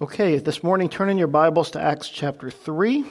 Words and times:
Okay, 0.00 0.38
this 0.38 0.62
morning, 0.62 0.88
turn 0.88 1.10
in 1.10 1.18
your 1.18 1.26
Bibles 1.26 1.72
to 1.72 1.80
Acts 1.82 2.08
chapter 2.08 2.52
3. 2.52 3.04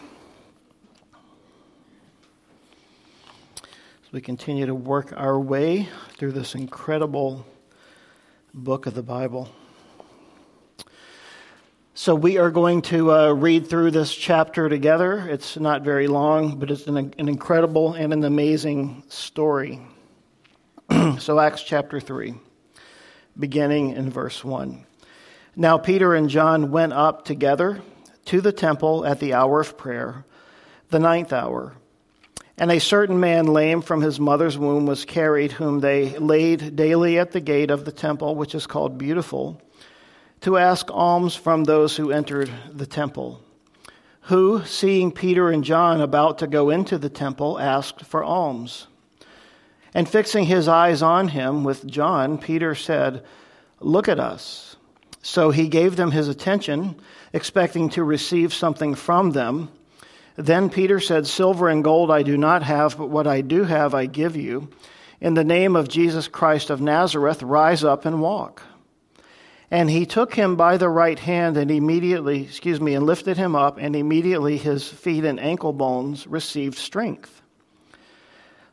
As 3.58 4.14
we 4.14 4.22
continue 4.22 4.66
to 4.66 4.74
work 4.74 5.12
our 5.18 5.38
way 5.38 5.90
through 6.18 6.32
this 6.32 6.56
incredible 6.56 7.46
book 8.54 8.86
of 8.86 8.94
the 8.94 9.04
Bible. 9.04 9.50
So, 11.94 12.16
we 12.16 12.38
are 12.38 12.52
going 12.52 12.82
to 12.84 13.12
uh, 13.12 13.34
read 13.34 13.68
through 13.68 13.92
this 13.92 14.16
chapter 14.16 14.70
together. 14.70 15.28
It's 15.28 15.58
not 15.58 15.82
very 15.82 16.08
long, 16.08 16.58
but 16.58 16.72
it's 16.72 16.88
an, 16.88 16.96
an 16.96 17.28
incredible 17.28 17.96
and 17.96 18.14
an 18.14 18.24
amazing 18.24 19.04
story. 19.10 19.82
so, 21.20 21.38
Acts 21.38 21.64
chapter 21.64 22.00
3, 22.00 22.34
beginning 23.38 23.90
in 23.90 24.10
verse 24.10 24.42
1. 24.42 24.86
Now 25.60 25.80
Peter 25.80 26.14
and 26.14 26.30
John 26.30 26.70
went 26.70 26.94
up 26.94 27.26
together 27.26 27.82
to 28.26 28.42
the 28.42 28.52
temple 28.52 29.04
at 29.08 29.20
the 29.20 29.34
hour 29.34 29.60
of 29.60 29.76
prayer, 29.76 30.24
the 30.92 31.00
ninth 31.00 31.34
hour. 31.34 31.74
And 32.60 32.72
a 32.72 32.80
certain 32.80 33.20
man, 33.20 33.48
lame 33.48 33.82
from 33.82 34.02
his 34.02 34.20
mother's 34.20 34.56
womb, 34.56 34.86
was 34.86 35.04
carried, 35.04 35.54
whom 35.54 35.80
they 35.80 36.16
laid 36.20 36.76
daily 36.76 37.18
at 37.18 37.32
the 37.32 37.40
gate 37.40 37.72
of 37.72 37.86
the 37.86 37.92
temple, 37.92 38.36
which 38.36 38.54
is 38.54 38.68
called 38.68 39.00
Beautiful, 39.00 39.60
to 40.42 40.58
ask 40.58 40.92
alms 40.92 41.34
from 41.34 41.64
those 41.64 41.98
who 41.98 42.12
entered 42.12 42.52
the 42.72 42.86
temple. 42.86 43.42
Who, 44.22 44.64
seeing 44.64 45.12
Peter 45.12 45.50
and 45.50 45.64
John 45.64 46.02
about 46.02 46.38
to 46.38 46.46
go 46.46 46.70
into 46.70 47.00
the 47.00 47.10
temple, 47.10 47.58
asked 47.58 48.06
for 48.06 48.24
alms. 48.24 48.86
And 49.96 50.08
fixing 50.08 50.46
his 50.46 50.68
eyes 50.68 51.02
on 51.02 51.30
him 51.30 51.64
with 51.64 51.88
John, 51.88 52.38
Peter 52.38 52.76
said, 52.76 53.26
Look 53.80 54.08
at 54.08 54.20
us. 54.20 54.67
So 55.28 55.52
he 55.52 55.68
gave 55.68 55.98
them 55.98 56.12
his 56.12 56.30
attention, 56.30 56.96
expecting 57.34 57.90
to 57.90 58.04
receive 58.06 58.54
something 58.54 58.96
from 58.96 59.32
them. 59.32 59.70
Then 60.38 60.70
Peter 60.70 61.02
said, 61.02 61.28
Silver 61.28 61.68
and 61.68 61.84
gold 61.84 62.10
I 62.10 62.24
do 62.24 62.38
not 62.38 62.64
have, 62.64 62.98
but 62.98 63.10
what 63.10 63.28
I 63.28 63.42
do 63.42 63.66
have 63.66 63.94
I 63.94 64.06
give 64.06 64.38
you. 64.38 64.70
In 65.20 65.34
the 65.34 65.44
name 65.44 65.76
of 65.76 65.90
Jesus 65.90 66.30
Christ 66.30 66.70
of 66.70 66.80
Nazareth, 66.80 67.44
rise 67.44 67.84
up 67.84 68.06
and 68.06 68.22
walk. 68.22 68.62
And 69.70 69.90
he 69.90 70.06
took 70.06 70.34
him 70.34 70.56
by 70.56 70.78
the 70.78 70.88
right 70.88 71.20
hand 71.20 71.58
and 71.58 71.72
immediately, 71.72 72.44
excuse 72.44 72.80
me, 72.80 72.96
and 72.96 73.06
lifted 73.06 73.36
him 73.36 73.54
up, 73.54 73.78
and 73.78 73.98
immediately 73.98 74.56
his 74.56 74.88
feet 74.88 75.26
and 75.26 75.42
ankle 75.42 75.74
bones 75.74 76.26
received 76.26 76.78
strength. 76.78 77.42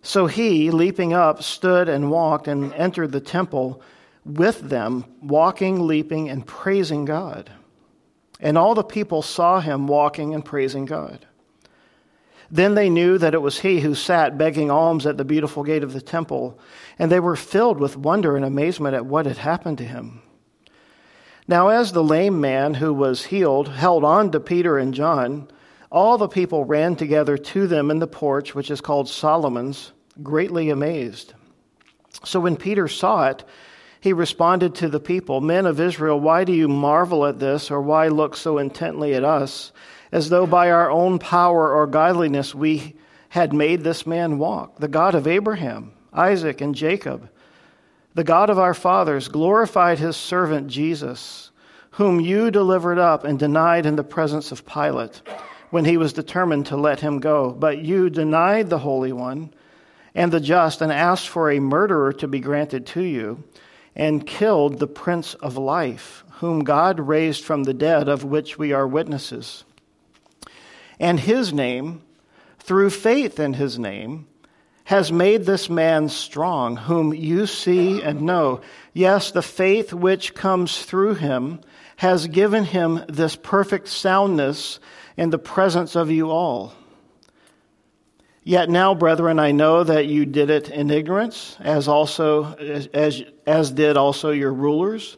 So 0.03 0.29
he, 0.29 0.71
leaping 0.71 1.15
up, 1.15 1.43
stood 1.43 1.89
and 1.89 2.13
walked 2.13 2.47
and 2.47 2.73
entered 2.75 3.11
the 3.11 3.21
temple 3.21 3.83
with 4.25 4.61
them, 4.61 5.05
walking, 5.21 5.87
leaping, 5.87 6.29
and 6.31 6.47
praising 6.47 7.05
God. 7.05 7.51
And 8.41 8.59
all 8.59 8.75
the 8.75 8.85
people 8.85 9.23
saw 9.23 9.61
him 9.61 9.87
walking 9.87 10.35
and 10.35 10.45
praising 10.45 10.85
God. 10.85 11.27
Then 12.51 12.75
they 12.75 12.91
knew 12.91 13.19
that 13.19 13.35
it 13.35 13.43
was 13.43 13.61
he 13.61 13.81
who 13.81 13.95
sat 13.95 14.39
begging 14.39 14.71
alms 14.71 15.07
at 15.07 15.17
the 15.17 15.25
beautiful 15.25 15.63
gate 15.63 15.83
of 15.83 15.93
the 15.93 16.01
temple, 16.01 16.59
and 16.99 17.11
they 17.11 17.21
were 17.21 17.37
filled 17.37 17.81
with 17.81 17.97
wonder 17.97 18.37
and 18.37 18.45
amazement 18.45 18.95
at 18.95 19.07
what 19.07 19.27
had 19.27 19.39
happened 19.39 19.79
to 19.79 19.85
him. 19.85 20.23
Now, 21.47 21.69
as 21.69 21.93
the 21.93 22.05
lame 22.05 22.41
man 22.41 22.75
who 22.75 22.93
was 22.95 23.27
healed 23.27 23.69
held 23.69 24.05
on 24.05 24.31
to 24.31 24.41
Peter 24.41 24.79
and 24.79 24.95
John, 24.95 25.49
all 25.91 26.17
the 26.17 26.29
people 26.29 26.65
ran 26.65 26.97
together 26.97 27.37
to 27.37 27.67
them 27.67 27.91
in 27.91 27.99
the 27.99 28.07
porch, 28.07 28.55
which 28.55 28.71
is 28.71 28.81
called 28.81 29.09
Solomon's, 29.09 29.93
greatly 30.23 30.71
amazed. 30.71 31.35
So 32.25 32.41
when 32.41 32.57
Peter 32.57 32.89
saw 32.89 33.29
it, 33.29 33.45
he 34.05 34.13
responded 34.13 34.75
to 34.75 34.91
the 34.91 35.01
people, 35.01 35.41
Men 35.41 35.65
of 35.65 35.81
Israel, 35.81 36.21
why 36.21 36.45
do 36.45 36.53
you 36.53 36.69
marvel 36.69 37.25
at 37.25 37.39
this, 37.39 37.71
or 37.71 37.81
why 37.81 38.09
look 38.09 38.37
so 38.37 38.59
intently 38.59 39.15
at 39.15 39.25
us, 39.25 39.73
as 40.13 40.29
though 40.29 40.47
by 40.47 40.71
our 40.71 40.91
own 40.91 41.19
power 41.19 41.73
or 41.73 41.87
godliness 41.87 42.55
we 42.55 42.97
had 43.31 43.55
made 43.55 43.83
this 43.83 44.07
man 44.07 44.37
walk? 44.37 44.79
The 44.79 44.89
God 44.89 45.15
of 45.15 45.27
Abraham, 45.27 45.95
Isaac, 46.13 46.61
and 46.61 46.75
Jacob, 46.75 47.31
the 48.13 48.25
God 48.25 48.51
of 48.51 48.59
our 48.59 48.75
fathers, 48.75 49.29
glorified 49.29 49.99
his 49.99 50.19
servant 50.19 50.69
Jesus, 50.69 51.51
whom 51.93 52.21
you 52.21 52.51
delivered 52.51 52.99
up 52.99 53.25
and 53.25 53.39
denied 53.39 53.87
in 53.87 53.97
the 53.97 54.05
presence 54.05 54.53
of 54.53 54.67
Pilate 54.67 55.23
when 55.71 55.87
he 55.87 55.97
was 55.97 56.13
determined 56.13 56.67
to 56.67 56.77
let 56.77 57.01
him 57.01 57.21
go. 57.21 57.53
But 57.53 57.79
you 57.79 58.11
denied 58.11 58.69
the 58.69 58.81
Holy 58.81 59.15
One 59.15 59.55
and 60.15 60.31
the 60.31 60.41
just 60.41 60.83
and 60.83 60.93
asked 60.93 61.31
for 61.31 61.51
a 61.51 61.59
murderer 61.59 62.13
to 62.13 62.29
be 62.29 62.41
granted 62.41 62.85
to 62.89 63.01
you 63.01 63.43
and 63.97 64.27
killed 64.27 64.79
the 64.79 64.87
Prince 64.87 65.35
of 65.35 65.57
Life, 65.57 66.25
whom 66.39 66.65
God 66.65 66.99
raised 67.01 67.45
from 67.45 67.65
the 67.65 67.75
dead, 67.75 68.09
of 68.09 68.25
which 68.25 68.59
we 68.59 68.73
are 68.73 68.87
witnesses. 68.87 69.65
And 70.99 71.21
his 71.21 71.53
name, 71.53 72.03
through 72.59 72.91
faith 72.91 73.39
in 73.39 73.55
his 73.55 73.79
name, 73.79 74.27
has 74.85 75.11
made 75.11 75.45
this 75.45 75.71
man 75.71 76.09
strong, 76.09 76.77
whom 76.77 77.15
you 77.15 77.47
see 77.47 78.03
and 78.03 78.23
know. 78.23 78.61
Yes, 78.93 79.31
the 79.31 79.43
faith 79.43 79.93
which 79.93 80.35
comes 80.35 80.83
through 80.83 81.15
him 81.15 81.61
has 81.97 82.27
given 82.27 82.65
him 82.65 83.03
this 83.09 83.37
perfect 83.37 83.89
soundness 83.89 84.81
in 85.17 85.31
the 85.31 85.39
presence 85.39 85.95
of 85.97 86.11
you 86.11 86.31
all. 86.31 86.75
Yet 88.47 88.69
now, 88.69 88.95
brethren, 88.95 89.39
I 89.39 89.53
know 89.53 89.85
that 89.85 90.07
you 90.07 90.27
did 90.27 90.51
it 90.51 90.69
in 90.69 90.91
ignorance, 90.91 91.57
as 91.61 91.89
also 91.89 92.55
as, 92.55 93.25
as 93.47 93.71
did 93.71 93.97
also 93.97 94.33
your 94.33 94.53
rulers. 94.53 95.17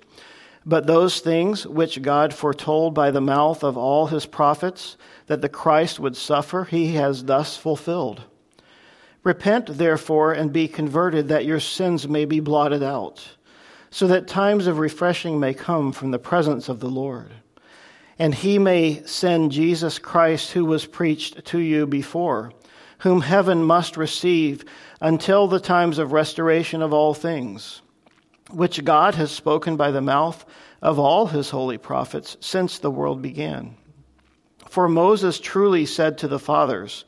But 0.65 0.87
those 0.87 1.19
things 1.19 1.67
which 1.67 2.03
God 2.03 2.33
foretold 2.33 2.95
by 2.95 3.11
the 3.11 3.21
mouth 3.21 3.65
of 3.65 3.77
all 3.77 4.07
his 4.07 4.27
prophets 4.27 4.97
that 5.27 5.41
the 5.41 5.49
Christ 5.49 5.99
would 5.99 6.17
suffer, 6.17 6.65
he 6.65 6.95
has 6.95 7.25
thus 7.25 7.57
fulfilled. 7.57 8.23
Repent, 9.25 9.77
therefore, 9.77 10.33
and 10.33 10.53
be 10.53 10.69
converted, 10.69 11.27
that 11.29 11.45
your 11.45 11.59
sins 11.59 12.07
may 12.07 12.27
be 12.27 12.39
blotted 12.39 12.83
out, 12.83 13.27
so 13.91 14.07
that 14.07 14.29
times 14.29 14.69
of 14.69 14.79
refreshing 14.79 15.41
may 15.41 15.53
come 15.53 15.91
from 15.91 16.13
the 16.13 16.19
presence 16.19 16.69
of 16.69 16.79
the 16.79 16.91
Lord. 16.91 17.33
And 18.21 18.33
he 18.33 18.61
may 18.61 19.03
send 19.05 19.51
Jesus 19.51 19.99
Christ, 19.99 20.53
who 20.53 20.65
was 20.65 20.87
preached 20.87 21.45
to 21.47 21.59
you 21.59 21.89
before 21.89 22.53
whom 22.99 23.21
heaven 23.21 23.63
must 23.63 23.97
receive 23.97 24.65
until 25.01 25.47
the 25.47 25.61
times 25.61 25.99
of 25.99 26.13
restoration 26.13 26.83
of 26.83 26.93
all 26.93 27.15
things, 27.15 27.83
which 28.51 28.85
God 28.85 29.15
has 29.15 29.31
spoken 29.31 29.77
by 29.77 29.91
the 29.91 30.01
mouth 30.01 30.45
of 30.83 30.99
all 30.99 31.27
his 31.27 31.51
holy 31.51 31.79
prophets 31.79 32.37
since 32.41 32.79
the 32.79 32.91
world 32.91 33.21
began. 33.21 33.77
For 34.69 34.89
Moses 34.89 35.41
truly 35.41 35.87
said 35.87 36.19
to 36.19 36.29
the 36.29 36.39
fathers, 36.39 37.05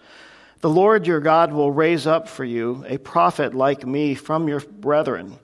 The 0.60 0.71
Lord 0.71 1.06
your 1.06 1.21
God 1.21 1.53
will 1.53 1.71
raise 1.71 2.06
up 2.06 2.28
for 2.28 2.44
you 2.44 2.84
a 2.88 2.99
prophet 2.99 3.55
like 3.55 3.87
me 3.87 4.15
from 4.15 4.49
your 4.49 4.60
brethren. 4.60 5.38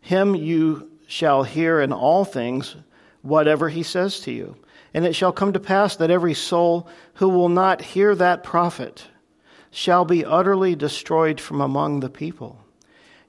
Him 0.00 0.34
you 0.34 0.90
shall 1.06 1.42
hear 1.42 1.80
in 1.80 1.92
all 1.92 2.24
things 2.24 2.76
whatever 3.22 3.68
he 3.68 3.82
says 3.82 4.20
to 4.20 4.32
you. 4.32 4.56
And 4.94 5.04
it 5.04 5.14
shall 5.14 5.32
come 5.32 5.52
to 5.52 5.60
pass 5.60 5.96
that 5.96 6.10
every 6.10 6.34
soul 6.34 6.88
who 7.14 7.28
will 7.28 7.48
not 7.48 7.82
hear 7.82 8.14
that 8.14 8.42
prophet, 8.42 9.04
shall 9.76 10.06
be 10.06 10.24
utterly 10.24 10.74
destroyed 10.74 11.38
from 11.38 11.60
among 11.60 12.00
the 12.00 12.08
people. 12.08 12.58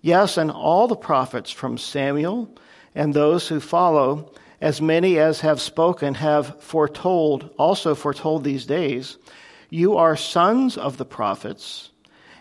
Yes, 0.01 0.37
and 0.37 0.49
all 0.49 0.87
the 0.87 0.95
prophets 0.95 1.51
from 1.51 1.77
Samuel 1.77 2.55
and 2.95 3.13
those 3.13 3.49
who 3.49 3.59
follow, 3.59 4.31
as 4.61 4.81
many 4.81 5.19
as 5.19 5.41
have 5.41 5.59
spoken, 5.59 6.13
have 6.13 6.63
foretold, 6.63 7.53
also 7.59 7.93
foretold 7.93 8.45
these 8.45 8.65
days. 8.65 9.17
You 9.69 9.97
are 9.97 10.15
sons 10.15 10.77
of 10.77 10.95
the 10.95 11.03
prophets 11.03 11.91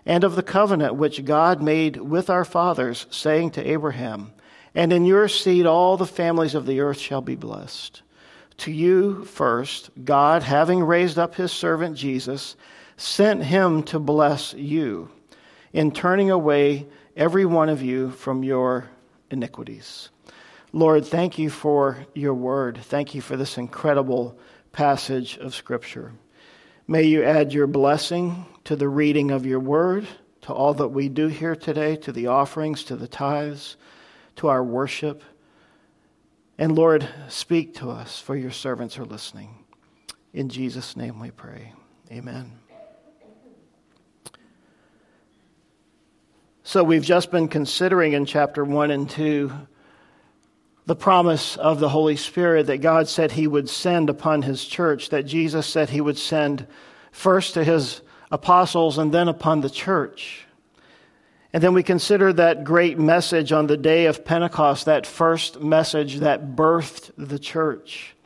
and 0.07 0.23
of 0.23 0.37
the 0.37 0.43
covenant 0.45 0.95
which 0.95 1.25
God 1.25 1.61
made 1.61 1.97
with 1.97 2.31
our 2.31 2.45
fathers, 2.45 3.07
saying 3.11 3.51
to 3.53 3.69
Abraham, 3.69 4.33
And 4.73 4.93
in 4.93 5.05
your 5.05 5.27
seed 5.27 5.67
all 5.67 5.97
the 5.97 6.07
families 6.07 6.55
of 6.55 6.67
the 6.67 6.79
earth 6.79 7.01
shall 7.01 7.23
be 7.23 7.35
blessed. 7.35 8.03
To 8.59 8.71
you 8.71 9.25
first, 9.25 9.91
God, 10.05 10.45
having 10.45 10.85
raised 10.85 11.19
up 11.19 11.35
his 11.35 11.51
servant 11.51 11.97
Jesus, 11.97 12.55
sent 12.97 13.45
him 13.45 13.83
to 13.85 13.99
bless 13.99 14.55
you 14.55 15.11
in 15.73 15.91
turning 15.91 16.31
away 16.31 16.87
every 17.17 17.45
one 17.45 17.69
of 17.69 17.83
you 17.83 18.11
from 18.11 18.43
your 18.43 18.89
iniquities. 19.31 20.11
Lord, 20.73 21.07
thank 21.07 21.39
you 21.39 21.51
for 21.51 22.07
your 22.15 22.35
word. 22.35 22.79
Thank 22.79 23.15
you 23.15 23.21
for 23.21 23.37
this 23.37 23.57
incredible 23.57 24.39
passage 24.73 25.39
of 25.39 25.55
Scripture. 25.55 26.13
May 26.87 27.05
you 27.05 27.25
add 27.25 27.53
your 27.53 27.67
blessing 27.67 28.47
to 28.65 28.77
the 28.77 28.89
reading 28.89 29.31
of 29.31 29.47
your 29.47 29.61
word, 29.61 30.07
to 30.43 30.53
all 30.53 30.75
that 30.75 30.89
we 30.89 31.09
do 31.09 31.29
here 31.29 31.57
today, 31.57 31.97
to 31.97 32.13
the 32.13 32.29
offerings, 32.29 32.85
to 32.85 32.97
the 32.97 33.09
tithes, 33.09 33.77
to 34.37 34.49
our 34.49 34.63
worship. 34.63 35.23
And 36.59 36.77
Lord, 36.77 37.09
speak 37.29 37.75
to 37.77 37.91
us, 37.91 38.21
for 38.21 38.37
your 38.37 38.51
servants 38.51 38.99
are 38.99 39.05
listening. 39.05 39.65
In 40.33 40.49
Jesus' 40.49 40.97
name 40.97 41.19
we 41.19 41.31
pray. 41.31 41.73
Amen. 42.11 42.66
So 46.69 46.83
we've 46.83 47.05
just 47.05 47.31
been 47.31 47.47
considering 47.47 48.15
in 48.15 48.27
chapter 48.27 48.65
1 48.65 48.91
and 48.91 49.09
2 49.09 49.53
the 50.85 50.97
promise 50.97 51.57
of 51.57 51.79
the 51.79 51.89
Holy 51.89 52.17
Spirit 52.17 52.67
that 52.67 52.79
God 52.79 53.07
said 53.07 53.31
He 53.31 53.47
would 53.47 53.69
send 53.69 54.11
upon 54.11 54.43
His 54.43 54.65
church, 54.65 55.11
that 55.11 55.27
Jesus 55.27 55.65
said 55.65 55.91
He 55.91 56.01
would 56.01 56.19
send 56.19 56.67
first 57.13 57.55
to 57.55 57.63
His 57.63 58.01
apostles 58.33 58.99
and 58.99 59.15
then 59.15 59.29
upon 59.29 59.61
the 59.61 59.71
church. 59.71 60.45
And 61.53 61.63
then 61.63 61.73
we 61.73 61.85
consider 61.85 62.33
that 62.33 62.65
great 62.65 62.99
message 62.99 63.53
on 63.53 63.69
the 63.69 63.77
day 63.77 64.07
of 64.07 64.25
Pentecost, 64.25 64.87
that 64.87 65.07
first 65.07 65.61
message 65.61 66.17
that 66.17 66.57
birthed 66.57 67.13
the 67.17 67.39
church. 67.39 68.17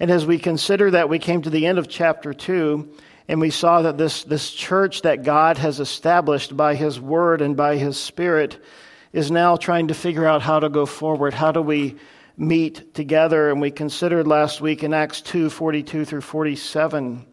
And 0.00 0.10
as 0.10 0.26
we 0.26 0.40
consider 0.40 0.90
that, 0.90 1.08
we 1.08 1.20
came 1.20 1.42
to 1.42 1.50
the 1.50 1.66
end 1.66 1.78
of 1.78 1.88
chapter 1.88 2.34
2, 2.34 2.92
and 3.28 3.40
we 3.40 3.50
saw 3.50 3.82
that 3.82 3.98
this, 3.98 4.24
this 4.24 4.52
church 4.52 5.02
that 5.02 5.24
God 5.24 5.58
has 5.58 5.80
established 5.80 6.56
by 6.56 6.74
His 6.74 7.00
Word 7.00 7.40
and 7.40 7.56
by 7.56 7.76
His 7.76 7.98
Spirit 7.98 8.62
is 9.12 9.30
now 9.30 9.56
trying 9.56 9.88
to 9.88 9.94
figure 9.94 10.26
out 10.26 10.42
how 10.42 10.60
to 10.60 10.68
go 10.68 10.86
forward. 10.86 11.34
How 11.34 11.50
do 11.50 11.62
we 11.62 11.96
meet 12.36 12.94
together? 12.94 13.50
And 13.50 13.60
we 13.60 13.70
considered 13.70 14.26
last 14.26 14.60
week 14.60 14.84
in 14.84 14.94
Acts 14.94 15.22
2 15.22 15.50
42 15.50 16.04
through 16.04 16.20
47, 16.20 17.26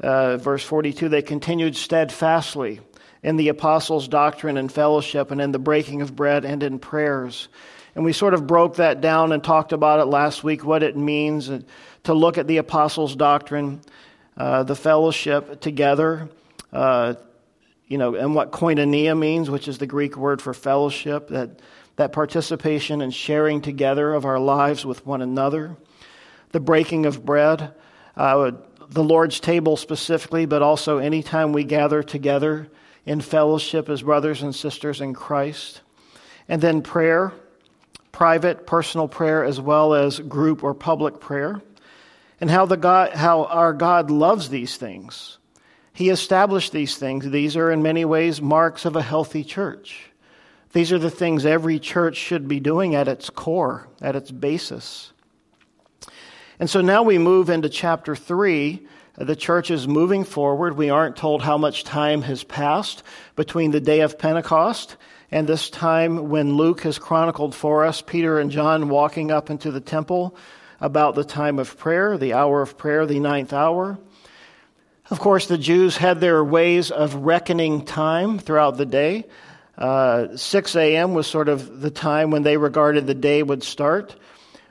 uh, 0.00 0.36
verse 0.36 0.62
42, 0.62 1.08
they 1.08 1.22
continued 1.22 1.76
steadfastly 1.76 2.80
in 3.22 3.36
the 3.36 3.48
apostles' 3.48 4.06
doctrine 4.06 4.56
and 4.56 4.70
fellowship, 4.70 5.30
and 5.30 5.40
in 5.40 5.50
the 5.50 5.58
breaking 5.58 6.02
of 6.02 6.14
bread 6.14 6.44
and 6.44 6.62
in 6.62 6.78
prayers. 6.78 7.48
And 7.94 8.04
we 8.04 8.12
sort 8.12 8.32
of 8.32 8.46
broke 8.46 8.76
that 8.76 9.00
down 9.00 9.32
and 9.32 9.42
talked 9.42 9.72
about 9.72 9.98
it 9.98 10.04
last 10.04 10.44
week, 10.44 10.64
what 10.64 10.84
it 10.84 10.96
means 10.96 11.50
to 12.04 12.14
look 12.14 12.38
at 12.38 12.46
the 12.46 12.58
apostles' 12.58 13.16
doctrine, 13.16 13.80
uh, 14.38 14.62
the 14.62 14.76
fellowship 14.76 15.60
together, 15.60 16.28
uh, 16.72 17.14
you 17.88 17.98
know, 17.98 18.14
and 18.14 18.36
what 18.36 18.52
koinonia 18.52 19.18
means, 19.18 19.50
which 19.50 19.66
is 19.66 19.78
the 19.78 19.86
Greek 19.86 20.16
word 20.16 20.40
for 20.40 20.54
fellowship, 20.54 21.28
that, 21.28 21.60
that 21.96 22.12
participation 22.12 23.02
and 23.02 23.12
sharing 23.12 23.60
together 23.60 24.14
of 24.14 24.24
our 24.24 24.38
lives 24.38 24.86
with 24.86 25.04
one 25.04 25.22
another, 25.22 25.76
the 26.52 26.60
breaking 26.60 27.04
of 27.04 27.26
bread, 27.26 27.74
uh, 28.16 28.52
the 28.88 29.02
Lord's 29.02 29.40
table 29.40 29.76
specifically, 29.76 30.46
but 30.46 30.62
also 30.62 30.98
anytime 30.98 31.52
we 31.52 31.64
gather 31.64 32.02
together 32.02 32.68
in 33.04 33.20
fellowship 33.20 33.88
as 33.88 34.02
brothers 34.02 34.42
and 34.42 34.54
sisters 34.54 35.00
in 35.00 35.14
Christ, 35.14 35.80
and 36.48 36.62
then 36.62 36.82
prayer, 36.82 37.32
private, 38.12 38.66
personal 38.66 39.08
prayer, 39.08 39.44
as 39.44 39.60
well 39.60 39.94
as 39.94 40.20
group 40.20 40.62
or 40.62 40.74
public 40.74 41.18
prayer, 41.20 41.60
and 42.40 42.50
how, 42.50 42.66
the 42.66 42.76
God, 42.76 43.12
how 43.12 43.44
our 43.44 43.72
God 43.72 44.10
loves 44.10 44.48
these 44.48 44.76
things 44.76 45.38
he 45.98 46.10
established 46.10 46.70
these 46.70 46.96
things. 46.96 47.28
These 47.28 47.56
are, 47.56 47.72
in 47.72 47.82
many 47.82 48.04
ways, 48.04 48.40
marks 48.40 48.84
of 48.84 48.94
a 48.94 49.02
healthy 49.02 49.42
church. 49.42 50.12
These 50.72 50.92
are 50.92 50.98
the 51.00 51.10
things 51.10 51.44
every 51.44 51.80
church 51.80 52.16
should 52.16 52.46
be 52.46 52.60
doing 52.60 52.94
at 52.94 53.08
its 53.08 53.30
core, 53.30 53.88
at 54.00 54.14
its 54.14 54.30
basis. 54.30 55.12
And 56.60 56.70
so 56.70 56.82
now 56.82 57.02
we 57.02 57.18
move 57.18 57.50
into 57.50 57.68
chapter 57.68 58.14
3. 58.14 58.86
The 59.16 59.34
church 59.34 59.72
is 59.72 59.88
moving 59.88 60.22
forward. 60.22 60.76
We 60.76 60.88
aren't 60.88 61.16
told 61.16 61.42
how 61.42 61.58
much 61.58 61.82
time 61.82 62.22
has 62.22 62.44
passed 62.44 63.02
between 63.34 63.72
the 63.72 63.80
day 63.80 64.02
of 64.02 64.20
Pentecost 64.20 64.96
and 65.32 65.48
this 65.48 65.68
time 65.68 66.28
when 66.28 66.54
Luke 66.54 66.82
has 66.82 67.00
chronicled 67.00 67.56
for 67.56 67.84
us 67.84 68.02
Peter 68.02 68.38
and 68.38 68.52
John 68.52 68.88
walking 68.88 69.32
up 69.32 69.50
into 69.50 69.72
the 69.72 69.80
temple 69.80 70.36
about 70.80 71.14
the 71.14 71.24
time 71.24 71.58
of 71.58 71.76
prayer, 71.78 72.16
the 72.18 72.34
hour 72.34 72.62
of 72.62 72.78
prayer, 72.78 73.06
the 73.06 73.20
ninth 73.20 73.52
hour. 73.52 73.98
Of 75.10 75.20
course, 75.20 75.46
the 75.46 75.58
Jews 75.58 75.96
had 75.96 76.20
their 76.20 76.44
ways 76.44 76.90
of 76.90 77.14
reckoning 77.14 77.84
time 77.84 78.38
throughout 78.38 78.76
the 78.76 78.86
day. 78.86 79.24
Uh, 79.76 80.36
6 80.36 80.76
a.m. 80.76 81.14
was 81.14 81.26
sort 81.26 81.48
of 81.48 81.80
the 81.80 81.90
time 81.90 82.30
when 82.30 82.42
they 82.42 82.56
regarded 82.56 83.06
the 83.06 83.14
day 83.14 83.42
would 83.42 83.62
start. 83.62 84.16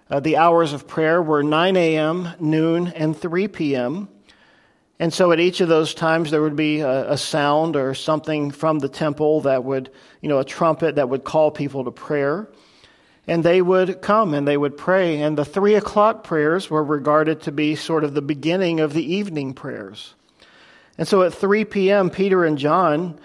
Uh, 0.10 0.20
the 0.20 0.38
hours 0.38 0.74
of 0.74 0.88
prayer 0.88 1.22
were 1.22 1.44
9 1.44 1.76
a.m., 1.76 2.30
noon, 2.40 2.88
and 2.88 3.18
3 3.18 3.48
p.m. 3.48 4.10
And 5.00 5.14
so 5.14 5.32
at 5.32 5.40
each 5.40 5.62
of 5.62 5.70
those 5.70 5.94
times, 5.94 6.32
there 6.32 6.42
would 6.42 6.56
be 6.56 6.80
a, 6.80 7.12
a, 7.12 7.18
sound 7.18 7.76
or 7.76 7.94
something 7.94 8.52
from 8.52 8.80
the 8.80 8.90
temple 8.90 9.42
that 9.42 9.64
would, 9.64 9.92
you 10.22 10.30
know, 10.30 10.40
a 10.40 10.46
trumpet 10.46 10.96
that 10.96 11.10
would 11.10 11.24
call 11.24 11.52
people 11.52 11.84
to 11.84 11.92
prayer. 11.92 12.50
And 13.28 13.44
they 13.44 13.62
would 13.62 14.02
come 14.02 14.34
and 14.34 14.48
they 14.48 14.58
would 14.58 14.78
pray. 14.78 15.22
And 15.22 15.38
the 15.38 15.44
three 15.46 15.76
o'clock 15.76 16.24
prayers 16.24 16.70
were 16.70 16.84
regarded 16.84 17.42
to 17.42 17.52
be 17.52 17.76
sort 17.76 18.04
of 18.04 18.14
the 18.14 18.22
beginning 18.22 18.80
of 18.80 18.94
the 18.94 19.14
evening 19.16 19.54
prayers. 19.54 20.16
And 20.98 21.08
so 21.08 21.22
at 21.24 21.34
3 21.34 21.66
p.m., 21.66 22.10
Peter 22.10 22.46
and 22.46 22.58
John, 22.58 23.20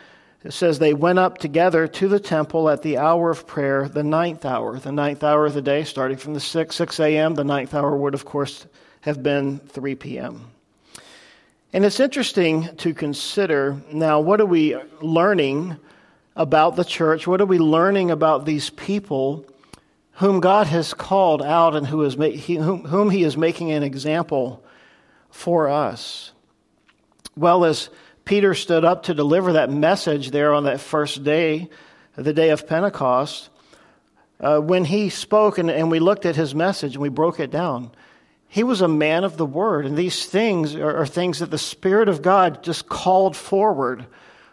it 0.45 0.53
says 0.53 0.79
they 0.79 0.93
went 0.93 1.21
up 1.21 1.39
together 1.39 1.87
to 1.87 2.09
the 2.09 2.19
temple 2.19 2.69
at 2.69 2.83
the 2.83 2.99
hour 2.99 3.31
of 3.31 3.47
prayer, 3.47 3.89
the 3.89 4.03
ninth 4.03 4.45
hour. 4.45 4.79
The 4.79 4.91
ninth 4.93 5.23
hour 5.23 5.47
of 5.47 5.55
the 5.55 5.63
day, 5.63 5.85
starting 5.85 6.17
from 6.17 6.35
the 6.35 6.41
6, 6.41 6.75
6 6.75 7.01
a.m., 7.01 7.35
the 7.35 7.45
ninth 7.45 7.75
hour 7.75 7.97
would, 7.97 8.15
of 8.15 8.25
course, 8.25 8.67
have 9.03 9.23
been 9.23 9.61
3 9.61 9.95
p.m. 9.95 10.51
And 11.73 11.85
it's 11.85 12.01
interesting 12.01 12.69
to 12.79 12.93
consider 12.93 13.81
now 13.91 14.21
what 14.21 14.41
are 14.41 14.47
we 14.47 14.77
learning 15.01 15.77
about 16.37 16.77
the 16.77 16.85
church? 16.85 17.27
What 17.27 17.41
are 17.41 17.47
we 17.47 17.59
learning 17.59 18.11
about 18.11 18.45
these 18.45 18.69
people 18.71 19.47
whom 20.13 20.41
God 20.41 20.67
has 20.67 20.95
called 20.95 21.43
out 21.43 21.75
and 21.75 21.87
who 21.87 22.03
is 22.03 22.17
ma- 22.17 22.27
he, 22.27 22.57
whom, 22.57 22.85
whom 22.85 23.11
He 23.11 23.23
is 23.25 23.37
making 23.37 23.71
an 23.73 23.83
example 23.83 24.63
for 25.31 25.69
us? 25.69 26.33
Well, 27.37 27.65
as 27.65 27.89
Peter 28.25 28.55
stood 28.55 28.85
up 28.85 29.05
to 29.05 29.15
deliver 29.15 29.55
that 29.55 29.71
message 29.71 30.31
there 30.31 30.53
on 30.53 30.65
that 30.65 30.81
first 30.81 31.25
day, 31.25 31.69
the 32.17 32.33
day 32.33 32.51
of 32.51 32.67
Pentecost, 32.67 33.49
uh, 34.39 34.59
when 34.59 34.85
he 34.85 35.09
spoke 35.09 35.59
and, 35.59 35.71
and 35.71 35.91
we 35.91 36.01
looked 36.01 36.27
at 36.27 36.37
his 36.37 36.55
message 36.55 36.95
and 36.95 37.03
we 37.03 37.09
broke 37.09 37.41
it 37.41 37.51
down, 37.51 37.91
he 38.49 38.65
was 38.65 38.81
a 38.81 38.89
man 38.89 39.25
of 39.25 39.37
the 39.37 39.47
word. 39.47 39.87
And 39.87 39.97
these 39.97 40.27
things 40.27 40.75
are, 40.75 40.99
are 40.99 41.07
things 41.07 41.39
that 41.39 41.51
the 41.51 41.59
Spirit 41.59 42.09
of 42.09 42.21
God 42.21 42.63
just 42.63 42.89
called 42.89 43.37
forward 43.37 44.07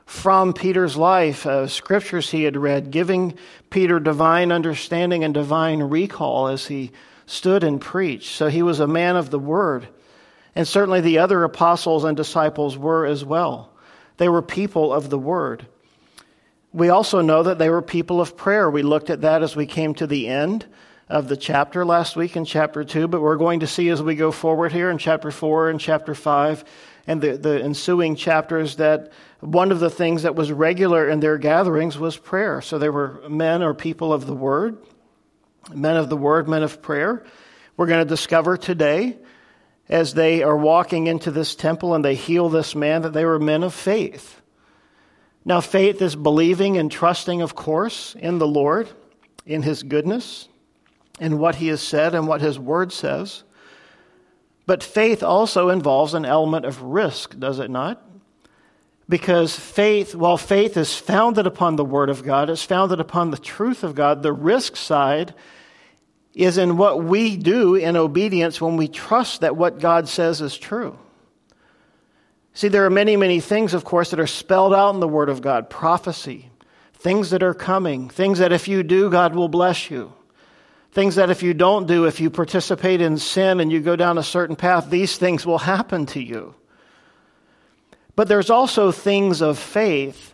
from 0.10 0.54
Peter's 0.54 0.98
life, 0.98 1.46
uh, 1.46 1.68
scriptures 1.68 2.32
he 2.32 2.42
had 2.42 2.58
read, 2.58 2.90
giving 2.90 3.38
Peter 3.70 4.00
divine 4.00 4.52
understanding 4.52 5.24
and 5.24 5.36
divine 5.36 5.84
recall 5.84 6.48
as 6.48 6.66
he 6.66 6.92
stood 7.28 7.64
and 7.64 7.80
preached. 7.80 8.32
So 8.32 8.48
he 8.48 8.64
was 8.64 8.80
a 8.80 8.88
man 8.88 9.18
of 9.18 9.30
the 9.30 9.38
word. 9.38 9.88
And 10.56 10.68
certainly 10.68 11.02
the 11.02 11.20
other 11.20 11.44
apostles 11.44 12.06
and 12.06 12.18
disciples 12.18 12.76
were 12.76 13.06
as 13.06 13.24
well. 13.24 13.72
They 14.18 14.28
were 14.28 14.42
people 14.42 14.92
of 14.92 15.12
the 15.12 15.20
word. 15.20 15.68
We 16.74 16.90
also 16.90 17.22
know 17.22 17.44
that 17.44 17.60
they 17.60 17.70
were 17.70 17.84
people 17.84 18.20
of 18.20 18.36
prayer. 18.36 18.68
We 18.68 18.82
looked 18.82 19.12
at 19.12 19.22
that 19.22 19.44
as 19.44 19.56
we 19.56 19.68
came 19.68 19.94
to 19.94 20.08
the 20.08 20.28
end 20.28 20.66
of 21.08 21.28
the 21.28 21.38
chapter 21.38 21.86
last 21.86 22.16
week 22.16 22.36
in 22.36 22.46
chapter 22.46 22.84
2, 22.84 23.08
but 23.08 23.22
we're 23.22 23.36
going 23.36 23.60
to 23.60 23.68
see 23.68 23.90
as 23.90 24.02
we 24.02 24.16
go 24.16 24.32
forward 24.32 24.72
here 24.72 24.90
in 24.90 24.98
chapter 24.98 25.30
4 25.30 25.70
and 25.70 25.80
chapter 25.80 26.16
5 26.16 26.66
and 27.10 27.22
the, 27.22 27.38
the 27.38 27.60
ensuing 27.64 28.16
chapters 28.16 28.76
that 28.76 29.12
one 29.40 29.72
of 29.72 29.80
the 29.80 29.90
things 29.90 30.22
that 30.22 30.36
was 30.36 30.52
regular 30.52 31.10
in 31.10 31.20
their 31.20 31.40
gatherings 31.40 31.98
was 31.98 32.16
prayer. 32.16 32.62
So 32.62 32.78
they 32.78 32.90
were 32.90 33.28
men 33.28 33.64
or 33.64 33.74
people 33.74 34.14
of 34.14 34.28
the 34.28 34.36
word, 34.36 34.78
men 35.74 35.98
of 35.98 36.08
the 36.08 36.16
word, 36.16 36.48
men 36.48 36.62
of 36.62 36.84
prayer. 36.84 37.26
We're 37.76 37.88
going 37.88 38.06
to 38.06 38.10
discover 38.10 38.58
today 38.58 39.18
as 39.90 40.14
they 40.14 40.44
are 40.44 40.56
walking 40.56 41.08
into 41.08 41.32
this 41.32 41.56
temple 41.56 41.96
and 41.96 42.06
they 42.06 42.14
heal 42.14 42.48
this 42.48 42.76
man 42.76 43.02
that 43.02 43.14
they 43.14 43.26
were 43.26 43.40
men 43.40 43.64
of 43.64 43.74
faith. 43.74 44.40
Now, 45.44 45.62
faith 45.62 46.04
is 46.04 46.16
believing 46.16 46.78
and 46.78 46.92
trusting, 46.92 47.42
of 47.42 47.56
course, 47.56 48.14
in 48.20 48.38
the 48.38 48.48
Lord, 48.48 48.88
in 49.48 49.64
his 49.64 49.82
goodness, 49.82 50.48
in 51.20 51.40
what 51.40 51.56
he 51.56 51.70
has 51.70 51.82
said 51.82 52.14
and 52.14 52.28
what 52.28 52.42
his 52.42 52.60
word 52.60 52.94
says. 52.94 53.44
But 54.70 54.84
faith 54.84 55.24
also 55.24 55.70
involves 55.70 56.14
an 56.14 56.26
element 56.26 56.64
of 56.64 56.84
risk, 56.84 57.40
does 57.40 57.58
it 57.58 57.72
not? 57.72 58.08
Because 59.10 59.56
faith, 59.56 60.14
while 60.14 60.38
faith 60.38 60.78
is 60.78 60.94
founded 60.94 61.48
upon 61.48 61.76
the 61.76 61.84
Word 61.84 62.12
of 62.12 62.24
God, 62.24 62.52
it's 62.52 62.62
founded 62.62 63.00
upon 63.00 63.32
the 63.32 63.40
truth 63.40 63.84
of 63.84 63.96
God, 63.96 64.22
the 64.22 64.32
risk 64.32 64.76
side 64.76 65.34
is 66.36 66.60
in 66.60 66.78
what 66.78 67.04
we 67.04 67.36
do 67.36 67.74
in 67.74 67.98
obedience 67.98 68.62
when 68.62 68.78
we 68.78 68.88
trust 68.88 69.42
that 69.42 69.58
what 69.58 69.80
God 69.80 70.08
says 70.08 70.40
is 70.40 70.56
true. 70.56 71.00
See, 72.54 72.68
there 72.68 72.86
are 72.86 72.92
many, 72.92 73.18
many 73.18 73.40
things, 73.40 73.74
of 73.74 73.84
course, 73.84 74.12
that 74.12 74.20
are 74.20 74.28
spelled 74.28 74.76
out 74.76 74.94
in 74.94 75.00
the 75.00 75.08
Word 75.08 75.30
of 75.30 75.42
God 75.42 75.72
prophecy, 75.72 76.52
things 76.94 77.32
that 77.32 77.42
are 77.42 77.56
coming, 77.56 78.08
things 78.08 78.38
that 78.38 78.54
if 78.54 78.68
you 78.68 78.84
do, 78.84 79.10
God 79.10 79.34
will 79.34 79.50
bless 79.50 79.90
you. 79.90 80.14
Things 80.92 81.16
that 81.16 81.30
if 81.30 81.44
you 81.44 81.54
don't 81.54 81.86
do, 81.86 82.06
if 82.06 82.20
you 82.20 82.30
participate 82.30 83.00
in 83.00 83.18
sin 83.18 83.60
and 83.60 83.72
you 83.72 83.80
go 83.80 83.96
down 83.96 84.18
a 84.18 84.24
certain 84.24 84.56
path, 84.56 84.90
these 84.90 85.18
things 85.18 85.46
will 85.46 85.60
happen 85.60 86.06
to 86.08 86.22
you. 86.22 86.56
But 88.16 88.28
there's 88.28 88.50
also 88.50 88.92
things 88.92 89.42
of 89.42 89.60
faith 89.60 90.34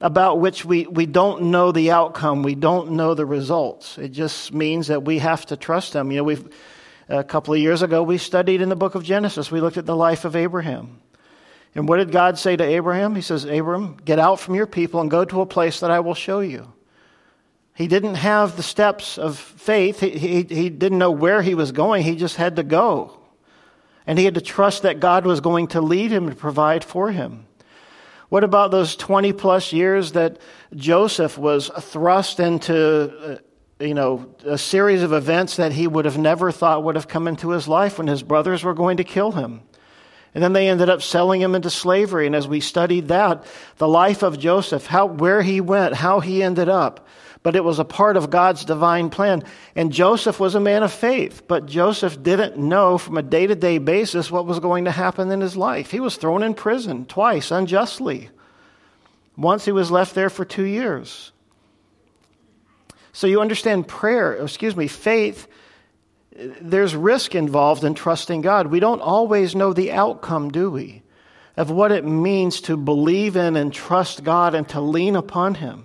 about 0.00 0.38
which 0.38 0.64
we, 0.64 0.86
we 0.86 1.06
don't 1.06 1.44
know 1.44 1.72
the 1.72 1.90
outcome, 1.90 2.42
we 2.42 2.54
don't 2.54 2.92
know 2.92 3.14
the 3.14 3.26
results. 3.26 3.98
It 3.98 4.10
just 4.10 4.52
means 4.52 4.86
that 4.88 5.04
we 5.04 5.18
have 5.18 5.44
to 5.46 5.56
trust 5.56 5.92
them. 5.92 6.10
You 6.10 6.18
know, 6.18 6.24
we've 6.24 6.48
a 7.08 7.24
couple 7.24 7.52
of 7.52 7.60
years 7.60 7.82
ago 7.82 8.02
we 8.02 8.18
studied 8.18 8.60
in 8.60 8.68
the 8.68 8.76
book 8.76 8.94
of 8.94 9.02
Genesis. 9.02 9.50
We 9.50 9.60
looked 9.60 9.76
at 9.76 9.86
the 9.86 9.96
life 9.96 10.24
of 10.24 10.36
Abraham. 10.36 11.00
And 11.74 11.88
what 11.88 11.96
did 11.96 12.12
God 12.12 12.38
say 12.38 12.56
to 12.56 12.64
Abraham? 12.64 13.14
He 13.16 13.22
says, 13.22 13.44
Abram, 13.44 13.96
get 14.04 14.18
out 14.18 14.38
from 14.38 14.54
your 14.54 14.66
people 14.66 15.00
and 15.00 15.10
go 15.10 15.24
to 15.24 15.40
a 15.40 15.46
place 15.46 15.80
that 15.80 15.90
I 15.90 16.00
will 16.00 16.14
show 16.14 16.40
you. 16.40 16.72
He 17.74 17.88
didn't 17.88 18.14
have 18.14 18.56
the 18.56 18.62
steps 18.62 19.18
of 19.18 19.36
faith. 19.36 20.00
He, 20.00 20.10
he, 20.10 20.42
he 20.42 20.70
didn't 20.70 20.98
know 20.98 21.10
where 21.10 21.42
he 21.42 21.54
was 21.54 21.72
going. 21.72 22.04
He 22.04 22.14
just 22.14 22.36
had 22.36 22.56
to 22.56 22.62
go. 22.62 23.18
And 24.06 24.18
he 24.18 24.24
had 24.24 24.34
to 24.34 24.40
trust 24.40 24.82
that 24.82 25.00
God 25.00 25.26
was 25.26 25.40
going 25.40 25.68
to 25.68 25.80
lead 25.80 26.12
him 26.12 26.28
to 26.28 26.36
provide 26.36 26.84
for 26.84 27.10
him. 27.10 27.46
What 28.28 28.44
about 28.44 28.70
those 28.70 28.96
20 28.96 29.32
plus 29.32 29.72
years 29.72 30.12
that 30.12 30.38
Joseph 30.74 31.36
was 31.36 31.70
thrust 31.80 32.40
into, 32.40 33.38
uh, 33.80 33.84
you 33.84 33.94
know, 33.94 34.34
a 34.44 34.58
series 34.58 35.02
of 35.02 35.12
events 35.12 35.56
that 35.56 35.72
he 35.72 35.86
would 35.86 36.04
have 36.04 36.18
never 36.18 36.52
thought 36.52 36.84
would 36.84 36.96
have 36.96 37.08
come 37.08 37.26
into 37.26 37.50
his 37.50 37.66
life 37.66 37.98
when 37.98 38.06
his 38.06 38.22
brothers 38.22 38.62
were 38.62 38.74
going 38.74 38.98
to 38.98 39.04
kill 39.04 39.32
him? 39.32 39.62
And 40.34 40.42
then 40.42 40.52
they 40.52 40.68
ended 40.68 40.88
up 40.88 41.00
selling 41.00 41.40
him 41.40 41.54
into 41.54 41.70
slavery. 41.70 42.26
And 42.26 42.34
as 42.34 42.48
we 42.48 42.60
studied 42.60 43.08
that, 43.08 43.44
the 43.76 43.88
life 43.88 44.22
of 44.22 44.38
Joseph, 44.38 44.86
how, 44.86 45.06
where 45.06 45.42
he 45.42 45.60
went, 45.60 45.94
how 45.94 46.20
he 46.20 46.42
ended 46.42 46.68
up, 46.68 47.06
but 47.44 47.54
it 47.54 47.62
was 47.62 47.78
a 47.78 47.84
part 47.84 48.16
of 48.16 48.30
God's 48.30 48.64
divine 48.64 49.10
plan. 49.10 49.44
And 49.76 49.92
Joseph 49.92 50.40
was 50.40 50.54
a 50.54 50.60
man 50.60 50.82
of 50.82 50.90
faith, 50.90 51.46
but 51.46 51.66
Joseph 51.66 52.20
didn't 52.22 52.56
know 52.56 52.96
from 52.96 53.18
a 53.18 53.22
day 53.22 53.46
to 53.46 53.54
day 53.54 53.76
basis 53.76 54.30
what 54.30 54.46
was 54.46 54.60
going 54.60 54.86
to 54.86 54.90
happen 54.90 55.30
in 55.30 55.42
his 55.42 55.54
life. 55.54 55.90
He 55.90 56.00
was 56.00 56.16
thrown 56.16 56.42
in 56.42 56.54
prison 56.54 57.04
twice 57.04 57.50
unjustly. 57.50 58.30
Once 59.36 59.66
he 59.66 59.72
was 59.72 59.90
left 59.90 60.14
there 60.14 60.30
for 60.30 60.46
two 60.46 60.64
years. 60.64 61.32
So 63.12 63.26
you 63.26 63.42
understand 63.42 63.88
prayer, 63.88 64.32
excuse 64.32 64.74
me, 64.74 64.88
faith, 64.88 65.46
there's 66.62 66.96
risk 66.96 67.34
involved 67.34 67.84
in 67.84 67.94
trusting 67.94 68.40
God. 68.40 68.68
We 68.68 68.80
don't 68.80 69.02
always 69.02 69.54
know 69.54 69.74
the 69.74 69.92
outcome, 69.92 70.50
do 70.50 70.70
we? 70.70 71.02
Of 71.58 71.70
what 71.70 71.92
it 71.92 72.06
means 72.06 72.62
to 72.62 72.78
believe 72.78 73.36
in 73.36 73.54
and 73.54 73.70
trust 73.70 74.24
God 74.24 74.54
and 74.54 74.66
to 74.70 74.80
lean 74.80 75.14
upon 75.14 75.56
Him. 75.56 75.84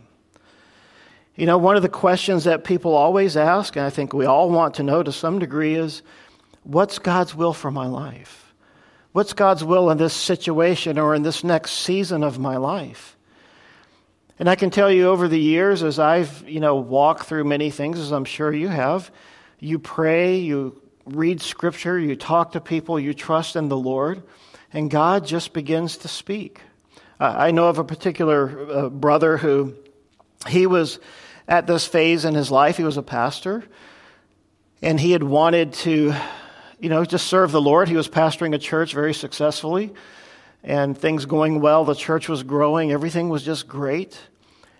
You 1.39 1.45
know, 1.45 1.57
one 1.57 1.77
of 1.77 1.81
the 1.81 1.87
questions 1.87 2.43
that 2.43 2.65
people 2.65 2.93
always 2.93 3.37
ask, 3.37 3.77
and 3.77 3.85
I 3.85 3.89
think 3.89 4.11
we 4.11 4.25
all 4.25 4.49
want 4.49 4.73
to 4.73 4.83
know 4.83 5.01
to 5.01 5.13
some 5.13 5.39
degree, 5.39 5.75
is 5.75 6.01
what's 6.63 6.99
God's 6.99 7.33
will 7.33 7.53
for 7.53 7.71
my 7.71 7.85
life? 7.85 8.53
What's 9.13 9.31
God's 9.31 9.63
will 9.63 9.89
in 9.89 9.97
this 9.97 10.13
situation 10.13 10.99
or 10.99 11.15
in 11.15 11.23
this 11.23 11.41
next 11.41 11.71
season 11.71 12.23
of 12.23 12.39
my 12.39 12.57
life? 12.57 13.15
And 14.37 14.49
I 14.49 14.55
can 14.55 14.69
tell 14.69 14.91
you 14.91 15.07
over 15.07 15.29
the 15.29 15.39
years, 15.39 15.81
as 15.81 15.97
I've, 15.97 16.43
you 16.45 16.59
know, 16.59 16.75
walked 16.75 17.23
through 17.23 17.45
many 17.45 17.69
things, 17.69 17.99
as 17.99 18.11
I'm 18.11 18.25
sure 18.25 18.51
you 18.51 18.67
have, 18.67 19.09
you 19.59 19.79
pray, 19.79 20.39
you 20.39 20.81
read 21.05 21.39
scripture, 21.39 21.97
you 21.97 22.17
talk 22.17 22.51
to 22.51 22.59
people, 22.59 22.99
you 22.99 23.13
trust 23.13 23.55
in 23.55 23.69
the 23.69 23.77
Lord, 23.77 24.23
and 24.73 24.91
God 24.91 25.25
just 25.25 25.53
begins 25.53 25.95
to 25.99 26.09
speak. 26.09 26.59
I 27.17 27.51
know 27.51 27.69
of 27.69 27.79
a 27.79 27.85
particular 27.85 28.69
uh, 28.69 28.89
brother 28.89 29.37
who 29.37 29.75
he 30.45 30.67
was 30.67 30.99
at 31.49 31.65
this 31.65 31.87
phase 31.87 32.23
in 32.23 32.35
his 32.35 32.51
life. 32.51 32.77
He 32.77 32.83
was 32.83 32.95
a 32.95 33.03
pastor, 33.03 33.63
and 34.81 34.99
he 34.99 35.11
had 35.11 35.23
wanted 35.23 35.73
to, 35.73 36.13
you 36.79 36.89
know, 36.89 37.03
just 37.03 37.27
serve 37.27 37.51
the 37.51 37.59
Lord. 37.59 37.89
He 37.89 37.97
was 37.97 38.07
pastoring 38.07 38.53
a 38.53 38.59
church 38.59 38.93
very 38.93 39.15
successfully, 39.15 39.91
and 40.63 40.97
things 40.97 41.25
going 41.25 41.59
well. 41.59 41.83
The 41.83 41.95
church 41.95 42.29
was 42.29 42.43
growing, 42.43 42.91
everything 42.91 43.27
was 43.27 43.43
just 43.43 43.67
great. 43.67 44.17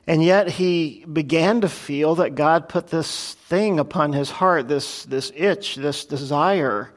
And 0.08 0.24
yet 0.24 0.50
he 0.50 1.06
began 1.12 1.62
to 1.62 1.70
feel 1.70 2.16
that 2.16 2.34
God 2.34 2.68
put 2.68 2.88
this 2.88 3.34
thing 3.34 3.80
upon 3.80 4.14
his 4.14 4.32
heart, 4.32 4.68
this, 4.68 5.04
this 5.06 5.32
itch, 5.36 5.76
this 5.76 6.06
desire 6.06 6.92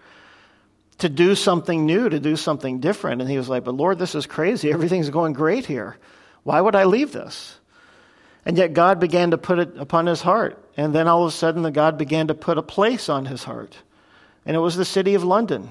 to 0.99 1.11
do 1.11 1.35
something 1.35 1.85
new, 1.85 2.09
to 2.09 2.19
do 2.19 2.37
something 2.37 2.81
different. 2.81 3.21
And 3.21 3.31
he 3.31 3.37
was 3.37 3.50
like, 3.50 3.64
But 3.64 3.75
Lord, 3.75 3.99
this 3.99 4.14
is 4.14 4.25
crazy. 4.25 4.73
Everything's 4.73 5.11
going 5.11 5.35
great 5.35 5.67
here. 5.67 5.99
Why 6.43 6.59
would 6.59 6.75
I 6.75 6.85
leave 6.85 7.12
this? 7.12 7.59
And 8.44 8.56
yet 8.56 8.72
God 8.72 8.99
began 8.99 9.30
to 9.30 9.38
put 9.38 9.58
it 9.58 9.76
upon 9.76 10.06
his 10.06 10.20
heart. 10.20 10.58
And 10.76 10.94
then 10.94 11.06
all 11.06 11.22
of 11.22 11.28
a 11.28 11.37
sudden, 11.37 11.62
the 11.62 11.70
God 11.70 11.96
began 11.96 12.28
to 12.28 12.34
put 12.34 12.58
a 12.58 12.62
place 12.62 13.08
on 13.08 13.26
his 13.26 13.44
heart. 13.44 13.76
And 14.44 14.56
it 14.56 14.61
was 14.61 14.76
the 14.76 14.84
city 14.84 15.14
of 15.14 15.22
London. 15.22 15.70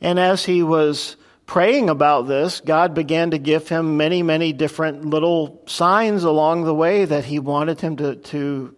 And 0.00 0.18
as 0.18 0.44
he 0.44 0.62
was 0.62 1.16
praying 1.46 1.90
about 1.90 2.26
this, 2.26 2.60
God 2.60 2.94
began 2.94 3.30
to 3.32 3.38
give 3.38 3.68
him 3.68 3.96
many, 3.96 4.22
many 4.22 4.52
different 4.52 5.04
little 5.04 5.62
signs 5.66 6.24
along 6.24 6.64
the 6.64 6.74
way 6.74 7.04
that 7.04 7.24
he 7.24 7.38
wanted 7.38 7.80
him 7.80 7.96
to, 7.96 8.16
to 8.16 8.74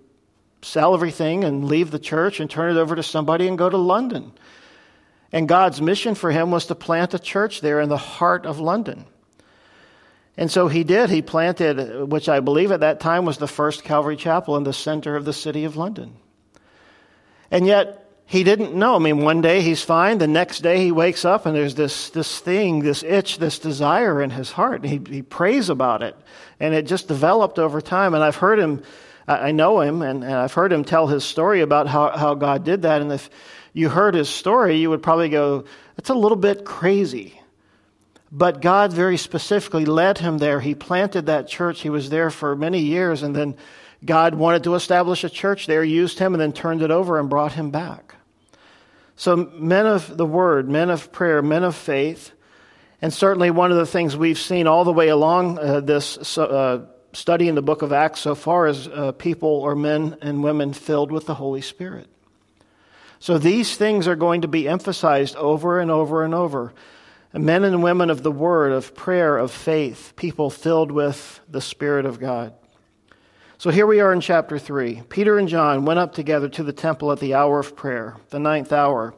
sell 0.63 0.95
everything 0.95 1.45
and 1.45 1.65
leave 1.65 1.91
the 1.91 1.99
church 1.99 2.41
and 2.41 2.51
turn 2.51 2.77
it 2.77 2.81
over 2.81 2.97
to 2.97 3.03
somebody 3.03 3.47
and 3.49 3.57
go 3.57 3.71
to 3.71 3.77
London. 3.77 4.33
And 5.33 5.49
God's 5.49 5.81
mission 5.81 6.15
for 6.15 6.31
him 6.31 6.51
was 6.51 6.67
to 6.67 6.75
plant 6.75 7.15
a 7.15 7.19
church 7.19 7.61
there 7.61 7.81
in 7.81 7.89
the 7.89 7.97
heart 7.97 8.47
of 8.47 8.59
London. 8.59 9.07
And 10.39 10.49
so 10.51 10.69
he 10.69 10.85
did. 10.85 11.11
He 11.11 11.21
planted, 11.21 12.09
which 12.09 12.29
I 12.29 12.39
believe 12.39 12.71
at 12.71 12.81
that 12.81 13.01
time 13.01 13.25
was 13.25 13.39
the 13.39 13.49
first 13.49 13.83
Calvary 13.83 14.17
Chapel 14.17 14.57
in 14.57 14.63
the 14.63 14.73
center 14.73 15.17
of 15.17 15.25
the 15.25 15.33
city 15.33 15.65
of 15.65 15.77
London. 15.77 16.15
And 17.51 17.67
yet, 17.67 18.09
he 18.25 18.45
didn't 18.45 18.75
know. 18.75 18.95
I 18.95 18.99
mean, 18.99 19.25
one 19.25 19.41
day 19.41 19.63
he's 19.63 19.83
fine. 19.83 20.19
The 20.19 20.29
next 20.29 20.61
day 20.61 20.85
he 20.85 20.93
wakes 20.93 21.25
up 21.25 21.47
and 21.47 21.57
there's 21.57 21.75
this, 21.75 22.11
this 22.11 22.39
thing, 22.39 22.81
this 22.81 23.03
itch, 23.03 23.39
this 23.39 23.59
desire 23.59 24.23
in 24.23 24.31
his 24.31 24.53
heart. 24.53 24.85
He, 24.85 25.01
he 25.09 25.23
prays 25.23 25.71
about 25.71 26.03
it. 26.03 26.15
And 26.61 26.73
it 26.73 26.87
just 26.87 27.09
developed 27.09 27.59
over 27.59 27.81
time. 27.81 28.15
And 28.15 28.23
I've 28.23 28.37
heard 28.37 28.61
him, 28.61 28.83
I 29.27 29.51
know 29.51 29.81
him, 29.81 30.03
and, 30.03 30.23
and 30.23 30.35
I've 30.35 30.53
heard 30.53 30.73
him 30.73 30.85
tell 30.85 31.07
his 31.07 31.25
story 31.25 31.63
about 31.63 31.89
how, 31.89 32.17
how 32.17 32.35
God 32.35 32.65
did 32.65 32.83
that. 32.83 33.01
And 33.01 33.11
if 33.11 33.29
you 33.73 33.89
heard 33.89 34.15
his 34.15 34.29
story, 34.29 34.77
you 34.77 34.91
would 34.91 35.03
probably 35.03 35.31
go, 35.31 35.65
that's 35.97 36.11
a 36.11 36.15
little 36.15 36.37
bit 36.37 36.65
crazy. 36.65 37.38
But 38.31 38.61
God 38.61 38.93
very 38.93 39.17
specifically 39.17 39.87
led 39.87 40.19
him 40.19 40.39
there. 40.39 40.61
He 40.61 40.75
planted 40.75 41.27
that 41.27 41.49
church. 41.49 41.81
He 41.81 41.91
was 41.91 42.11
there 42.11 42.31
for 42.31 42.55
many 42.55 42.81
years, 42.81 43.23
and 43.23 43.35
then 43.35 43.57
God 44.05 44.35
wanted 44.35 44.65
to 44.65 44.75
establish 44.75 45.25
a 45.25 45.31
church 45.31 45.67
there, 45.67 45.83
used 45.83 46.19
him, 46.19 46.35
and 46.35 46.41
then 46.41 46.53
turned 46.53 46.83
it 46.83 46.91
over 46.91 47.19
and 47.19 47.31
brought 47.31 47.53
him 47.53 47.71
back. 47.71 48.15
So, 49.17 49.37
men 49.37 49.87
of 49.87 50.17
the 50.17 50.27
word, 50.27 50.69
men 50.69 50.91
of 50.91 51.11
prayer, 51.11 51.43
men 51.43 51.65
of 51.65 51.75
faith, 51.75 52.33
and 53.03 53.13
certainly 53.13 53.51
one 53.51 53.73
of 53.73 53.77
the 53.77 53.87
things 53.87 54.17
we've 54.17 54.39
seen 54.39 54.67
all 54.67 54.85
the 54.85 54.93
way 54.93 55.09
along 55.09 55.59
uh, 55.59 55.81
this 55.81 56.39
uh, 56.39 56.87
study 57.13 57.49
in 57.49 57.55
the 57.55 57.63
book 57.63 57.83
of 57.83 57.93
Acts 57.93 58.21
so 58.21 58.35
far 58.35 58.69
is 58.69 58.87
uh, 58.87 59.13
people 59.13 59.49
or 59.49 59.75
men 59.75 60.17
and 60.21 60.45
women 60.45 60.73
filled 60.73 61.11
with 61.11 61.27
the 61.27 61.35
Holy 61.35 61.63
Spirit. 61.63 62.07
So, 63.19 63.39
these 63.39 63.77
things 63.77 64.07
are 64.07 64.15
going 64.15 64.43
to 64.43 64.49
be 64.49 64.69
emphasized 64.69 65.35
over 65.35 65.81
and 65.81 65.91
over 65.91 66.23
and 66.23 66.35
over 66.35 66.73
men 67.33 67.65
and 67.65 67.83
women 67.83 68.11
of 68.11 68.23
the 68.23 68.33
word, 68.33 68.73
of 68.73 68.95
prayer, 68.95 69.37
of 69.37 69.51
faith, 69.51 70.15
people 70.17 70.51
filled 70.51 70.91
with 70.91 71.41
the 71.49 71.61
Spirit 71.61 72.07
of 72.07 72.19
God. 72.19 72.55
So 73.59 73.71
here 73.71 73.87
we 73.87 74.01
are 74.01 74.13
in 74.13 74.21
chapter 74.21 74.59
3. 74.59 75.03
Peter 75.09 75.37
and 75.37 75.49
John 75.49 75.85
went 75.85 75.99
up 75.99 76.15
together 76.15 76.49
to 76.51 76.63
the 76.63 76.73
temple 76.73 77.11
at 77.11 77.19
the 77.19 77.35
hour 77.35 77.59
of 77.59 77.75
prayer, 77.75 78.17
the 78.31 78.39
ninth 78.39 78.73
hour. 78.73 79.15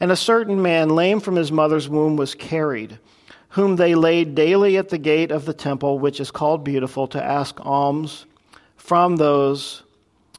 And 0.00 0.10
a 0.10 0.16
certain 0.16 0.60
man, 0.60 0.90
lame 0.90 1.20
from 1.20 1.36
his 1.36 1.52
mother's 1.52 1.88
womb, 1.88 2.16
was 2.16 2.34
carried, 2.34 2.98
whom 3.50 3.76
they 3.76 3.94
laid 3.94 4.34
daily 4.34 4.76
at 4.76 4.88
the 4.88 4.98
gate 4.98 5.30
of 5.30 5.44
the 5.44 5.54
temple, 5.54 5.98
which 5.98 6.20
is 6.20 6.30
called 6.30 6.64
Beautiful, 6.64 7.06
to 7.08 7.22
ask 7.22 7.64
alms 7.64 8.26
from 8.76 9.16
those 9.16 9.84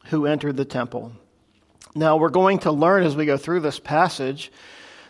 who 0.06 0.26
entered 0.26 0.58
the 0.58 0.66
temple. 0.66 1.14
Now, 1.96 2.18
we're 2.18 2.30
going 2.30 2.60
to 2.60 2.72
learn 2.72 3.04
as 3.04 3.16
we 3.16 3.26
go 3.26 3.38
through 3.38 3.62
this 3.62 3.80
passage 3.80 4.52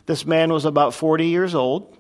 this 0.10 0.26
man 0.26 0.52
was 0.52 0.66
about 0.66 0.96
40 0.96 1.28
years 1.28 1.54
old. 1.54 1.96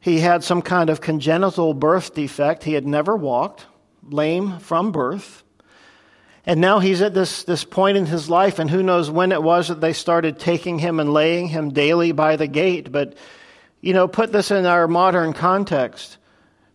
He 0.00 0.20
had 0.20 0.42
some 0.42 0.62
kind 0.62 0.88
of 0.88 1.02
congenital 1.02 1.74
birth 1.74 2.14
defect. 2.14 2.64
He 2.64 2.72
had 2.72 2.86
never 2.86 3.14
walked, 3.14 3.66
lame 4.08 4.58
from 4.58 4.90
birth. 4.90 5.42
And 6.46 6.62
now 6.62 6.78
he's 6.78 7.02
at 7.02 7.12
this, 7.12 7.44
this 7.44 7.62
point 7.62 7.98
in 7.98 8.06
his 8.06 8.30
life, 8.30 8.58
and 8.58 8.70
who 8.70 8.82
knows 8.82 9.10
when 9.10 9.32
it 9.32 9.42
was 9.42 9.68
that 9.68 9.82
they 9.82 9.92
started 9.92 10.38
taking 10.38 10.78
him 10.78 10.98
and 10.98 11.12
laying 11.12 11.48
him 11.48 11.74
daily 11.74 12.12
by 12.12 12.36
the 12.36 12.46
gate. 12.46 12.90
But, 12.90 13.18
you 13.82 13.92
know, 13.92 14.08
put 14.08 14.32
this 14.32 14.50
in 14.50 14.64
our 14.64 14.88
modern 14.88 15.34
context. 15.34 16.16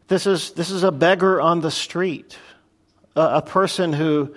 This 0.10 0.28
is, 0.28 0.52
this 0.52 0.70
is 0.70 0.84
a 0.84 0.92
beggar 0.92 1.42
on 1.42 1.62
the 1.62 1.72
street, 1.72 2.38
a, 3.16 3.38
a 3.38 3.42
person 3.42 3.94
who 3.94 4.36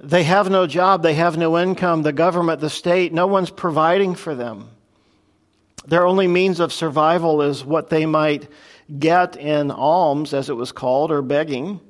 they 0.00 0.24
have 0.24 0.50
no 0.50 0.66
job, 0.66 1.04
they 1.04 1.14
have 1.14 1.36
no 1.36 1.56
income, 1.56 2.02
the 2.02 2.12
government, 2.12 2.60
the 2.60 2.68
state, 2.68 3.12
no 3.12 3.28
one's 3.28 3.50
providing 3.50 4.16
for 4.16 4.34
them. 4.34 4.70
Their 5.88 6.06
only 6.06 6.28
means 6.28 6.60
of 6.60 6.70
survival 6.70 7.40
is 7.40 7.64
what 7.64 7.88
they 7.88 8.04
might 8.04 8.46
get 8.98 9.36
in 9.36 9.70
alms, 9.70 10.34
as 10.34 10.50
it 10.50 10.54
was 10.54 10.70
called, 10.70 11.10
or 11.10 11.22
begging. 11.22 11.80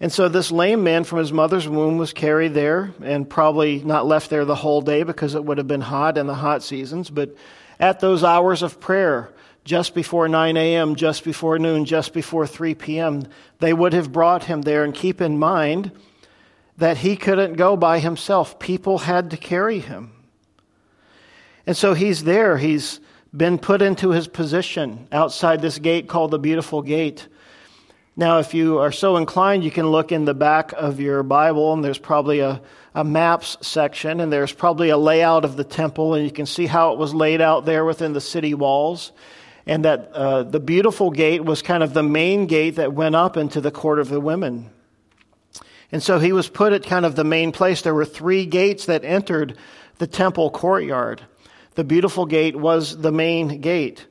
And 0.00 0.12
so 0.12 0.28
this 0.28 0.52
lame 0.52 0.84
man 0.84 1.04
from 1.04 1.18
his 1.18 1.32
mother's 1.32 1.66
womb 1.66 1.96
was 1.96 2.12
carried 2.12 2.52
there 2.52 2.92
and 3.02 3.28
probably 3.28 3.82
not 3.82 4.06
left 4.06 4.28
there 4.28 4.44
the 4.44 4.54
whole 4.54 4.82
day 4.82 5.02
because 5.02 5.34
it 5.34 5.42
would 5.42 5.56
have 5.56 5.66
been 5.66 5.80
hot 5.80 6.18
in 6.18 6.26
the 6.26 6.34
hot 6.34 6.62
seasons. 6.62 7.08
But 7.08 7.34
at 7.78 8.00
those 8.00 8.22
hours 8.22 8.62
of 8.62 8.80
prayer, 8.80 9.32
just 9.64 9.94
before 9.94 10.28
9 10.28 10.58
a.m., 10.58 10.94
just 10.94 11.24
before 11.24 11.58
noon, 11.58 11.86
just 11.86 12.12
before 12.12 12.46
3 12.46 12.74
p.m., 12.74 13.26
they 13.60 13.72
would 13.72 13.94
have 13.94 14.12
brought 14.12 14.44
him 14.44 14.60
there. 14.60 14.84
And 14.84 14.94
keep 14.94 15.22
in 15.22 15.38
mind 15.38 15.90
that 16.76 16.98
he 16.98 17.16
couldn't 17.16 17.54
go 17.54 17.78
by 17.78 17.98
himself, 17.98 18.58
people 18.58 18.98
had 18.98 19.30
to 19.30 19.38
carry 19.38 19.78
him. 19.78 20.12
And 21.70 21.76
so 21.76 21.94
he's 21.94 22.24
there. 22.24 22.58
He's 22.58 22.98
been 23.32 23.56
put 23.56 23.80
into 23.80 24.10
his 24.10 24.26
position 24.26 25.06
outside 25.12 25.62
this 25.62 25.78
gate 25.78 26.08
called 26.08 26.32
the 26.32 26.38
Beautiful 26.40 26.82
Gate. 26.82 27.28
Now, 28.16 28.40
if 28.40 28.54
you 28.54 28.80
are 28.80 28.90
so 28.90 29.16
inclined, 29.16 29.62
you 29.62 29.70
can 29.70 29.86
look 29.86 30.10
in 30.10 30.24
the 30.24 30.34
back 30.34 30.72
of 30.72 30.98
your 30.98 31.22
Bible, 31.22 31.72
and 31.72 31.84
there's 31.84 31.96
probably 31.96 32.40
a, 32.40 32.60
a 32.92 33.04
maps 33.04 33.56
section, 33.60 34.18
and 34.18 34.32
there's 34.32 34.50
probably 34.50 34.88
a 34.88 34.96
layout 34.96 35.44
of 35.44 35.56
the 35.56 35.62
temple, 35.62 36.14
and 36.14 36.24
you 36.24 36.32
can 36.32 36.44
see 36.44 36.66
how 36.66 36.92
it 36.92 36.98
was 36.98 37.14
laid 37.14 37.40
out 37.40 37.66
there 37.66 37.84
within 37.84 38.14
the 38.14 38.20
city 38.20 38.52
walls. 38.52 39.12
And 39.64 39.84
that 39.84 40.10
uh, 40.12 40.42
the 40.42 40.58
beautiful 40.58 41.12
gate 41.12 41.44
was 41.44 41.62
kind 41.62 41.84
of 41.84 41.94
the 41.94 42.02
main 42.02 42.46
gate 42.46 42.74
that 42.74 42.94
went 42.94 43.14
up 43.14 43.36
into 43.36 43.60
the 43.60 43.70
court 43.70 44.00
of 44.00 44.08
the 44.08 44.20
women. 44.20 44.70
And 45.92 46.02
so 46.02 46.18
he 46.18 46.32
was 46.32 46.48
put 46.48 46.72
at 46.72 46.82
kind 46.82 47.06
of 47.06 47.14
the 47.14 47.22
main 47.22 47.52
place. 47.52 47.82
There 47.82 47.94
were 47.94 48.04
three 48.04 48.44
gates 48.44 48.86
that 48.86 49.04
entered 49.04 49.56
the 49.98 50.08
temple 50.08 50.50
courtyard. 50.50 51.22
The 51.74 51.84
beautiful 51.84 52.26
gate 52.26 52.56
was 52.56 52.96
the 52.96 53.12
main 53.12 53.60
gate. 53.60 54.06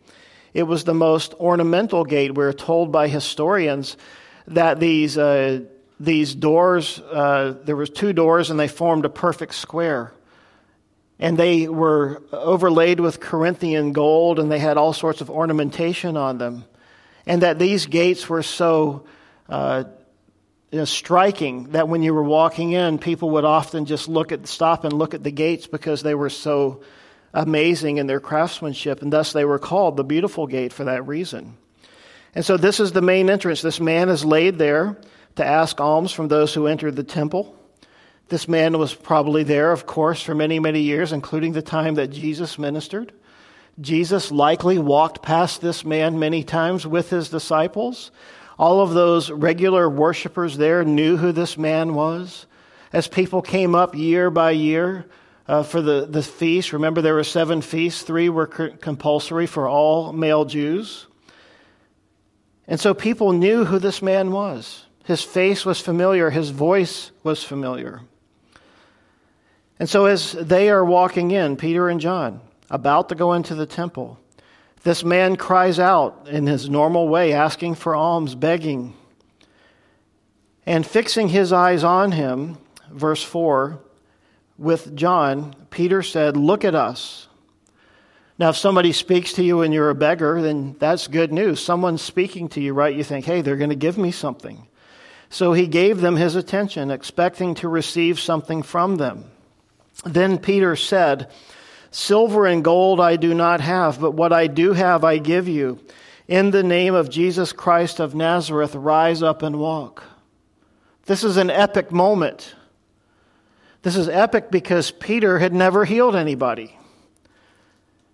It 0.53 0.63
was 0.63 0.83
the 0.83 0.93
most 0.93 1.33
ornamental 1.35 2.03
gate. 2.03 2.33
We're 2.33 2.53
told 2.53 2.91
by 2.91 3.07
historians 3.07 3.97
that 4.47 4.79
these, 4.79 5.17
uh, 5.17 5.61
these 5.99 6.33
doors, 6.33 6.99
uh, 6.99 7.55
there 7.65 7.75
was 7.75 7.89
two 7.89 8.13
doors 8.13 8.49
and 8.49 8.59
they 8.59 8.67
formed 8.67 9.05
a 9.05 9.09
perfect 9.09 9.53
square. 9.55 10.13
And 11.19 11.37
they 11.37 11.67
were 11.67 12.23
overlaid 12.31 12.99
with 12.99 13.19
Corinthian 13.19 13.91
gold 13.91 14.39
and 14.39 14.49
they 14.49 14.59
had 14.59 14.77
all 14.77 14.93
sorts 14.93 15.21
of 15.21 15.29
ornamentation 15.29 16.15
on 16.15 16.37
them. 16.37 16.63
And 17.25 17.43
that 17.43 17.59
these 17.59 17.85
gates 17.85 18.27
were 18.29 18.41
so 18.41 19.05
uh, 19.49 19.83
you 20.71 20.79
know, 20.79 20.85
striking 20.85 21.71
that 21.71 21.89
when 21.89 22.03
you 22.03 22.13
were 22.13 22.23
walking 22.23 22.71
in, 22.71 22.99
people 22.99 23.31
would 23.31 23.45
often 23.45 23.85
just 23.85 24.07
look 24.07 24.31
at, 24.31 24.47
stop 24.47 24.83
and 24.83 24.93
look 24.93 25.13
at 25.13 25.23
the 25.23 25.31
gates 25.31 25.67
because 25.67 26.03
they 26.03 26.15
were 26.15 26.29
so 26.29 26.81
amazing 27.33 27.97
in 27.97 28.07
their 28.07 28.19
craftsmanship, 28.19 29.01
and 29.01 29.13
thus 29.13 29.33
they 29.33 29.45
were 29.45 29.59
called 29.59 29.97
the 29.97 30.03
beautiful 30.03 30.47
gate 30.47 30.73
for 30.73 30.85
that 30.85 31.07
reason. 31.07 31.57
And 32.35 32.45
so 32.45 32.57
this 32.57 32.79
is 32.79 32.91
the 32.91 33.01
main 33.01 33.29
entrance. 33.29 33.61
This 33.61 33.79
man 33.79 34.09
is 34.09 34.23
laid 34.23 34.57
there 34.57 34.97
to 35.35 35.45
ask 35.45 35.79
alms 35.79 36.11
from 36.11 36.27
those 36.27 36.53
who 36.53 36.67
entered 36.67 36.95
the 36.95 37.03
temple. 37.03 37.55
This 38.29 38.47
man 38.47 38.77
was 38.77 38.93
probably 38.93 39.43
there, 39.43 39.71
of 39.71 39.85
course, 39.87 40.21
for 40.21 40.35
many, 40.35 40.59
many 40.59 40.81
years, 40.81 41.11
including 41.11 41.53
the 41.53 41.61
time 41.61 41.95
that 41.95 42.09
Jesus 42.09 42.59
ministered. 42.59 43.11
Jesus 43.81 44.31
likely 44.31 44.77
walked 44.77 45.23
past 45.23 45.61
this 45.61 45.85
man 45.85 46.19
many 46.19 46.43
times 46.43 46.85
with 46.85 47.09
his 47.09 47.29
disciples. 47.29 48.11
All 48.59 48.81
of 48.81 48.93
those 48.93 49.31
regular 49.31 49.89
worshipers 49.89 50.57
there 50.57 50.83
knew 50.83 51.17
who 51.17 51.31
this 51.31 51.57
man 51.57 51.95
was. 51.95 52.45
As 52.91 53.07
people 53.07 53.41
came 53.41 53.73
up 53.73 53.95
year 53.95 54.29
by 54.29 54.51
year, 54.51 55.05
uh, 55.49 55.63
for 55.63 55.81
the, 55.81 56.05
the 56.07 56.21
feast. 56.21 56.73
Remember, 56.73 57.01
there 57.01 57.15
were 57.15 57.23
seven 57.23 57.61
feasts, 57.61 58.03
three 58.03 58.29
were 58.29 58.45
compulsory 58.45 59.47
for 59.47 59.67
all 59.67 60.13
male 60.13 60.45
Jews. 60.45 61.07
And 62.67 62.79
so 62.79 62.93
people 62.93 63.33
knew 63.33 63.65
who 63.65 63.79
this 63.79 64.03
man 64.03 64.31
was. 64.31 64.85
His 65.05 65.23
face 65.23 65.65
was 65.65 65.81
familiar, 65.81 66.29
his 66.29 66.51
voice 66.51 67.09
was 67.23 67.43
familiar. 67.43 68.01
And 69.79 69.89
so, 69.89 70.05
as 70.05 70.33
they 70.33 70.69
are 70.69 70.85
walking 70.85 71.31
in, 71.31 71.55
Peter 71.55 71.89
and 71.89 71.99
John, 71.99 72.41
about 72.69 73.09
to 73.09 73.15
go 73.15 73.33
into 73.33 73.55
the 73.55 73.65
temple, 73.65 74.19
this 74.83 75.03
man 75.03 75.35
cries 75.35 75.79
out 75.79 76.27
in 76.29 76.45
his 76.45 76.69
normal 76.69 77.07
way, 77.07 77.33
asking 77.33 77.75
for 77.75 77.95
alms, 77.95 78.35
begging. 78.35 78.93
And 80.67 80.85
fixing 80.85 81.29
his 81.29 81.51
eyes 81.51 81.83
on 81.83 82.11
him, 82.11 82.57
verse 82.91 83.23
4, 83.23 83.79
with 84.59 84.95
John, 84.95 85.55
Peter 85.69 86.03
said, 86.03 86.37
Look 86.37 86.65
at 86.65 86.75
us. 86.75 87.27
Now, 88.37 88.49
if 88.49 88.55
somebody 88.55 88.93
speaks 88.93 89.33
to 89.33 89.43
you 89.43 89.61
and 89.61 89.73
you're 89.73 89.89
a 89.89 89.95
beggar, 89.95 90.41
then 90.41 90.77
that's 90.79 91.07
good 91.07 91.33
news. 91.33 91.59
Someone's 91.59 92.01
speaking 92.01 92.47
to 92.49 92.61
you, 92.61 92.73
right? 92.73 92.95
You 92.95 93.03
think, 93.03 93.25
hey, 93.25 93.41
they're 93.41 93.57
going 93.57 93.69
to 93.69 93.75
give 93.75 93.97
me 93.97 94.11
something. 94.11 94.65
So 95.29 95.51
he 95.51 95.67
gave 95.67 95.99
them 95.99 96.15
his 96.15 96.37
attention, 96.37 96.89
expecting 96.89 97.55
to 97.55 97.67
receive 97.67 98.17
something 98.17 98.63
from 98.63 98.95
them. 98.95 99.25
Then 100.05 100.37
Peter 100.37 100.77
said, 100.77 101.29
Silver 101.91 102.45
and 102.45 102.63
gold 102.63 103.01
I 103.01 103.17
do 103.17 103.33
not 103.33 103.59
have, 103.59 103.99
but 103.99 104.11
what 104.11 104.31
I 104.31 104.47
do 104.47 104.71
have 104.71 105.03
I 105.03 105.17
give 105.17 105.49
you. 105.49 105.79
In 106.29 106.51
the 106.51 106.63
name 106.63 106.93
of 106.93 107.09
Jesus 107.09 107.51
Christ 107.51 107.99
of 107.99 108.15
Nazareth, 108.15 108.73
rise 108.73 109.21
up 109.21 109.41
and 109.43 109.59
walk. 109.59 110.03
This 111.07 111.25
is 111.25 111.35
an 111.35 111.49
epic 111.49 111.91
moment. 111.91 112.55
This 113.81 113.95
is 113.95 114.09
epic 114.09 114.51
because 114.51 114.91
Peter 114.91 115.39
had 115.39 115.53
never 115.53 115.85
healed 115.85 116.15
anybody. 116.15 116.77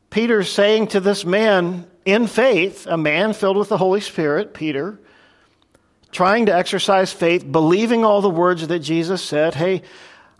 Peter's 0.09 0.49
saying 0.49 0.87
to 0.87 0.99
this 0.99 1.25
man 1.25 1.87
in 2.05 2.27
faith, 2.27 2.85
a 2.87 2.97
man 2.97 3.33
filled 3.33 3.57
with 3.57 3.69
the 3.69 3.77
Holy 3.77 3.99
Spirit, 3.99 4.53
Peter, 4.53 4.99
trying 6.11 6.45
to 6.45 6.55
exercise 6.55 7.11
faith, 7.11 7.51
believing 7.51 8.05
all 8.05 8.21
the 8.21 8.29
words 8.29 8.67
that 8.67 8.79
Jesus 8.79 9.21
said, 9.21 9.55
hey, 9.55 9.81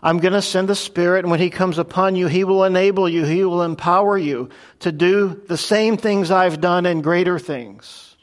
I'm 0.02 0.18
going 0.18 0.32
to 0.32 0.42
send 0.42 0.68
the 0.68 0.74
Spirit, 0.74 1.24
and 1.24 1.30
when 1.30 1.40
He 1.40 1.50
comes 1.50 1.78
upon 1.78 2.16
you, 2.16 2.28
He 2.28 2.44
will 2.44 2.64
enable 2.64 3.08
you, 3.08 3.24
He 3.24 3.44
will 3.44 3.62
empower 3.62 4.16
you 4.16 4.48
to 4.80 4.92
do 4.92 5.42
the 5.48 5.58
same 5.58 5.96
things 5.96 6.30
I've 6.30 6.60
done 6.60 6.86
and 6.86 7.02
greater 7.02 7.38
things. 7.38 8.15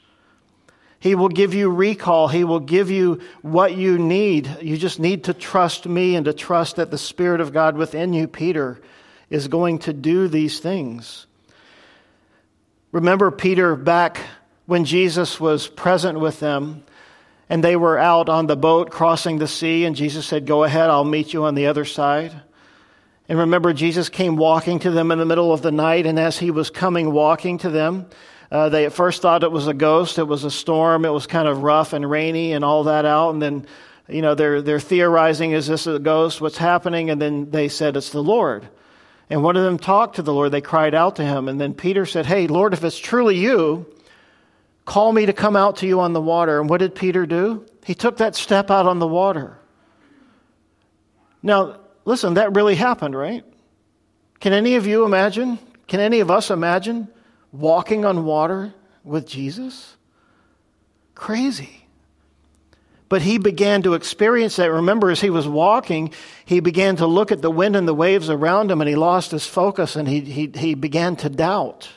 He 1.04 1.16
will 1.16 1.28
give 1.28 1.54
you 1.54 1.70
recall. 1.70 2.30
He 2.30 2.46
will 2.46 2.62
give 2.62 2.90
you 2.90 3.20
what 3.42 3.76
you 3.76 3.98
need. 3.98 4.50
You 4.62 4.78
just 4.78 5.02
need 5.02 5.26
to 5.26 5.34
trust 5.34 5.86
me 5.86 6.16
and 6.16 6.24
to 6.24 6.32
trust 6.32 6.78
that 6.78 6.92
the 6.92 6.98
Spirit 6.98 7.42
of 7.42 7.52
God 7.52 7.76
within 7.76 8.14
you, 8.14 8.26
Peter, 8.26 8.80
is 9.30 9.50
going 9.50 9.80
to 9.80 9.92
do 9.92 10.30
these 10.30 10.62
things. 10.62 11.28
Remember 12.94 13.32
Peter 13.32 13.76
back 13.76 14.22
when 14.66 14.86
Jesus 14.86 15.42
was 15.42 15.68
present 15.68 16.22
with 16.22 16.40
them 16.40 16.86
and 17.50 17.62
they 17.62 17.76
were 17.76 17.98
out 17.98 18.30
on 18.30 18.48
the 18.48 18.56
boat 18.56 18.90
crossing 18.90 19.40
the 19.40 19.48
sea, 19.50 19.84
and 19.84 19.98
Jesus 19.98 20.26
said, 20.26 20.46
Go 20.46 20.64
ahead, 20.64 20.90
I'll 20.90 21.04
meet 21.04 21.34
you 21.34 21.44
on 21.44 21.56
the 21.56 21.68
other 21.68 21.84
side. 21.84 22.32
And 23.28 23.40
remember, 23.40 23.74
Jesus 23.74 24.08
came 24.08 24.38
walking 24.38 24.80
to 24.80 24.92
them 24.92 25.12
in 25.12 25.20
the 25.20 25.26
middle 25.26 25.52
of 25.52 25.62
the 25.62 25.72
night, 25.74 26.06
and 26.06 26.18
as 26.18 26.40
he 26.40 26.50
was 26.50 26.70
coming 26.70 27.12
walking 27.12 27.58
to 27.58 27.70
them, 27.70 28.06
uh, 28.54 28.70
they 28.70 28.86
at 28.86 28.94
first 28.94 29.24
thought 29.24 29.44
it 29.44 29.52
was 29.52 29.66
a 29.66 29.74
ghost. 29.74 30.20
It 30.20 30.28
was 30.28 30.44
a 30.44 30.52
storm. 30.52 31.06
It 31.06 31.10
was 31.10 31.26
kind 31.26 31.48
of 31.48 31.64
rough 31.64 31.92
and 31.92 32.08
rainy 32.08 32.54
and 32.54 32.64
all 32.64 32.84
that 32.84 33.04
out. 33.04 33.32
And 33.32 33.42
then, 33.42 33.66
you 34.08 34.22
know, 34.22 34.36
they're, 34.36 34.62
they're 34.62 34.80
theorizing, 34.80 35.54
is 35.54 35.66
this 35.66 35.88
a 35.88 35.98
ghost? 35.98 36.40
What's 36.40 36.60
happening? 36.60 37.10
And 37.10 37.20
then 37.20 37.50
they 37.50 37.68
said, 37.68 37.98
it's 37.98 38.12
the 38.12 38.22
Lord. 38.22 38.70
And 39.28 39.42
one 39.42 39.58
of 39.58 39.64
them 39.64 39.80
talked 39.80 40.18
to 40.18 40.22
the 40.22 40.32
Lord. 40.32 40.52
They 40.52 40.62
cried 40.62 40.94
out 40.94 41.16
to 41.16 41.24
him. 41.24 41.48
And 41.48 41.60
then 41.60 41.74
Peter 41.74 42.06
said, 42.06 42.28
Hey, 42.28 42.46
Lord, 42.46 42.74
if 42.74 42.84
it's 42.84 43.00
truly 43.00 43.38
you, 43.38 43.88
call 44.86 45.12
me 45.12 45.26
to 45.26 45.34
come 45.34 45.56
out 45.56 45.78
to 45.78 45.88
you 45.88 46.02
on 46.02 46.14
the 46.14 46.22
water. 46.22 46.60
And 46.60 46.70
what 46.70 46.78
did 46.78 46.94
Peter 46.94 47.26
do? 47.26 47.66
He 47.84 47.96
took 47.96 48.18
that 48.18 48.36
step 48.36 48.70
out 48.70 48.86
on 48.86 49.00
the 49.00 49.08
water. 49.08 49.58
Now, 51.42 51.80
listen, 52.06 52.36
that 52.36 52.56
really 52.56 52.76
happened, 52.76 53.16
right? 53.16 53.44
Can 54.40 54.54
any 54.54 54.76
of 54.76 54.86
you 54.86 55.06
imagine? 55.06 55.58
Can 55.88 56.00
any 56.00 56.20
of 56.20 56.30
us 56.30 56.52
imagine 56.52 57.08
walking 57.54 58.04
on 58.04 58.26
water 58.26 58.74
with 59.06 59.26
Jesus? 59.26 59.96
Crazy. 61.16 61.86
But 63.08 63.22
he 63.22 63.38
began 63.38 63.84
to 63.84 63.94
experience 63.94 64.56
that. 64.56 64.72
Remember, 64.72 65.12
as 65.12 65.22
he 65.22 65.30
was 65.30 65.48
walking, 65.48 66.12
he 66.46 66.60
began 66.60 66.96
to 66.96 67.06
look 67.06 67.32
at 67.32 67.44
the 67.44 67.52
wind 67.52 67.76
and 67.76 67.88
the 67.88 67.94
waves 67.94 68.30
around 68.30 68.72
him, 68.72 68.82
and 68.82 68.90
he 68.90 68.96
lost 68.96 69.30
his 69.30 69.46
focus 69.46 69.96
and 69.96 70.08
he, 70.08 70.22
he, 70.22 70.52
he 70.56 70.74
began 70.74 71.16
to 71.18 71.30
doubt. 71.30 71.90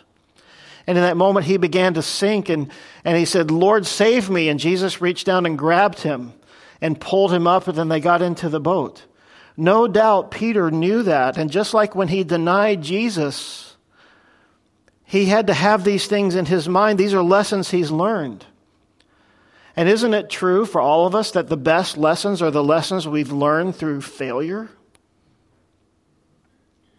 And 0.87 0.99
in 0.99 1.03
that 1.03 1.17
moment, 1.17 1.47
he 1.47 1.57
began 1.57 1.95
to 1.95 2.03
sink, 2.03 2.49
and, 2.49 2.71
and 3.05 3.17
he 3.17 3.25
said, 3.25 3.51
Lord, 3.51 3.87
save 3.87 4.31
me. 4.31 4.49
And 4.49 4.61
Jesus 4.61 5.01
reached 5.01 5.27
down 5.27 5.47
and 5.47 5.59
grabbed 5.59 6.01
him 6.01 6.33
and 6.81 7.01
pulled 7.01 7.33
him 7.33 7.47
up, 7.47 7.67
and 7.67 7.77
then 7.77 7.89
they 7.89 7.99
got 7.99 8.23
into 8.23 8.49
the 8.49 8.61
boat. 8.61 9.05
No 9.57 9.89
doubt 9.89 10.31
Peter 10.31 10.71
knew 10.71 11.03
that. 11.05 11.39
And 11.39 11.51
just 11.51 11.73
like 11.73 11.95
when 11.95 12.09
he 12.09 12.23
denied 12.25 12.83
Jesus, 12.83 13.66
he 15.07 15.27
had 15.27 15.47
to 15.47 15.55
have 15.55 15.85
these 15.85 16.09
things 16.09 16.35
in 16.35 16.47
his 16.47 16.69
mind. 16.69 16.99
These 16.99 17.15
are 17.15 17.23
lessons 17.23 17.71
he's 17.71 17.93
learned. 17.93 18.45
And 19.77 19.89
isn't 19.89 20.15
it 20.15 20.29
true 20.29 20.67
for 20.67 20.81
all 20.81 21.07
of 21.07 21.15
us 21.15 21.31
that 21.33 21.49
the 21.49 21.57
best 21.57 21.97
lessons 21.97 22.43
are 22.43 22.51
the 22.51 22.65
lessons 22.65 23.07
we've 23.07 23.31
learned 23.31 23.77
through 23.77 24.01
failure? 24.01 24.69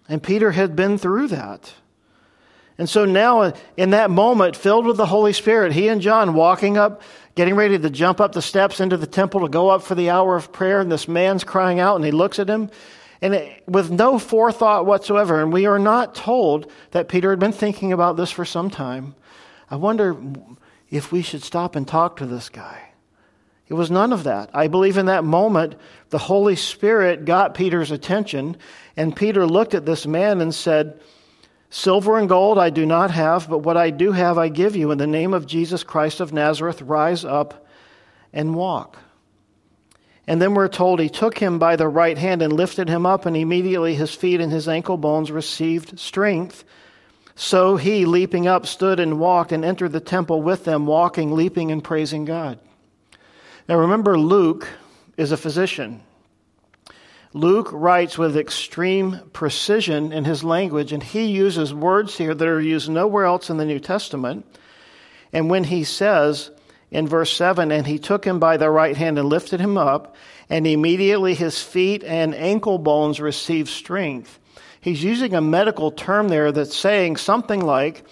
And 0.08 0.24
Peter 0.24 0.52
had 0.52 0.76
been 0.76 0.98
through 0.98 1.28
that. 1.28 1.74
And 2.78 2.88
so 2.88 3.04
now, 3.04 3.54
in 3.76 3.90
that 3.90 4.10
moment, 4.10 4.56
filled 4.56 4.86
with 4.86 4.96
the 4.96 5.06
Holy 5.06 5.34
Spirit, 5.34 5.74
he 5.74 5.90
and 5.90 6.00
John 6.00 6.34
walking 6.34 6.78
up, 6.78 7.02
getting 7.36 7.56
ready 7.56 7.78
to 7.78 7.90
jump 7.90 8.22
up 8.22 8.32
the 8.32 8.42
steps 8.42 8.80
into 8.80 8.96
the 8.96 9.08
temple 9.08 9.42
to 9.42 9.50
go 9.50 9.70
up 9.70 9.82
for 9.82 9.96
the 9.96 10.12
hour 10.12 10.36
of 10.36 10.54
prayer, 10.54 10.80
and 10.80 10.92
this 10.92 11.08
man's 11.10 11.44
crying 11.44 11.80
out, 11.80 11.96
and 11.98 12.06
he 12.06 12.12
looks 12.12 12.40
at 12.40 12.48
him, 12.48 12.70
and 13.22 13.34
it, 13.34 13.64
with 13.68 13.92
no 13.92 14.20
forethought 14.20 14.86
whatsoever. 14.86 15.42
And 15.42 15.52
we 15.52 15.66
are 15.66 15.80
not 15.80 16.16
told 16.16 16.72
that 16.92 17.08
Peter 17.08 17.30
had 17.30 17.40
been 17.40 17.52
thinking 17.52 17.94
about 17.94 18.18
this 18.18 18.32
for 18.32 18.46
some 18.46 18.70
time. 18.70 19.16
I 19.70 19.76
wonder 19.76 20.18
if 20.90 21.12
we 21.12 21.22
should 21.22 21.44
stop 21.44 21.76
and 21.76 21.88
talk 21.88 22.18
to 22.18 22.26
this 22.26 22.50
guy. 22.50 22.84
It 23.68 23.74
was 23.74 23.92
none 23.92 24.14
of 24.14 24.24
that. 24.24 24.50
I 24.54 24.68
believe 24.68 24.98
in 24.98 25.08
that 25.08 25.26
moment, 25.26 25.76
the 26.10 26.18
Holy 26.18 26.56
Spirit 26.56 27.26
got 27.26 27.54
Peter's 27.54 27.92
attention, 27.92 28.56
and 28.96 29.16
Peter 29.16 29.46
looked 29.46 29.74
at 29.74 29.86
this 29.86 30.08
man 30.08 30.40
and 30.40 30.56
said, 30.56 31.02
Silver 31.70 32.18
and 32.18 32.30
gold 32.30 32.58
I 32.58 32.70
do 32.70 32.86
not 32.86 33.12
have, 33.12 33.50
but 33.50 33.60
what 33.60 33.76
I 33.76 33.90
do 33.90 34.14
have 34.14 34.38
I 34.38 34.48
give 34.48 34.78
you. 34.78 34.92
In 34.92 34.98
the 34.98 35.06
name 35.06 35.34
of 35.34 35.46
Jesus 35.46 35.84
Christ 35.84 36.22
of 36.22 36.32
Nazareth, 36.32 36.82
rise 36.82 37.26
up 37.26 37.68
and 38.32 38.56
walk. 38.56 38.98
And 40.28 40.42
then 40.42 40.54
we're 40.54 40.68
told 40.68 41.00
he 41.00 41.10
took 41.10 41.38
him 41.38 41.58
by 41.58 41.78
the 41.78 41.88
right 41.88 42.18
hand 42.18 42.42
and 42.42 42.52
lifted 42.52 42.90
him 42.90 43.06
up, 43.06 43.26
and 43.26 43.38
immediately 43.38 43.96
his 43.96 44.14
feet 44.14 44.42
and 44.42 44.52
his 44.52 44.68
ankle 44.68 44.98
bones 44.98 45.32
received 45.32 45.98
strength. 45.98 46.66
So 47.36 47.78
he, 47.78 48.06
leaping 48.06 48.46
up, 48.46 48.66
stood 48.66 49.00
and 49.00 49.20
walked 49.20 49.54
and 49.54 49.64
entered 49.64 49.94
the 49.94 50.02
temple 50.02 50.42
with 50.42 50.66
them, 50.66 50.86
walking, 50.86 51.34
leaping, 51.34 51.72
and 51.72 51.82
praising 51.84 52.26
God. 52.26 52.60
Now 53.70 53.78
remember, 53.78 54.20
Luke 54.20 54.68
is 55.16 55.32
a 55.32 55.38
physician. 55.38 56.02
Luke 57.34 57.70
writes 57.72 58.18
with 58.18 58.36
extreme 58.36 59.20
precision 59.32 60.12
in 60.12 60.26
his 60.26 60.44
language, 60.44 60.92
and 60.92 61.04
he 61.04 61.26
uses 61.26 61.74
words 61.74 62.18
here 62.18 62.34
that 62.34 62.48
are 62.48 62.60
used 62.60 62.90
nowhere 62.90 63.26
else 63.26 63.50
in 63.50 63.58
the 63.58 63.66
New 63.66 63.80
Testament. 63.80 64.46
And 65.32 65.50
when 65.50 65.66
he 65.66 65.84
says 65.84 66.52
in 66.92 67.08
verse 67.08 67.32
7, 67.34 67.72
and 67.72 67.86
he 67.86 68.00
took 68.00 68.26
him 68.26 68.40
by 68.40 68.58
the 68.58 68.70
right 68.70 68.96
hand 68.96 69.20
and 69.20 69.28
lifted 69.28 69.60
him 69.60 69.78
up, 69.78 70.16
and 70.50 70.66
immediately 70.66 71.34
his 71.34 71.62
feet 71.62 72.04
and 72.04 72.34
ankle 72.34 72.78
bones 72.78 73.20
received 73.20 73.70
strength. 73.70 74.40
He's 74.80 75.04
using 75.04 75.34
a 75.34 75.42
medical 75.42 75.92
term 75.92 76.30
there 76.30 76.52
that's 76.52 76.76
saying 76.76 77.18
something 77.18 77.60
like, 77.60 78.06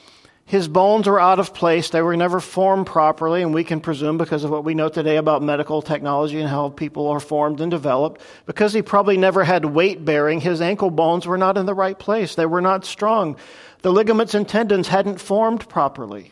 his 0.48 0.68
bones 0.68 1.08
were 1.08 1.20
out 1.20 1.40
of 1.40 1.56
place. 1.56 1.90
They 1.90 2.04
were 2.04 2.16
never 2.16 2.40
formed 2.40 2.86
properly, 2.86 3.42
and 3.42 3.52
we 3.52 3.64
can 3.64 3.80
presume 3.82 4.20
because 4.20 4.44
of 4.44 4.52
what 4.52 4.64
we 4.64 4.76
know 4.76 4.90
today 4.90 5.18
about 5.18 5.42
medical 5.42 5.82
technology 5.82 6.40
and 6.40 6.48
how 6.48 6.70
people 6.70 7.08
are 7.08 7.20
formed 7.20 7.62
and 7.62 7.72
developed, 7.72 8.22
because 8.46 8.72
he 8.72 8.84
probably 8.84 9.18
never 9.18 9.44
had 9.44 9.66
weight 9.66 10.06
bearing, 10.06 10.40
his 10.40 10.62
ankle 10.62 10.92
bones 10.92 11.26
were 11.26 11.38
not 11.38 11.58
in 11.58 11.66
the 11.66 11.74
right 11.74 11.98
place. 11.98 12.36
They 12.36 12.46
were 12.46 12.62
not 12.62 12.86
strong. 12.86 13.38
The 13.82 13.92
ligaments 13.92 14.36
and 14.36 14.48
tendons 14.48 14.88
hadn't 14.88 15.20
formed 15.20 15.68
properly. 15.68 16.32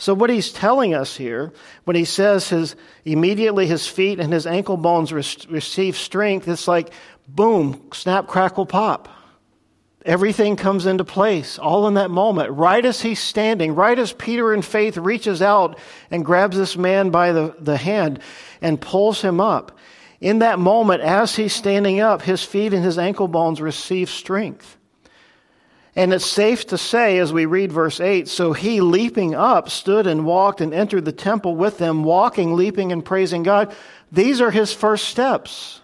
So 0.00 0.14
what 0.14 0.30
he's 0.30 0.50
telling 0.50 0.94
us 0.94 1.14
here, 1.14 1.52
when 1.84 1.94
he 1.94 2.06
says 2.06 2.48
his 2.48 2.74
immediately 3.04 3.66
his 3.66 3.86
feet 3.86 4.18
and 4.18 4.32
his 4.32 4.46
ankle 4.46 4.78
bones 4.78 5.12
re- 5.12 5.22
receive 5.50 5.94
strength, 5.94 6.48
it's 6.48 6.66
like 6.66 6.90
boom, 7.28 7.90
snap, 7.92 8.26
crackle, 8.26 8.64
pop. 8.64 9.10
Everything 10.06 10.56
comes 10.56 10.86
into 10.86 11.04
place 11.04 11.58
all 11.58 11.86
in 11.86 11.94
that 11.94 12.10
moment. 12.10 12.50
Right 12.52 12.82
as 12.82 13.02
he's 13.02 13.20
standing, 13.20 13.74
right 13.74 13.98
as 13.98 14.14
Peter 14.14 14.54
in 14.54 14.62
faith 14.62 14.96
reaches 14.96 15.42
out 15.42 15.78
and 16.10 16.24
grabs 16.24 16.56
this 16.56 16.78
man 16.78 17.10
by 17.10 17.32
the, 17.32 17.54
the 17.60 17.76
hand 17.76 18.20
and 18.62 18.80
pulls 18.80 19.20
him 19.20 19.38
up. 19.38 19.76
In 20.18 20.38
that 20.38 20.58
moment, 20.58 21.02
as 21.02 21.36
he's 21.36 21.54
standing 21.54 22.00
up, 22.00 22.22
his 22.22 22.42
feet 22.42 22.72
and 22.72 22.82
his 22.82 22.96
ankle 22.96 23.28
bones 23.28 23.60
receive 23.60 24.08
strength. 24.08 24.78
And 25.96 26.12
it's 26.12 26.26
safe 26.26 26.68
to 26.68 26.78
say, 26.78 27.18
as 27.18 27.32
we 27.32 27.46
read 27.46 27.72
verse 27.72 28.00
8, 28.00 28.28
so 28.28 28.52
he, 28.52 28.80
leaping 28.80 29.34
up, 29.34 29.68
stood 29.68 30.06
and 30.06 30.24
walked 30.24 30.60
and 30.60 30.72
entered 30.72 31.04
the 31.04 31.12
temple 31.12 31.56
with 31.56 31.78
them, 31.78 32.04
walking, 32.04 32.54
leaping, 32.54 32.92
and 32.92 33.04
praising 33.04 33.42
God. 33.42 33.74
These 34.12 34.40
are 34.40 34.52
his 34.52 34.72
first 34.72 35.08
steps. 35.08 35.80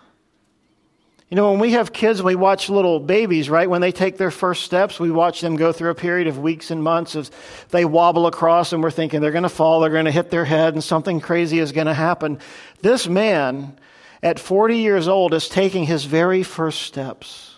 You 1.29 1.35
know, 1.35 1.51
when 1.51 1.59
we 1.59 1.73
have 1.73 1.93
kids, 1.93 2.23
we 2.23 2.37
watch 2.37 2.71
little 2.71 3.01
babies, 3.01 3.51
right? 3.51 3.69
When 3.69 3.81
they 3.81 3.91
take 3.91 4.17
their 4.17 4.31
first 4.31 4.63
steps, 4.63 5.01
we 5.01 5.11
watch 5.11 5.41
them 5.41 5.57
go 5.57 5.73
through 5.73 5.91
a 5.91 5.97
period 5.97 6.29
of 6.29 6.39
weeks 6.39 6.71
and 6.71 6.85
months 6.85 7.17
as 7.17 7.33
they 7.71 7.85
wobble 7.85 8.29
across 8.29 8.73
and 8.73 8.81
we're 8.81 8.93
thinking 8.93 9.21
they're 9.21 9.33
going 9.33 9.43
to 9.43 9.49
fall, 9.49 9.81
they're 9.81 9.91
going 9.91 10.05
to 10.05 10.13
hit 10.13 10.31
their 10.31 10.45
head, 10.45 10.75
and 10.75 10.85
something 10.85 11.19
crazy 11.19 11.59
is 11.59 11.73
going 11.73 11.89
to 11.89 11.95
happen. 11.95 12.39
This 12.81 13.09
man, 13.09 13.77
at 14.23 14.39
40 14.39 14.79
years 14.79 15.09
old, 15.09 15.35
is 15.35 15.49
taking 15.49 15.83
his 15.83 16.05
very 16.05 16.45
first 16.45 16.83
steps 16.83 17.56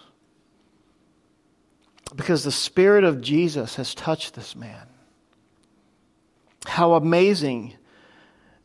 because 2.14 2.44
the 2.44 2.52
Spirit 2.52 3.04
of 3.04 3.20
Jesus 3.20 3.76
has 3.76 3.94
touched 3.94 4.34
this 4.34 4.56
man. 4.56 4.86
How 6.66 6.94
amazing 6.94 7.74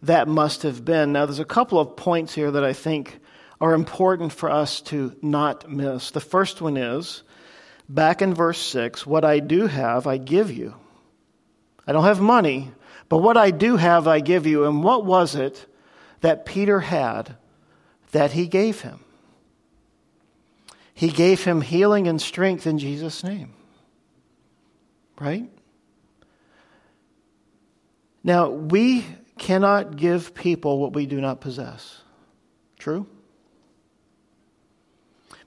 that 0.04 0.28
must 0.28 0.64
have 0.64 0.84
been. 0.84 1.14
Now, 1.14 1.26
there's 1.26 1.40
a 1.40 1.46
couple 1.46 1.80
of 1.80 1.96
points 1.96 2.34
here 2.34 2.52
that 2.52 2.64
I 2.64 2.74
think 2.74 3.20
are 3.62 3.74
important 3.74 4.34
for 4.34 4.52
us 4.52 4.82
to 4.82 5.16
not 5.22 5.70
miss. 5.70 6.12
The 6.12 6.20
first 6.20 6.62
one 6.62 6.76
is 6.76 7.24
back 7.88 8.22
in 8.22 8.34
verse 8.34 8.60
6 8.60 9.06
what 9.06 9.24
I 9.24 9.40
do 9.40 9.68
have, 9.68 10.06
I 10.08 10.18
give 10.18 10.52
you. 10.52 10.76
I 11.88 11.92
don't 11.92 12.04
have 12.04 12.22
money, 12.22 12.72
but 13.10 13.20
what 13.20 13.38
I 13.38 13.52
do 13.52 13.78
have, 13.78 14.08
I 14.08 14.20
give 14.20 14.46
you. 14.46 14.66
And 14.66 14.84
what 14.84 15.06
was 15.06 15.36
it 15.36 15.66
that 16.22 16.46
Peter 16.46 16.80
had 16.80 17.36
that 18.12 18.32
he 18.32 18.48
gave 18.48 18.82
him? 18.82 19.03
He 20.94 21.10
gave 21.10 21.44
him 21.44 21.62
healing 21.62 22.08
and 22.08 22.22
strength 22.22 22.68
in 22.68 22.78
Jesus' 22.78 23.24
name. 23.24 23.54
Right? 25.20 25.50
Now, 28.24 28.50
we 28.50 29.06
cannot 29.38 29.96
give 29.96 30.34
people 30.34 30.80
what 30.80 30.94
we 30.94 31.06
do 31.06 31.20
not 31.20 31.42
possess. 31.42 32.02
True? 32.78 33.08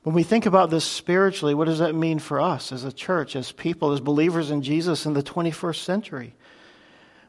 When 0.02 0.14
we 0.14 0.22
think 0.22 0.46
about 0.46 0.70
this 0.70 0.84
spiritually, 0.84 1.54
what 1.54 1.64
does 1.64 1.80
that 1.80 1.94
mean 1.94 2.18
for 2.18 2.40
us 2.40 2.70
as 2.70 2.84
a 2.84 2.92
church, 2.92 3.34
as 3.34 3.50
people, 3.50 3.92
as 3.92 4.00
believers 4.00 4.50
in 4.50 4.62
Jesus 4.62 5.04
in 5.04 5.14
the 5.14 5.22
21st 5.22 5.82
century? 5.82 6.34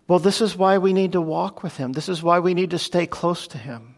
Well, 0.07 0.19
this 0.19 0.41
is 0.41 0.55
why 0.55 0.77
we 0.77 0.93
need 0.93 1.13
to 1.13 1.21
walk 1.21 1.63
with 1.63 1.77
Him. 1.77 1.91
This 1.91 2.07
is 2.07 2.23
why 2.23 2.39
we 2.39 2.53
need 2.53 2.69
to 2.71 2.79
stay 2.79 3.07
close 3.07 3.47
to 3.47 3.57
Him. 3.57 3.95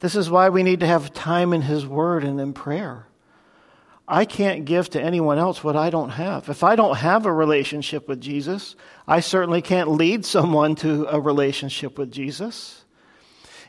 This 0.00 0.14
is 0.14 0.30
why 0.30 0.48
we 0.50 0.62
need 0.62 0.80
to 0.80 0.86
have 0.86 1.12
time 1.12 1.52
in 1.52 1.62
His 1.62 1.86
Word 1.86 2.24
and 2.24 2.40
in 2.40 2.52
prayer. 2.52 3.07
I 4.10 4.24
can't 4.24 4.64
give 4.64 4.88
to 4.90 5.02
anyone 5.02 5.38
else 5.38 5.62
what 5.62 5.76
I 5.76 5.90
don't 5.90 6.08
have. 6.08 6.48
If 6.48 6.64
I 6.64 6.76
don't 6.76 6.96
have 6.96 7.26
a 7.26 7.32
relationship 7.32 8.08
with 8.08 8.22
Jesus, 8.22 8.74
I 9.06 9.20
certainly 9.20 9.60
can't 9.60 9.90
lead 9.90 10.24
someone 10.24 10.76
to 10.76 11.06
a 11.14 11.20
relationship 11.20 11.98
with 11.98 12.10
Jesus. 12.10 12.86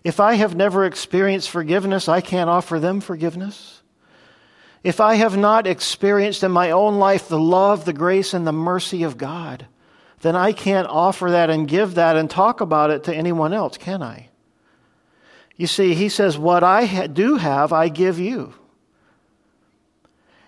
If 0.01 0.21
I 0.21 0.35
have 0.35 0.55
never 0.55 0.85
experienced 0.85 1.49
forgiveness, 1.49 2.07
I 2.07 2.21
can't 2.21 2.49
offer 2.49 2.79
them 2.79 3.01
forgiveness. 3.01 3.81
If 4.81 5.01
I 5.01 5.15
have 5.15 5.35
not 5.35 5.67
experienced 5.67 6.41
in 6.41 6.51
my 6.53 6.71
own 6.71 6.99
life 6.99 7.27
the 7.27 7.37
love, 7.37 7.83
the 7.83 7.91
grace, 7.91 8.33
and 8.33 8.47
the 8.47 8.53
mercy 8.53 9.03
of 9.03 9.17
God, 9.17 9.67
then 10.21 10.37
I 10.37 10.53
can't 10.53 10.87
offer 10.87 11.31
that 11.31 11.49
and 11.49 11.67
give 11.67 11.95
that 11.95 12.15
and 12.15 12.29
talk 12.29 12.61
about 12.61 12.91
it 12.91 13.03
to 13.05 13.13
anyone 13.13 13.51
else, 13.51 13.77
can 13.77 14.01
I? 14.01 14.29
You 15.57 15.67
see, 15.67 15.95
he 15.95 16.07
says, 16.07 16.37
What 16.37 16.63
I 16.63 17.07
do 17.07 17.35
have, 17.35 17.73
I 17.73 17.89
give 17.89 18.19
you. 18.19 18.53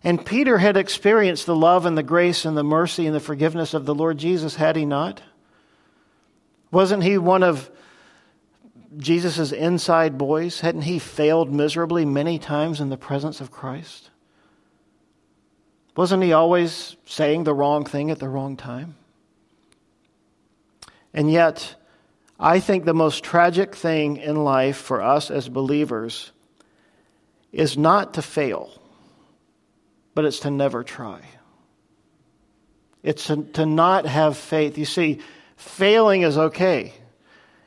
And 0.03 0.25
Peter 0.25 0.57
had 0.57 0.77
experienced 0.77 1.45
the 1.45 1.55
love 1.55 1.85
and 1.85 1.97
the 1.97 2.03
grace 2.03 2.45
and 2.45 2.57
the 2.57 2.63
mercy 2.63 3.05
and 3.05 3.15
the 3.15 3.19
forgiveness 3.19 3.73
of 3.73 3.85
the 3.85 3.93
Lord 3.93 4.17
Jesus, 4.17 4.55
had 4.55 4.75
he 4.75 4.85
not? 4.85 5.21
Wasn't 6.71 7.03
he 7.03 7.17
one 7.17 7.43
of 7.43 7.69
Jesus' 8.97 9.51
inside 9.51 10.17
boys? 10.17 10.61
Hadn't 10.61 10.83
he 10.83 10.97
failed 10.99 11.53
miserably 11.53 12.05
many 12.05 12.39
times 12.39 12.81
in 12.81 12.89
the 12.89 12.97
presence 12.97 13.41
of 13.41 13.51
Christ? 13.51 14.09
Wasn't 15.95 16.23
he 16.23 16.33
always 16.33 16.95
saying 17.05 17.43
the 17.43 17.53
wrong 17.53 17.85
thing 17.85 18.09
at 18.09 18.19
the 18.19 18.29
wrong 18.29 18.57
time? 18.57 18.95
And 21.13 21.31
yet, 21.31 21.75
I 22.39 22.59
think 22.59 22.85
the 22.85 22.93
most 22.93 23.23
tragic 23.23 23.75
thing 23.75 24.17
in 24.17 24.43
life 24.43 24.77
for 24.77 25.01
us 25.01 25.29
as 25.29 25.47
believers 25.49 26.31
is 27.51 27.77
not 27.77 28.15
to 28.15 28.21
fail, 28.21 28.71
but 30.13 30.25
it's 30.25 30.39
to 30.41 30.51
never 30.51 30.83
try. 30.83 31.21
It's 33.03 33.27
to, 33.27 33.43
to 33.53 33.65
not 33.65 34.05
have 34.05 34.37
faith. 34.37 34.77
You 34.77 34.85
see, 34.85 35.19
failing 35.55 36.21
is 36.21 36.37
okay. 36.37 36.93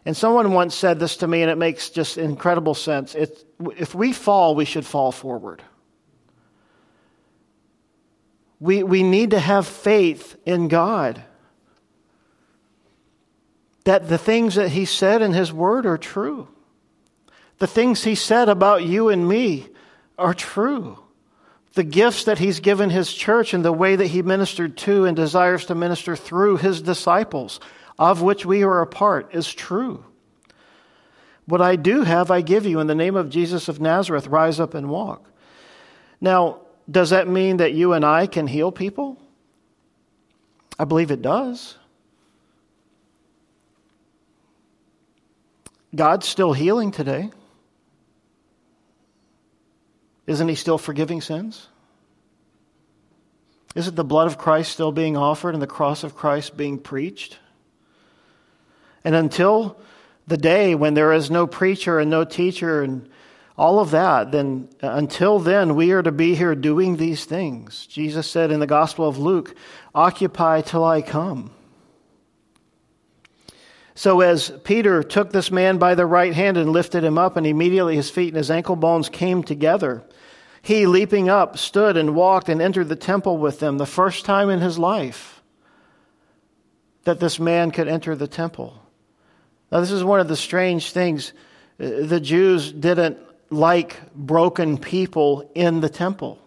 And 0.04 0.16
someone 0.16 0.52
once 0.52 0.74
said 0.74 1.00
this 1.00 1.16
to 1.18 1.26
me, 1.26 1.42
and 1.42 1.50
it 1.50 1.57
makes 1.57 1.90
just 1.90 2.18
incredible 2.18 2.74
sense. 2.74 3.14
It's, 3.14 3.44
if 3.76 3.94
we 3.94 4.12
fall, 4.12 4.54
we 4.54 4.66
should 4.66 4.85
fall 4.85 5.12
forward. 5.12 5.62
We, 8.61 8.83
we 8.83 9.02
need 9.02 9.30
to 9.30 9.40
have 9.40 9.66
faith 9.66 10.37
in 10.44 10.68
God. 10.68 11.22
That 13.85 14.09
the 14.09 14.18
things 14.18 14.54
that 14.54 14.70
He 14.70 14.85
said 14.85 15.22
in 15.22 15.33
His 15.33 15.52
Word 15.52 15.87
are 15.87 15.98
true. 15.98 16.48
The 17.59 17.66
things 17.66 18.04
He 18.04 18.14
said 18.14 18.48
about 18.48 18.85
you 18.85 19.09
and 19.09 19.26
me 19.26 19.68
are 20.18 20.35
true. 20.35 21.04
The 21.75 21.85
gifts 21.85 22.25
that 22.25 22.39
He's 22.39 22.61
given 22.61 22.91
His 22.91 23.13
church 23.13 23.53
and 23.53 23.65
the 23.65 23.73
way 23.73 23.97
that 23.97 24.07
He 24.07 24.23
ministered 24.23 24.77
to 24.79 25.05
and 25.05 25.17
desires 25.17 25.67
to 25.67 25.75
minister 25.75 26.17
through 26.17 26.59
His 26.59 26.81
disciples, 26.81 27.61
of 27.99 28.23
which 28.23 28.47
we 28.47 28.63
are 28.63 28.81
a 28.81 28.87
part, 28.87 29.35
is 29.35 29.53
true. 29.53 30.05
What 31.47 31.61
I 31.61 31.77
do 31.77 32.03
have, 32.03 32.31
I 32.31 32.41
give 32.41 32.65
you. 32.65 32.81
In 32.81 32.87
the 32.87 32.95
name 32.95 33.17
of 33.17 33.29
Jesus 33.29 33.69
of 33.69 33.81
Nazareth, 33.81 34.29
rise 34.29 34.61
up 34.61 34.75
and 34.75 34.89
walk. 34.89 35.29
Now, 36.21 36.61
does 36.91 37.11
that 37.11 37.29
mean 37.29 37.59
that 37.59 37.75
you 37.75 37.93
and 37.93 38.05
I 38.05 38.27
can 38.27 38.47
heal 38.47 38.73
people? 38.73 39.21
I 40.79 40.85
believe 40.85 41.11
it 41.11 41.23
does. 41.23 41.77
God's 45.95 46.27
still 46.27 46.53
healing 46.53 46.91
today. 46.91 47.31
Isn't 50.27 50.49
He 50.49 50.55
still 50.55 50.79
forgiving 50.79 51.21
sins? 51.21 51.69
Isn't 53.75 53.97
the 53.97 54.05
blood 54.05 54.29
of 54.29 54.39
Christ 54.39 54.73
still 54.73 54.93
being 54.93 55.17
offered 55.17 55.55
and 55.55 55.63
the 55.63 55.67
cross 55.67 56.05
of 56.05 56.15
Christ 56.15 56.57
being 56.57 56.79
preached? 56.79 57.39
And 59.05 59.15
until 59.15 59.77
the 60.27 60.37
day 60.37 60.75
when 60.75 60.95
there 60.95 61.13
is 61.13 61.31
no 61.31 61.47
preacher 61.47 61.99
and 61.99 62.11
no 62.11 62.25
teacher 62.25 62.83
and 62.83 63.09
all 63.57 63.79
of 63.79 63.91
that, 63.93 64.33
then 64.33 64.69
uh, 64.83 64.91
until 64.91 65.39
then, 65.39 65.77
we 65.77 65.93
are 65.93 66.03
to 66.03 66.11
be 66.11 66.35
here 66.35 66.55
doing 66.55 66.97
these 66.97 67.25
things. 67.25 67.87
Jesus 67.87 68.29
said 68.29 68.51
in 68.51 68.61
the 68.61 68.67
Gospel 68.67 69.09
of 69.09 69.19
Luke, 69.19 69.55
Occupy 69.95 70.63
till 70.63 70.85
I 70.85 71.03
come. 71.03 71.53
So, 73.97 74.23
as 74.23 74.53
Peter 74.65 75.05
took 75.05 75.31
this 75.31 75.53
man 75.53 75.79
by 75.79 75.95
the 75.95 76.07
right 76.07 76.35
hand 76.35 76.57
and 76.57 76.73
lifted 76.73 77.05
him 77.05 77.17
up, 77.17 77.37
and 77.37 77.47
immediately 77.47 77.95
his 77.95 78.11
feet 78.11 78.29
and 78.29 78.37
his 78.37 78.51
ankle 78.51 78.75
bones 78.75 79.09
came 79.09 79.45
together, 79.45 80.03
he, 80.64 80.87
leaping 80.87 81.29
up, 81.29 81.59
stood 81.59 81.98
and 81.98 82.14
walked 82.14 82.48
and 82.48 82.62
entered 82.62 82.88
the 82.88 82.96
temple 82.96 83.37
with 83.37 83.61
them, 83.61 83.77
the 83.77 83.85
first 83.85 84.24
time 84.24 84.48
in 84.48 84.61
his 84.61 84.79
life 84.79 85.42
that 87.03 87.20
this 87.20 87.38
man 87.38 87.70
could 87.70 87.87
enter 87.87 88.16
the 88.16 88.27
temple. 88.27 88.81
Now, 89.70 89.81
this 89.81 89.90
is 89.90 90.03
one 90.03 90.20
of 90.20 90.29
the 90.29 90.37
strange 90.37 90.92
things. 90.92 91.35
Uh, 91.79 92.07
the 92.07 92.18
Jews 92.18 92.72
didn't 92.72 93.18
like 93.50 94.00
broken 94.14 94.79
people 94.79 95.50
in 95.55 95.81
the 95.81 95.90
temple. 95.90 96.38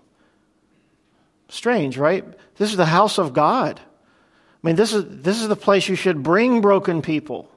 Strange, 1.49 1.95
right? 1.95 2.25
This 2.57 2.71
is 2.71 2.77
the 2.77 2.87
house 2.87 3.19
of 3.19 3.33
God. 3.33 3.79
I 3.79 4.67
mean, 4.67 4.75
this 4.75 4.93
is, 4.93 5.05
this 5.21 5.39
is 5.39 5.47
the 5.47 5.55
place 5.55 5.87
you 5.87 5.95
should 5.95 6.23
bring 6.23 6.61
broken 6.61 7.03
people. 7.03 7.51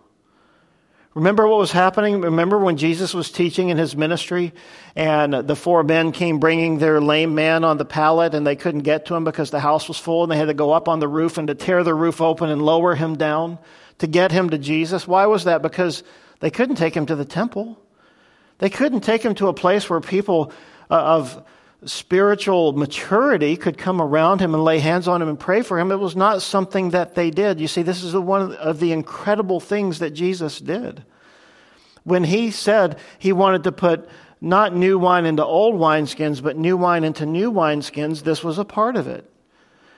Remember 1.14 1.48
what 1.48 1.58
was 1.58 1.72
happening? 1.72 2.20
Remember 2.20 2.56
when 2.56 2.76
Jesus 2.76 3.12
was 3.12 3.32
teaching 3.32 3.68
in 3.70 3.76
his 3.76 3.96
ministry 3.96 4.52
and 4.94 5.34
the 5.34 5.56
four 5.56 5.82
men 5.82 6.12
came 6.12 6.38
bringing 6.38 6.78
their 6.78 7.00
lame 7.00 7.34
man 7.34 7.64
on 7.64 7.78
the 7.78 7.84
pallet 7.84 8.32
and 8.32 8.46
they 8.46 8.54
couldn't 8.54 8.82
get 8.82 9.06
to 9.06 9.16
him 9.16 9.24
because 9.24 9.50
the 9.50 9.58
house 9.58 9.88
was 9.88 9.98
full 9.98 10.22
and 10.22 10.30
they 10.30 10.36
had 10.36 10.46
to 10.46 10.54
go 10.54 10.70
up 10.70 10.88
on 10.88 11.00
the 11.00 11.08
roof 11.08 11.36
and 11.36 11.48
to 11.48 11.56
tear 11.56 11.82
the 11.82 11.94
roof 11.94 12.20
open 12.20 12.48
and 12.48 12.62
lower 12.62 12.94
him 12.94 13.16
down 13.16 13.58
to 13.98 14.06
get 14.06 14.30
him 14.30 14.50
to 14.50 14.58
Jesus? 14.58 15.08
Why 15.08 15.26
was 15.26 15.44
that? 15.44 15.62
Because 15.62 16.04
they 16.38 16.50
couldn't 16.50 16.76
take 16.76 16.96
him 16.96 17.06
to 17.06 17.16
the 17.16 17.24
temple. 17.24 17.76
They 18.58 18.70
couldn't 18.70 19.00
take 19.00 19.24
him 19.24 19.34
to 19.36 19.48
a 19.48 19.52
place 19.52 19.90
where 19.90 20.00
people 20.00 20.52
uh, 20.90 20.94
of 20.94 21.44
spiritual 21.84 22.72
maturity 22.72 23.56
could 23.56 23.78
come 23.78 24.02
around 24.02 24.40
him 24.40 24.54
and 24.54 24.62
lay 24.62 24.78
hands 24.78 25.08
on 25.08 25.22
him 25.22 25.28
and 25.28 25.40
pray 25.40 25.62
for 25.62 25.78
him. 25.78 25.90
It 25.90 25.96
was 25.96 26.14
not 26.14 26.42
something 26.42 26.90
that 26.90 27.14
they 27.14 27.30
did. 27.30 27.60
You 27.60 27.68
see, 27.68 27.82
this 27.82 28.02
is 28.02 28.14
one 28.14 28.54
of 28.54 28.80
the 28.80 28.92
incredible 28.92 29.60
things 29.60 29.98
that 30.00 30.10
Jesus 30.10 30.58
did. 30.58 31.04
When 32.04 32.24
he 32.24 32.50
said 32.50 32.98
he 33.18 33.32
wanted 33.32 33.64
to 33.64 33.72
put 33.72 34.08
not 34.40 34.74
new 34.74 34.98
wine 34.98 35.26
into 35.26 35.44
old 35.44 35.74
wineskins, 35.74 36.42
but 36.42 36.56
new 36.56 36.76
wine 36.76 37.04
into 37.04 37.26
new 37.26 37.50
wineskins, 37.52 38.22
this 38.22 38.42
was 38.42 38.58
a 38.58 38.64
part 38.64 38.96
of 38.96 39.06
it. 39.06 39.30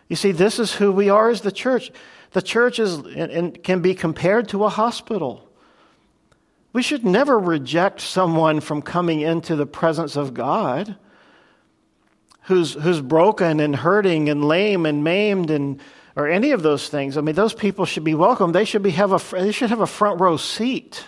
You 0.09 0.17
see, 0.17 0.33
this 0.33 0.59
is 0.59 0.75
who 0.75 0.93
we 0.93 1.09
are 1.09 1.31
as 1.31 1.41
the 1.41 1.53
church. 1.53 1.91
The 2.33 2.43
church 2.43 2.79
is, 2.79 2.99
and 2.99 3.63
can 3.63 3.81
be 3.81 3.95
compared 3.95 4.49
to 4.49 4.65
a 4.65 4.69
hospital. 4.69 5.49
We 6.73 6.83
should 6.83 7.05
never 7.05 7.39
reject 7.39 8.01
someone 8.01 8.61
from 8.61 8.83
coming 8.83 9.21
into 9.21 9.57
the 9.57 9.67
presence 9.67 10.17
of 10.17 10.35
God 10.35 10.97
who's, 12.43 12.75
who's 12.75 13.01
broken 13.01 13.61
and 13.61 13.75
hurting 13.75 14.29
and 14.29 14.45
lame 14.45 14.87
and 14.87 15.05
maimed 15.05 15.51
and 15.51 15.81
or 16.15 16.29
any 16.29 16.51
of 16.51 16.63
those 16.63 16.89
things. 16.89 17.17
I 17.17 17.21
mean, 17.21 17.35
those 17.35 17.55
people 17.55 17.87
should 17.87 18.05
be 18.05 18.15
welcome. 18.15 18.53
They 18.53 18.65
should, 18.65 18.83
be, 18.83 18.91
have, 18.91 19.13
a, 19.13 19.35
they 19.35 19.53
should 19.53 19.71
have 19.71 19.81
a 19.81 19.87
front 19.87 20.21
row 20.21 20.37
seat 20.37 21.05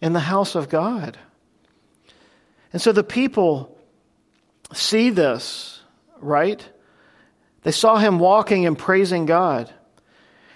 in 0.00 0.12
the 0.12 0.20
house 0.20 0.54
of 0.54 0.68
God. 0.68 1.16
And 2.72 2.80
so 2.80 2.92
the 2.92 3.04
people 3.04 3.76
see 4.72 5.10
this, 5.10 5.80
right? 6.20 6.66
They 7.62 7.72
saw 7.72 7.98
him 7.98 8.18
walking 8.18 8.66
and 8.66 8.78
praising 8.78 9.26
God. 9.26 9.72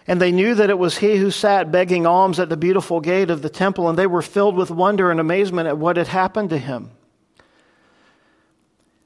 And 0.06 0.20
they 0.20 0.32
knew 0.32 0.54
that 0.56 0.70
it 0.70 0.78
was 0.78 0.98
he 0.98 1.16
who 1.16 1.30
sat 1.30 1.72
begging 1.72 2.06
alms 2.06 2.38
at 2.38 2.48
the 2.48 2.56
beautiful 2.56 3.00
gate 3.00 3.30
of 3.30 3.40
the 3.40 3.48
temple, 3.48 3.88
and 3.88 3.98
they 3.98 4.06
were 4.06 4.20
filled 4.20 4.54
with 4.54 4.70
wonder 4.70 5.10
and 5.10 5.18
amazement 5.18 5.66
at 5.66 5.78
what 5.78 5.96
had 5.96 6.08
happened 6.08 6.50
to 6.50 6.58
him. 6.58 6.90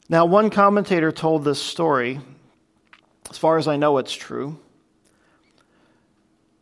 Now, 0.08 0.24
one 0.24 0.48
commentator 0.48 1.12
told 1.12 1.44
this 1.44 1.60
story. 1.60 2.20
As 3.30 3.36
far 3.36 3.58
as 3.58 3.68
I 3.68 3.76
know, 3.76 3.98
it's 3.98 4.14
true. 4.14 4.58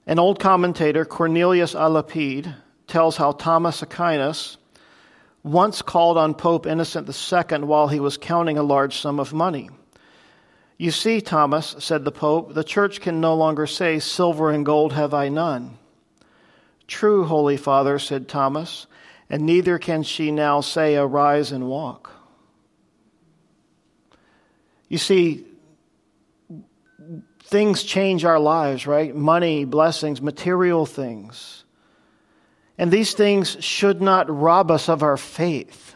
An 0.05 0.19
old 0.19 0.41
commentator, 0.41 1.05
Cornelius 1.05 1.75
a 1.75 1.89
Lapide, 1.89 2.55
tells 2.89 3.17
how 3.17 3.33
Thomas 3.33 3.83
Aquinas 3.83 4.57
once 5.45 5.81
called 5.81 6.19
on 6.19 6.35
Pope 6.35 6.67
Innocent 6.67 7.09
II 7.09 7.59
while 7.61 7.87
he 7.87 8.01
was 8.01 8.17
counting 8.17 8.59
a 8.59 8.65
large 8.65 8.99
sum 8.99 9.21
of 9.21 9.33
money. 9.33 9.71
You 10.77 10.91
see, 10.91 11.21
Thomas, 11.21 11.77
said 11.79 12.05
the 12.05 12.11
Pope, 12.13 12.53
the 12.53 12.65
church 12.65 13.01
can 13.01 13.21
no 13.21 13.37
longer 13.37 13.67
say, 13.69 14.01
Silver 14.01 14.51
and 14.51 14.67
gold 14.67 14.93
have 14.93 15.15
I 15.15 15.29
none. 15.29 15.79
True, 16.89 17.25
Holy 17.25 17.57
Father, 17.57 18.01
said 18.01 18.29
Thomas, 18.29 18.89
and 19.31 19.47
neither 19.47 19.79
can 19.79 20.03
she 20.03 20.33
now 20.33 20.61
say, 20.61 20.97
Arise 20.97 21.53
and 21.53 21.69
walk. 21.69 22.16
You 24.89 24.99
see, 24.99 25.45
things 27.41 27.83
change 27.83 28.25
our 28.25 28.39
lives, 28.39 28.87
right? 28.87 29.15
Money, 29.15 29.65
blessings, 29.65 30.21
material 30.21 30.87
things. 30.87 31.65
And 32.79 32.91
these 32.91 33.15
things 33.15 33.57
should 33.61 34.03
not 34.03 34.29
rob 34.29 34.71
us 34.71 34.89
of 34.89 35.03
our 35.03 35.17
faith. 35.17 35.95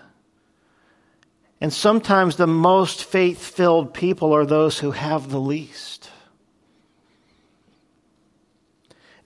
And 1.61 1.72
sometimes 1.72 2.37
the 2.37 2.46
most 2.46 3.05
faith 3.05 3.38
filled 3.38 3.92
people 3.92 4.35
are 4.35 4.46
those 4.46 4.79
who 4.79 4.92
have 4.92 5.29
the 5.29 5.40
least. 5.40 6.11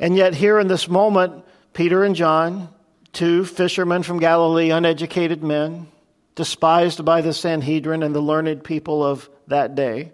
And 0.01 0.17
yet, 0.17 0.35
here 0.35 0.59
in 0.59 0.67
this 0.67 0.89
moment, 0.89 1.45
Peter 1.73 2.03
and 2.03 2.17
John, 2.17 2.69
two 3.13 3.45
fishermen 3.45 4.03
from 4.03 4.19
Galilee, 4.19 4.71
uneducated 4.71 5.45
men, 5.45 5.87
despised 6.35 7.05
by 7.05 7.21
the 7.21 7.33
Sanhedrin 7.33 8.03
and 8.03 8.15
the 8.15 8.21
learned 8.21 8.65
people 8.65 9.05
of 9.05 9.29
that 9.47 9.75
day. 9.75 10.13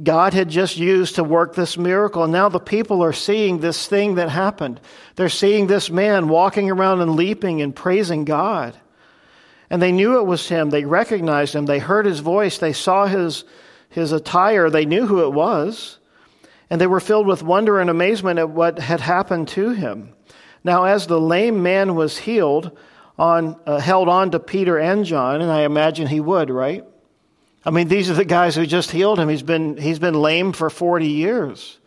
God 0.00 0.32
had 0.32 0.48
just 0.48 0.76
used 0.76 1.16
to 1.16 1.24
work 1.24 1.54
this 1.54 1.76
miracle. 1.76 2.22
And 2.22 2.32
now 2.32 2.48
the 2.48 2.60
people 2.60 3.02
are 3.02 3.12
seeing 3.12 3.58
this 3.58 3.86
thing 3.86 4.14
that 4.14 4.28
happened. 4.28 4.80
They're 5.16 5.28
seeing 5.28 5.66
this 5.66 5.90
man 5.90 6.28
walking 6.28 6.70
around 6.70 7.00
and 7.00 7.16
leaping 7.16 7.62
and 7.62 7.74
praising 7.74 8.24
God. 8.24 8.76
And 9.70 9.82
they 9.82 9.92
knew 9.92 10.18
it 10.18 10.26
was 10.26 10.48
him. 10.48 10.70
They 10.70 10.84
recognized 10.84 11.54
him. 11.54 11.66
They 11.66 11.80
heard 11.80 12.06
his 12.06 12.20
voice. 12.20 12.58
They 12.58 12.72
saw 12.72 13.06
his, 13.06 13.44
his 13.88 14.12
attire. 14.12 14.70
They 14.70 14.86
knew 14.86 15.06
who 15.06 15.24
it 15.24 15.32
was. 15.32 15.98
And 16.70 16.80
they 16.80 16.86
were 16.86 17.00
filled 17.00 17.26
with 17.26 17.42
wonder 17.42 17.80
and 17.80 17.90
amazement 17.90 18.38
at 18.38 18.50
what 18.50 18.78
had 18.78 19.00
happened 19.00 19.48
to 19.48 19.70
him. 19.70 20.14
Now, 20.62 20.84
as 20.84 21.06
the 21.06 21.20
lame 21.20 21.62
man 21.62 21.94
was 21.96 22.18
healed, 22.18 22.76
on, 23.18 23.58
uh, 23.66 23.78
held 23.80 24.08
on 24.08 24.30
to 24.30 24.38
Peter 24.38 24.78
and 24.78 25.04
John, 25.04 25.42
and 25.42 25.50
I 25.50 25.62
imagine 25.62 26.06
he 26.06 26.20
would, 26.20 26.50
right? 26.50 26.84
I 27.64 27.70
mean, 27.70 27.88
these 27.88 28.08
are 28.08 28.14
the 28.14 28.24
guys 28.24 28.54
who 28.54 28.64
just 28.64 28.90
healed 28.90 29.18
him. 29.18 29.28
He's 29.28 29.42
been, 29.42 29.76
he's 29.76 29.98
been 29.98 30.14
lame 30.14 30.52
for 30.52 30.70
40 30.70 31.06
years. 31.06 31.78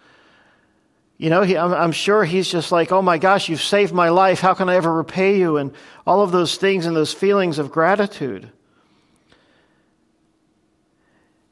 You 1.18 1.30
know, 1.30 1.44
he, 1.44 1.56
I'm, 1.56 1.74
I'm, 1.74 1.92
sure 1.92 2.26
he's 2.26 2.50
just 2.50 2.72
like, 2.72 2.92
oh 2.92 3.02
my 3.02 3.18
gosh, 3.18 3.48
you've 3.48 3.62
saved 3.62 3.94
my 3.94 4.10
life. 4.10 4.40
How 4.40 4.54
can 4.54 4.70
I 4.70 4.76
ever 4.76 4.92
repay 4.92 5.38
you? 5.38 5.58
And 5.58 5.74
all 6.06 6.22
of 6.22 6.32
those 6.32 6.58
things 6.58 6.86
and 6.86 6.96
those 6.96 7.14
feelings 7.14 7.60
of 7.60 7.72
gratitude. 7.72 8.52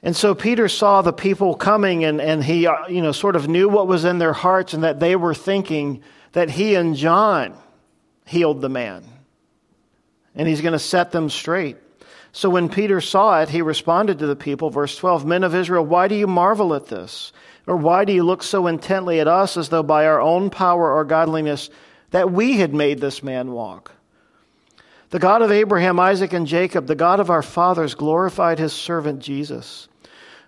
And 0.01 0.15
so 0.15 0.33
Peter 0.33 0.67
saw 0.67 1.01
the 1.01 1.13
people 1.13 1.55
coming 1.55 2.03
and, 2.03 2.19
and 2.19 2.43
he, 2.43 2.67
uh, 2.67 2.87
you 2.87 3.01
know, 3.01 3.11
sort 3.11 3.35
of 3.35 3.47
knew 3.47 3.69
what 3.69 3.87
was 3.87 4.05
in 4.05 4.17
their 4.17 4.33
hearts 4.33 4.73
and 4.73 4.83
that 4.83 4.99
they 4.99 5.15
were 5.15 5.35
thinking 5.35 6.01
that 6.31 6.49
he 6.49 6.75
and 6.75 6.95
John 6.95 7.55
healed 8.25 8.61
the 8.61 8.69
man. 8.69 9.03
And 10.39 10.47
he's 10.47 10.61
going 10.61 10.71
to 10.71 10.79
set 10.79 11.11
them 11.11 11.29
straight. 11.29 11.75
So 12.31 12.49
when 12.49 12.69
Peter 12.69 13.01
saw 13.01 13.41
it, 13.41 13.49
he 13.49 13.61
responded 13.61 14.19
to 14.19 14.27
the 14.27 14.37
people, 14.37 14.69
verse 14.69 14.95
12 14.95 15.25
Men 15.25 15.43
of 15.43 15.53
Israel, 15.53 15.85
why 15.85 16.07
do 16.07 16.15
you 16.15 16.27
marvel 16.27 16.73
at 16.73 16.85
this? 16.85 17.33
Or 17.67 17.75
why 17.75 18.05
do 18.05 18.13
you 18.13 18.23
look 18.23 18.41
so 18.41 18.67
intently 18.67 19.19
at 19.19 19.27
us 19.27 19.57
as 19.57 19.67
though 19.67 19.83
by 19.83 20.05
our 20.05 20.21
own 20.21 20.49
power 20.49 20.93
or 20.93 21.03
godliness 21.03 21.69
that 22.11 22.31
we 22.31 22.53
had 22.53 22.73
made 22.73 23.01
this 23.01 23.21
man 23.21 23.51
walk? 23.51 23.91
The 25.09 25.19
God 25.19 25.41
of 25.41 25.51
Abraham, 25.51 25.99
Isaac, 25.99 26.31
and 26.31 26.47
Jacob, 26.47 26.87
the 26.87 26.95
God 26.95 27.19
of 27.19 27.29
our 27.29 27.41
fathers, 27.41 27.93
glorified 27.93 28.59
his 28.59 28.71
servant 28.71 29.19
Jesus, 29.19 29.89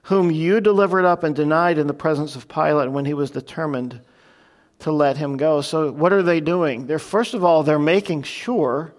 whom 0.04 0.32
you 0.32 0.62
delivered 0.62 1.04
up 1.04 1.26
and 1.26 1.36
denied 1.36 1.78
in 1.78 1.88
the 1.88 1.94
presence 1.94 2.38
of 2.38 2.48
Pilate 2.48 2.92
when 2.92 3.04
he 3.04 3.14
was 3.14 3.32
determined 3.32 4.00
to 4.80 4.94
let 4.94 5.18
him 5.18 5.36
go. 5.36 5.60
So, 5.60 5.92
what 5.92 6.14
are 6.14 6.24
they 6.24 6.40
doing? 6.40 6.86
They're, 6.86 6.98
first 6.98 7.34
of 7.34 7.44
all, 7.44 7.64
they're 7.64 7.78
making 7.78 8.24
sure 8.24 8.94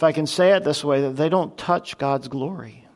if 0.00 0.02
I 0.02 0.12
can 0.12 0.26
say 0.26 0.52
it 0.52 0.64
this 0.64 0.82
way, 0.82 1.02
that 1.02 1.16
they 1.16 1.28
don't 1.28 1.58
touch 1.58 1.98
God's 1.98 2.26
glory. 2.26 2.86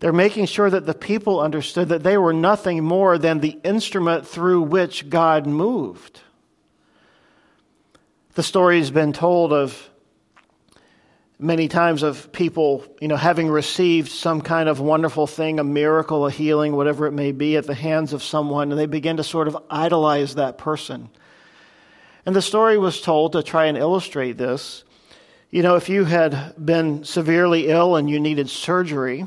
They're 0.00 0.12
making 0.12 0.46
sure 0.46 0.68
that 0.68 0.86
the 0.86 0.92
people 0.92 1.38
understood 1.38 1.90
that 1.90 2.02
they 2.02 2.18
were 2.18 2.32
nothing 2.32 2.82
more 2.82 3.16
than 3.16 3.38
the 3.38 3.60
instrument 3.62 4.26
through 4.26 4.62
which 4.62 5.08
God 5.08 5.46
moved. 5.46 6.20
The 8.34 8.42
story 8.42 8.80
has 8.80 8.90
been 8.90 9.12
told 9.12 9.52
of 9.52 9.88
many 11.38 11.68
times 11.68 12.02
of 12.02 12.32
people, 12.32 12.84
you 13.00 13.06
know, 13.06 13.14
having 13.14 13.46
received 13.46 14.10
some 14.10 14.40
kind 14.40 14.68
of 14.68 14.80
wonderful 14.80 15.28
thing, 15.28 15.60
a 15.60 15.64
miracle, 15.64 16.26
a 16.26 16.30
healing, 16.32 16.74
whatever 16.74 17.06
it 17.06 17.12
may 17.12 17.30
be, 17.30 17.56
at 17.56 17.68
the 17.68 17.74
hands 17.74 18.12
of 18.12 18.24
someone, 18.24 18.72
and 18.72 18.80
they 18.80 18.86
begin 18.86 19.18
to 19.18 19.22
sort 19.22 19.46
of 19.46 19.56
idolize 19.70 20.34
that 20.34 20.58
person. 20.58 21.08
And 22.26 22.34
the 22.34 22.42
story 22.42 22.78
was 22.78 23.00
told 23.00 23.30
to 23.34 23.44
try 23.44 23.66
and 23.66 23.78
illustrate 23.78 24.38
this. 24.38 24.82
You 25.50 25.62
know, 25.62 25.76
if 25.76 25.88
you 25.88 26.04
had 26.04 26.54
been 26.62 27.04
severely 27.04 27.68
ill 27.68 27.96
and 27.96 28.08
you 28.08 28.20
needed 28.20 28.50
surgery, 28.50 29.24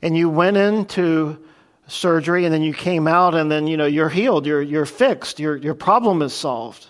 and 0.00 0.16
you 0.16 0.28
went 0.28 0.56
into 0.56 1.38
surgery 1.86 2.44
and 2.44 2.52
then 2.52 2.62
you 2.62 2.74
came 2.74 3.06
out 3.06 3.34
and 3.34 3.50
then, 3.50 3.66
you 3.66 3.76
know, 3.76 3.86
you're 3.86 4.08
healed, 4.08 4.46
you're, 4.46 4.62
you're 4.62 4.86
fixed, 4.86 5.40
your, 5.40 5.56
your 5.56 5.74
problem 5.74 6.22
is 6.22 6.32
solved. 6.32 6.86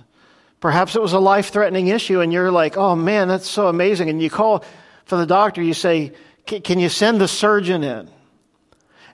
Perhaps 0.60 0.96
it 0.96 1.02
was 1.02 1.12
a 1.12 1.18
life 1.18 1.50
threatening 1.50 1.88
issue 1.88 2.20
and 2.20 2.32
you're 2.32 2.50
like, 2.50 2.76
oh 2.76 2.96
man, 2.96 3.28
that's 3.28 3.48
so 3.48 3.68
amazing. 3.68 4.08
And 4.08 4.22
you 4.22 4.30
call 4.30 4.64
for 5.04 5.16
the 5.16 5.26
doctor, 5.26 5.62
you 5.62 5.74
say, 5.74 6.12
can 6.46 6.78
you 6.78 6.88
send 6.88 7.20
the 7.20 7.28
surgeon 7.28 7.84
in? 7.84 8.08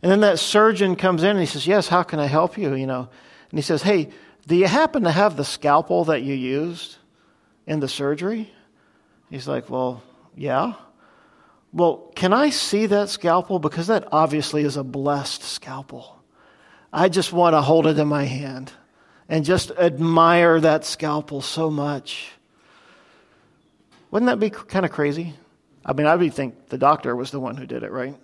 And 0.03 0.11
then 0.11 0.21
that 0.21 0.39
surgeon 0.39 0.97
comes 0.97 1.23
in 1.23 1.31
and 1.31 1.41
he 1.41 1.47
says, 1.47 1.67
yes, 1.67 1.89
how 1.89 2.03
can 2.03 2.19
I 2.19 2.27
help 2.27 2.57
you? 2.57 2.75
You 2.75 2.87
know, 2.87 3.09
and 3.51 3.59
he 3.59 3.63
says, 3.63 3.83
hey, 3.83 4.11
do 4.47 4.57
you 4.57 4.67
happen 4.67 5.05
to 5.05 5.11
have 5.11 5.37
the 5.37 5.45
scalpel 5.45 6.07
that 6.07 6.23
you 6.23 6.35
used 6.35 6.97
in 7.67 7.81
the 7.81 7.89
surgery? 7.89 8.51
He's 9.31 9.49
like, 9.49 9.71
Well, 9.71 10.03
yeah. 10.37 10.75
Well, 11.73 12.11
can 12.17 12.33
I 12.33 12.51
see 12.51 12.87
that 12.87 13.09
scalpel? 13.11 13.61
Because 13.61 13.87
that 13.87 14.09
obviously 14.11 14.63
is 14.65 14.77
a 14.77 14.83
blessed 14.83 15.43
scalpel. 15.43 16.21
I 16.93 17.09
just 17.09 17.33
want 17.33 17.55
to 17.55 17.63
hold 17.63 17.87
it 17.87 17.99
in 17.99 18.09
my 18.09 18.25
hand 18.25 18.73
and 19.29 19.45
just 19.45 19.71
admire 19.71 20.59
that 20.61 20.85
scalpel 20.85 21.41
so 21.41 21.71
much. 21.71 22.33
Wouldn't 24.11 24.29
that 24.29 24.41
be 24.41 24.51
kind 24.51 24.85
of 24.85 24.91
crazy? 24.91 25.35
I 25.85 25.93
mean, 25.93 26.07
I 26.09 26.17
would 26.17 26.35
think 26.35 26.69
the 26.69 26.79
doctor 26.79 27.15
was 27.15 27.31
the 27.31 27.39
one 27.39 27.57
who 27.57 27.67
did 27.67 27.85
it, 27.85 27.93
right? 27.93 28.17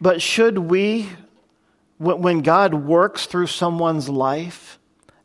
But 0.00 0.20
should 0.20 0.58
we 0.58 1.08
when 1.98 2.40
God 2.40 2.74
works 2.74 3.26
through 3.26 3.46
someone's 3.46 4.08
life, 4.08 4.78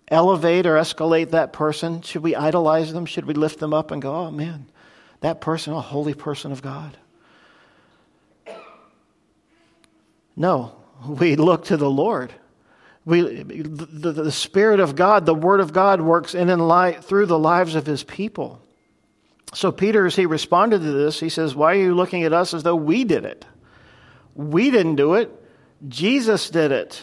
elevate 0.10 0.66
or 0.66 0.76
escalate 0.76 1.32
that 1.32 1.54
person? 1.54 2.02
Should 2.02 2.24
we 2.24 2.36
idolize 2.36 2.94
them? 2.94 3.06
Should 3.06 3.26
we 3.26 3.34
lift 3.34 3.60
them 3.60 3.74
up 3.74 3.92
and 3.92 4.02
go, 4.02 4.14
oh 4.14 4.32
man, 4.32 4.66
that 5.22 5.42
person, 5.42 5.74
a 5.74 5.82
holy 5.82 6.14
person 6.14 6.52
of 6.52 6.62
God? 6.62 6.98
No, 10.36 10.76
we 11.06 11.36
look 11.36 11.66
to 11.66 11.78
the 11.78 11.90
Lord. 11.90 12.34
We, 13.06 13.44
the, 13.44 14.12
the 14.12 14.32
Spirit 14.32 14.80
of 14.80 14.96
God, 14.96 15.26
the 15.26 15.34
Word 15.34 15.60
of 15.60 15.74
God 15.74 16.02
works 16.02 16.36
in 16.36 16.50
and 16.50 17.04
through 17.04 17.26
the 17.26 17.40
lives 17.40 17.76
of 17.76 17.86
His 17.86 18.04
people. 18.04 18.62
So, 19.54 19.72
Peter, 19.72 20.06
as 20.06 20.16
he 20.16 20.26
responded 20.26 20.80
to 20.80 20.92
this, 20.92 21.20
he 21.20 21.30
says, 21.30 21.56
Why 21.56 21.74
are 21.74 21.80
you 21.80 21.96
looking 21.96 22.24
at 22.24 22.34
us 22.34 22.54
as 22.54 22.64
though 22.64 22.76
we 22.76 23.04
did 23.04 23.26
it? 23.26 23.46
We 24.36 24.70
didn't 24.70 24.96
do 24.96 25.16
it. 25.16 25.32
Jesus 25.88 26.50
did 26.50 26.72
it. 26.72 27.02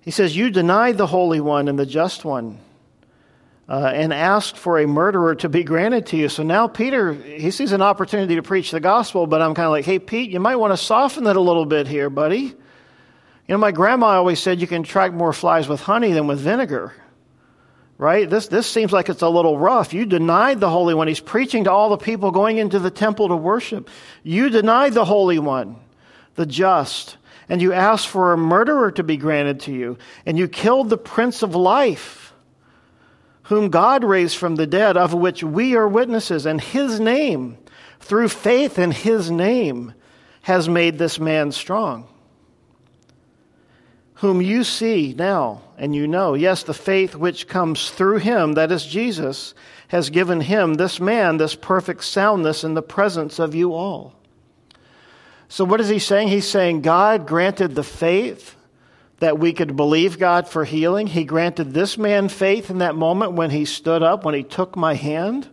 He 0.00 0.10
says, 0.10 0.36
You 0.36 0.50
denied 0.50 0.98
the 0.98 1.06
Holy 1.06 1.40
One 1.40 1.68
and 1.68 1.78
the 1.78 1.86
Just 1.86 2.24
One 2.24 2.58
uh, 3.68 3.92
and 3.94 4.12
asked 4.12 4.56
for 4.56 4.78
a 4.78 4.86
murderer 4.86 5.34
to 5.36 5.48
be 5.48 5.62
granted 5.62 6.06
to 6.06 6.16
you. 6.16 6.28
So 6.28 6.42
now 6.42 6.66
Peter, 6.66 7.12
he 7.12 7.50
sees 7.50 7.72
an 7.72 7.82
opportunity 7.82 8.34
to 8.36 8.42
preach 8.42 8.70
the 8.70 8.80
gospel, 8.80 9.26
but 9.26 9.42
I'm 9.42 9.54
kind 9.54 9.66
of 9.66 9.72
like, 9.72 9.84
Hey, 9.84 9.98
Pete, 9.98 10.30
you 10.30 10.40
might 10.40 10.56
want 10.56 10.72
to 10.72 10.76
soften 10.76 11.26
it 11.26 11.36
a 11.36 11.40
little 11.40 11.66
bit 11.66 11.86
here, 11.86 12.10
buddy. 12.10 12.54
You 13.50 13.54
know, 13.54 13.58
my 13.58 13.72
grandma 13.72 14.16
always 14.18 14.40
said 14.40 14.60
you 14.60 14.66
can 14.66 14.82
attract 14.82 15.12
more 15.12 15.32
flies 15.32 15.68
with 15.68 15.80
honey 15.80 16.12
than 16.12 16.26
with 16.26 16.38
vinegar. 16.38 16.92
Right? 17.98 18.30
This, 18.30 18.48
this 18.48 18.66
seems 18.66 18.92
like 18.92 19.10
it's 19.10 19.20
a 19.20 19.28
little 19.28 19.58
rough. 19.58 19.92
You 19.92 20.06
denied 20.06 20.58
the 20.58 20.70
Holy 20.70 20.94
One. 20.94 21.06
He's 21.06 21.20
preaching 21.20 21.64
to 21.64 21.70
all 21.70 21.90
the 21.90 21.98
people 21.98 22.30
going 22.30 22.56
into 22.56 22.78
the 22.78 22.90
temple 22.90 23.28
to 23.28 23.36
worship. 23.36 23.90
You 24.22 24.48
denied 24.48 24.94
the 24.94 25.04
Holy 25.04 25.38
One 25.38 25.76
the 26.36 26.46
just, 26.46 27.18
and 27.50 27.60
you 27.60 27.72
asked 27.72 28.06
for 28.06 28.32
a 28.32 28.38
murderer 28.38 28.92
to 28.92 29.02
be 29.02 29.16
granted 29.16 29.58
to 29.60 29.72
you, 29.72 29.98
and 30.24 30.38
you 30.38 30.46
killed 30.46 30.88
the 30.88 30.96
Prince 30.96 31.42
of 31.42 31.56
Life, 31.56 32.32
whom 33.42 33.70
God 33.70 34.04
raised 34.04 34.36
from 34.36 34.54
the 34.54 34.68
dead, 34.68 34.96
of 34.96 35.12
which 35.12 35.42
we 35.42 35.74
are 35.74 35.88
witnesses, 35.88 36.46
and 36.46 36.60
his 36.60 37.00
name, 37.00 37.58
through 37.98 38.28
faith 38.28 38.78
in 38.78 38.92
his 38.92 39.32
name, 39.32 39.92
has 40.42 40.68
made 40.68 40.96
this 40.96 41.18
man 41.18 41.50
strong. 41.50 42.06
Whom 44.14 44.40
you 44.40 44.62
see 44.62 45.12
now, 45.18 45.62
and 45.76 45.92
you 45.92 46.06
know, 46.06 46.34
yes, 46.34 46.62
the 46.62 46.72
faith 46.72 47.16
which 47.16 47.48
comes 47.48 47.90
through 47.90 48.18
him, 48.18 48.52
that 48.52 48.70
is 48.70 48.86
Jesus, 48.86 49.54
has 49.88 50.08
given 50.10 50.40
him, 50.40 50.74
this 50.74 51.00
man, 51.00 51.38
this 51.38 51.56
perfect 51.56 52.04
soundness 52.04 52.62
in 52.62 52.74
the 52.74 52.82
presence 52.82 53.40
of 53.40 53.56
you 53.56 53.74
all. 53.74 54.14
So, 55.50 55.64
what 55.64 55.80
is 55.80 55.88
he 55.88 55.98
saying? 55.98 56.28
He's 56.28 56.48
saying 56.48 56.82
God 56.82 57.26
granted 57.26 57.74
the 57.74 57.82
faith 57.82 58.54
that 59.18 59.40
we 59.40 59.52
could 59.52 59.74
believe 59.74 60.16
God 60.16 60.46
for 60.46 60.64
healing. 60.64 61.08
He 61.08 61.24
granted 61.24 61.74
this 61.74 61.98
man 61.98 62.28
faith 62.28 62.70
in 62.70 62.78
that 62.78 62.94
moment 62.94 63.32
when 63.32 63.50
he 63.50 63.64
stood 63.64 64.00
up, 64.00 64.24
when 64.24 64.36
he 64.36 64.44
took 64.44 64.76
my 64.76 64.94
hand. 64.94 65.48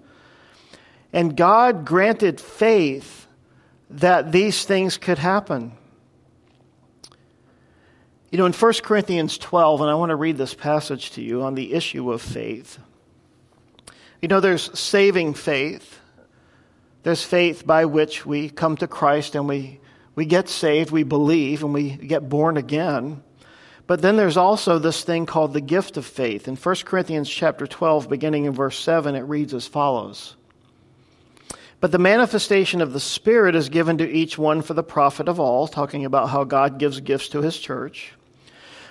And 1.12 1.36
God 1.36 1.84
granted 1.84 2.40
faith 2.40 3.28
that 3.90 4.32
these 4.32 4.66
things 4.66 4.98
could 5.00 5.18
happen. 5.18 5.72
You 8.30 8.38
know, 8.38 8.46
in 8.46 8.54
1 8.54 8.74
Corinthians 8.84 9.40
12, 9.40 9.82
and 9.82 9.90
I 9.90 9.96
want 9.96 10.12
to 10.12 10.16
read 10.16 10.38
this 10.38 10.54
passage 10.54 11.10
to 11.12 11.24
you 11.24 11.42
on 11.42 11.56
the 11.56 11.74
issue 11.74 12.12
of 12.12 12.22
faith. 12.22 12.78
You 14.22 14.28
know, 14.28 14.42
there's 14.42 14.78
saving 14.78 15.34
faith. 15.34 16.00
There's 17.02 17.24
faith 17.24 17.66
by 17.66 17.86
which 17.86 18.28
we 18.28 18.52
come 18.52 18.78
to 18.78 18.88
Christ 18.88 19.34
and 19.34 19.48
we 19.48 19.80
we 20.18 20.26
get 20.26 20.50
saved, 20.50 20.90
we 20.90 21.04
believe, 21.04 21.64
and 21.64 21.76
we 21.76 21.92
get 21.92 22.28
born 22.28 22.58
again. 22.58 23.22
But 23.86 24.02
then 24.02 24.18
there's 24.18 24.36
also 24.36 24.80
this 24.80 25.04
thing 25.04 25.28
called 25.28 25.54
the 25.54 25.62
gift 25.62 25.96
of 25.96 26.08
faith. 26.08 26.48
In 26.48 26.56
1 26.56 26.76
Corinthians 26.86 27.30
chapter 27.30 27.68
12, 27.68 28.10
beginning 28.10 28.46
in 28.46 28.52
verse 28.52 28.80
7, 28.80 29.14
it 29.14 29.22
reads 29.22 29.54
as 29.54 29.68
follows. 29.68 30.36
But 31.80 31.92
the 31.92 32.00
manifestation 32.00 32.82
of 32.82 32.94
the 32.94 33.00
Spirit 33.00 33.54
is 33.54 33.70
given 33.70 34.00
to 34.00 34.10
each 34.10 34.40
one 34.40 34.64
for 34.64 34.74
the 34.74 34.82
profit 34.82 35.30
of 35.30 35.40
all, 35.40 35.68
talking 35.68 36.04
about 36.04 36.30
how 36.30 36.44
God 36.46 36.80
gives 36.80 37.00
gifts 37.00 37.30
to 37.30 37.44
his 37.44 37.56
church. 37.60 38.14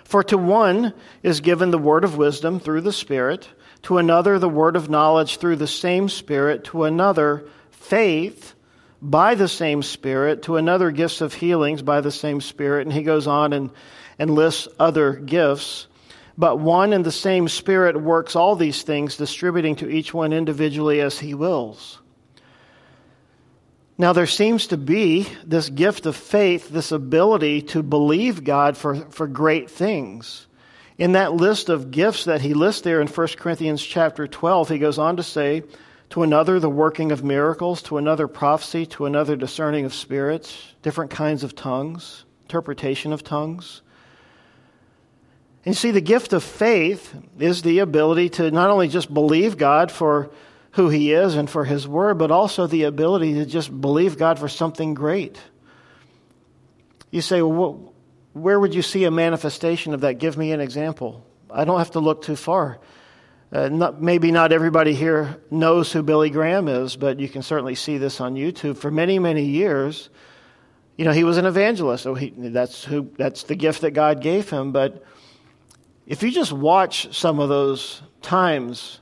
For 0.05 0.23
to 0.23 0.39
one 0.39 0.95
is 1.25 1.41
given 1.41 1.73
the 1.73 1.77
word 1.77 2.05
of 2.05 2.17
wisdom 2.17 2.61
through 2.61 2.83
the 2.83 2.93
Spirit, 2.93 3.49
to 3.83 3.99
another 3.99 4.39
the 4.39 4.49
word 4.49 4.77
of 4.77 4.89
knowledge 4.89 5.39
through 5.39 5.57
the 5.57 5.67
same 5.67 6.09
Spirit, 6.09 6.63
to 6.67 6.85
another 6.85 7.49
faith 7.73 8.55
by 9.01 9.35
the 9.35 9.49
same 9.49 9.83
Spirit, 9.83 10.43
to 10.45 10.57
another 10.57 10.91
gifts 10.91 11.21
of 11.21 11.35
healings 11.35 11.83
by 11.83 12.01
the 12.01 12.11
same 12.11 12.41
Spirit. 12.41 12.87
And 12.87 12.93
he 12.93 13.03
goes 13.03 13.27
on 13.27 13.53
and, 13.53 13.71
and 14.19 14.31
lists 14.31 14.69
other 14.79 15.13
gifts. 15.13 15.87
But 16.39 16.59
one 16.59 16.93
and 16.93 17.05
the 17.05 17.13
same 17.13 17.49
Spirit 17.49 18.01
works 18.01 18.37
all 18.37 18.57
these 18.57 18.83
things, 18.83 19.17
distributing 19.17 19.77
to 19.77 19.89
each 19.89 20.13
one 20.13 20.33
individually 20.33 21.01
as 21.01 21.19
he 21.19 21.35
wills. 21.35 21.99
Now, 23.99 24.13
there 24.13 24.27
seems 24.27 24.67
to 24.69 24.77
be 24.77 25.27
this 25.45 25.71
gift 25.71 26.05
of 26.05 26.17
faith, 26.17 26.69
this 26.69 26.93
ability 26.93 27.63
to 27.63 27.83
believe 27.83 28.45
God 28.45 28.77
for, 28.77 28.97
for 29.11 29.27
great 29.27 29.71
things. 29.71 30.47
In 30.99 31.13
that 31.13 31.33
list 31.33 31.71
of 31.71 31.91
gifts 31.91 32.25
that 32.25 32.43
he 32.43 32.53
lists 32.53 32.83
there 32.83 33.01
in 33.01 33.09
1 33.09 33.29
Corinthians 33.39 33.83
chapter 33.83 34.27
12, 34.27 34.69
he 34.69 34.79
goes 34.79 34.99
on 34.99 35.17
to 35.17 35.23
say, 35.23 35.63
to 36.11 36.23
another 36.23 36.61
the 36.61 36.71
working 36.71 37.13
of 37.13 37.25
miracles, 37.25 37.83
to 37.83 37.99
another 37.99 38.29
prophecy, 38.29 38.87
to 38.87 39.07
another 39.07 39.37
discerning 39.37 39.85
of 39.85 39.95
spirits, 39.95 40.75
different 40.83 41.11
kinds 41.11 41.43
of 41.43 41.55
tongues, 41.55 42.25
interpretation 42.43 43.13
of 43.13 43.25
tongues. 43.25 43.83
And 45.65 45.75
you 45.75 45.79
see, 45.79 45.91
the 45.91 46.01
gift 46.01 46.33
of 46.33 46.45
faith 46.45 47.13
is 47.41 47.63
the 47.63 47.81
ability 47.81 48.29
to 48.31 48.51
not 48.53 48.71
only 48.71 48.87
just 48.87 49.13
believe 49.13 49.59
God 49.59 49.91
for 49.91 50.31
who 50.73 50.89
He 50.89 51.13
is 51.13 51.35
and 51.35 51.51
for 51.51 51.65
His 51.65 51.89
Word, 51.89 52.19
but 52.19 52.31
also 52.31 52.67
the 52.67 52.85
ability 52.85 53.35
to 53.35 53.47
just 53.47 53.81
believe 53.81 54.17
God 54.17 54.39
for 54.39 54.49
something 54.49 54.95
great. 54.95 55.41
You 57.11 57.21
say, 57.21 57.43
well, 57.43 57.93
where 58.33 58.61
would 58.61 58.75
you 58.75 58.83
see 58.83 59.05
a 59.05 59.11
manifestation 59.11 59.95
of 59.95 60.03
that? 60.03 60.15
Give 60.15 60.37
me 60.37 60.53
an 60.53 60.61
example. 60.61 61.27
I 61.51 61.65
don't 61.65 61.79
have 61.79 61.93
to 61.93 62.01
look 62.01 62.23
too 62.23 62.37
far. 62.37 62.79
Uh, 63.53 63.69
not, 63.69 64.03
maybe 64.03 64.33
not 64.33 64.53
everybody 64.53 64.93
here 64.93 65.41
knows 65.51 65.93
who 65.93 66.03
Billy 66.03 66.31
Graham 66.31 66.67
is, 66.67 66.97
but 66.97 67.21
you 67.21 67.29
can 67.29 67.43
certainly 67.43 67.77
see 67.77 67.97
this 67.97 68.21
on 68.21 68.35
YouTube. 68.35 68.77
For 68.77 68.91
many, 68.91 69.19
many 69.19 69.45
years, 69.45 70.11
you 70.97 71.05
know, 71.05 71.13
he 71.13 71.25
was 71.25 71.37
an 71.37 71.47
evangelist. 71.47 72.03
So 72.03 72.15
he, 72.15 72.31
that's 72.37 72.85
who. 72.85 73.11
That's 73.17 73.45
the 73.45 73.55
gift 73.55 73.83
that 73.83 73.93
God 73.93 74.21
gave 74.21 74.51
him. 74.51 74.73
But 74.73 75.05
if 76.07 76.23
you 76.23 76.31
just 76.31 76.53
watch 76.53 77.15
some 77.17 77.39
of 77.39 77.49
those 77.49 78.03
times 78.23 79.01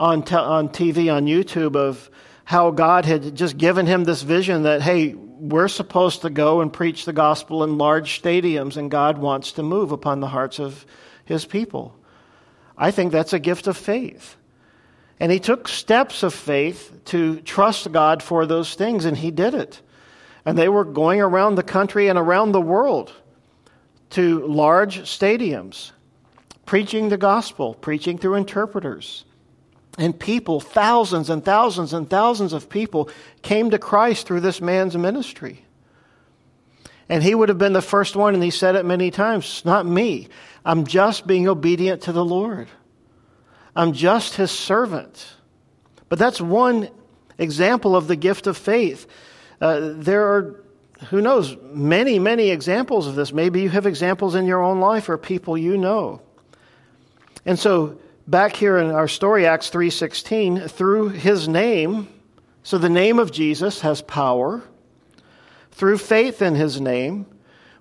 on 0.00 0.22
te- 0.22 0.34
on 0.34 0.68
TV 0.70 1.12
on 1.14 1.26
YouTube 1.26 1.76
of 1.76 2.10
how 2.44 2.70
God 2.70 3.04
had 3.04 3.34
just 3.34 3.58
given 3.58 3.86
him 3.86 4.04
this 4.04 4.22
vision 4.22 4.62
that 4.62 4.82
hey, 4.82 5.14
we're 5.14 5.68
supposed 5.68 6.22
to 6.22 6.30
go 6.30 6.60
and 6.60 6.72
preach 6.72 7.04
the 7.04 7.12
gospel 7.12 7.64
in 7.64 7.76
large 7.76 8.22
stadiums, 8.22 8.76
and 8.76 8.90
God 8.90 9.18
wants 9.18 9.52
to 9.52 9.62
move 9.62 9.92
upon 9.92 10.20
the 10.20 10.28
hearts 10.28 10.58
of 10.58 10.86
His 11.24 11.44
people. 11.44 11.94
I 12.76 12.90
think 12.90 13.12
that's 13.12 13.32
a 13.32 13.38
gift 13.38 13.66
of 13.66 13.76
faith. 13.76 14.36
And 15.20 15.30
he 15.30 15.38
took 15.38 15.68
steps 15.68 16.22
of 16.22 16.34
faith 16.34 16.92
to 17.06 17.40
trust 17.40 17.92
God 17.92 18.22
for 18.22 18.46
those 18.46 18.74
things, 18.74 19.04
and 19.04 19.16
he 19.16 19.30
did 19.30 19.54
it. 19.54 19.80
And 20.44 20.58
they 20.58 20.68
were 20.68 20.84
going 20.84 21.20
around 21.20 21.54
the 21.54 21.62
country 21.62 22.08
and 22.08 22.18
around 22.18 22.52
the 22.52 22.60
world 22.60 23.12
to 24.10 24.46
large 24.46 25.00
stadiums. 25.02 25.92
preaching 26.66 27.08
the 27.08 27.16
gospel, 27.16 27.74
preaching 27.74 28.18
through 28.18 28.34
interpreters. 28.34 29.24
And 29.96 30.18
people, 30.18 30.60
thousands 30.60 31.30
and 31.30 31.44
thousands 31.44 31.92
and 31.92 32.08
thousands 32.08 32.52
of 32.52 32.68
people, 32.68 33.08
came 33.42 33.70
to 33.70 33.78
Christ 33.78 34.26
through 34.26 34.40
this 34.40 34.60
man's 34.60 34.96
ministry. 34.96 35.63
And 37.08 37.22
he 37.22 37.34
would 37.34 37.48
have 37.48 37.58
been 37.58 37.74
the 37.74 37.82
first 37.82 38.16
one, 38.16 38.34
and 38.34 38.42
he 38.42 38.50
said 38.50 38.76
it 38.76 38.84
many 38.84 39.10
times 39.10 39.62
not 39.64 39.86
me. 39.86 40.28
I'm 40.64 40.86
just 40.86 41.26
being 41.26 41.48
obedient 41.48 42.02
to 42.02 42.12
the 42.12 42.24
Lord, 42.24 42.68
I'm 43.76 43.92
just 43.92 44.34
his 44.34 44.50
servant. 44.50 45.26
But 46.08 46.18
that's 46.18 46.40
one 46.40 46.90
example 47.38 47.96
of 47.96 48.06
the 48.06 48.16
gift 48.16 48.46
of 48.46 48.56
faith. 48.56 49.06
Uh, 49.60 49.92
there 49.94 50.22
are, 50.22 50.64
who 51.08 51.20
knows, 51.20 51.56
many, 51.72 52.18
many 52.18 52.50
examples 52.50 53.06
of 53.06 53.14
this. 53.16 53.32
Maybe 53.32 53.62
you 53.62 53.70
have 53.70 53.86
examples 53.86 54.34
in 54.34 54.46
your 54.46 54.62
own 54.62 54.80
life 54.80 55.08
or 55.08 55.18
people 55.18 55.58
you 55.58 55.76
know. 55.76 56.20
And 57.46 57.58
so 57.58 57.98
back 58.26 58.56
here 58.56 58.78
in 58.78 58.90
our 58.90 59.08
story 59.08 59.46
Acts 59.46 59.70
3:16 59.70 60.70
through 60.70 61.10
his 61.10 61.48
name 61.48 62.08
so 62.62 62.78
the 62.78 62.88
name 62.88 63.18
of 63.18 63.30
Jesus 63.30 63.80
has 63.82 64.00
power 64.00 64.62
through 65.74 65.98
faith 65.98 66.42
in 66.42 66.54
his 66.54 66.80
name 66.80 67.26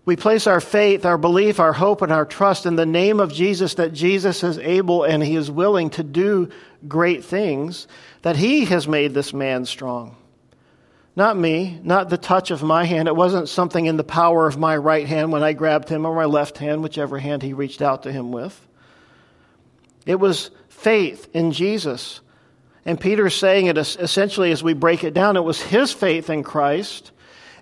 we 0.06 0.18
place 0.18 0.48
our 0.48 0.60
faith, 0.60 1.06
our 1.06 1.18
belief, 1.18 1.60
our 1.60 1.72
hope, 1.72 2.02
and 2.02 2.12
our 2.12 2.26
trust 2.26 2.66
in 2.66 2.76
the 2.76 2.86
name 2.86 3.22
of 3.22 3.32
Jesus 3.32 3.76
that 3.76 3.94
Jesus 3.94 4.44
is 4.44 4.58
able 4.58 5.04
and 5.04 5.24
he 5.24 5.36
is 5.36 5.50
willing 5.50 5.92
to 5.92 6.04
do 6.04 6.50
great 6.88 7.24
things, 7.24 7.88
that 8.22 8.36
he 8.36 8.66
has 8.66 8.86
made 8.86 9.14
this 9.14 9.34
man 9.34 9.66
strong. 9.66 10.18
Not 11.16 11.38
me, 11.38 11.80
not 11.84 12.10
the 12.10 12.18
touch 12.18 12.52
of 12.52 12.64
my 12.64 12.84
hand. 12.84 13.08
It 13.08 13.16
wasn't 13.16 13.48
something 13.48 13.86
in 13.86 13.96
the 13.96 14.04
power 14.04 14.46
of 14.46 14.58
my 14.58 14.76
right 14.76 15.08
hand 15.08 15.32
when 15.32 15.44
I 15.44 15.54
grabbed 15.54 15.88
him 15.88 16.06
or 16.06 16.16
my 16.16 16.26
left 16.26 16.58
hand, 16.58 16.84
whichever 16.84 17.18
hand 17.18 17.42
he 17.42 17.54
reached 17.54 17.82
out 17.82 18.04
to 18.04 18.12
him 18.12 18.32
with. 18.32 18.60
It 20.06 20.16
was 20.16 20.52
faith 20.68 21.30
in 21.34 21.54
Jesus. 21.54 22.20
And 22.84 23.00
Peter's 23.00 23.36
saying 23.36 23.68
it 23.68 23.78
essentially 23.78 24.52
as 24.52 24.62
we 24.62 24.74
break 24.74 25.06
it 25.06 25.14
down, 25.14 25.38
it 25.38 25.46
was 25.46 25.62
his 25.62 25.94
faith 25.94 26.30
in 26.30 26.44
Christ. 26.44 27.13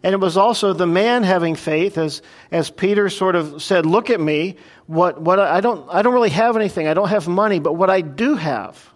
And 0.03 0.13
it 0.13 0.19
was 0.19 0.35
also 0.35 0.73
the 0.73 0.87
man 0.87 1.23
having 1.23 1.55
faith, 1.55 1.97
as, 1.97 2.21
as 2.51 2.71
Peter 2.71 3.09
sort 3.09 3.35
of 3.35 3.61
said, 3.61 3.85
Look 3.85 4.09
at 4.09 4.19
me. 4.19 4.57
What, 4.87 5.21
what 5.21 5.39
I, 5.39 5.61
don't, 5.61 5.87
I 5.89 6.01
don't 6.01 6.13
really 6.13 6.31
have 6.31 6.55
anything. 6.57 6.87
I 6.87 6.93
don't 6.93 7.09
have 7.09 7.27
money, 7.27 7.59
but 7.59 7.73
what 7.73 7.89
I 7.89 8.01
do 8.01 8.35
have, 8.35 8.89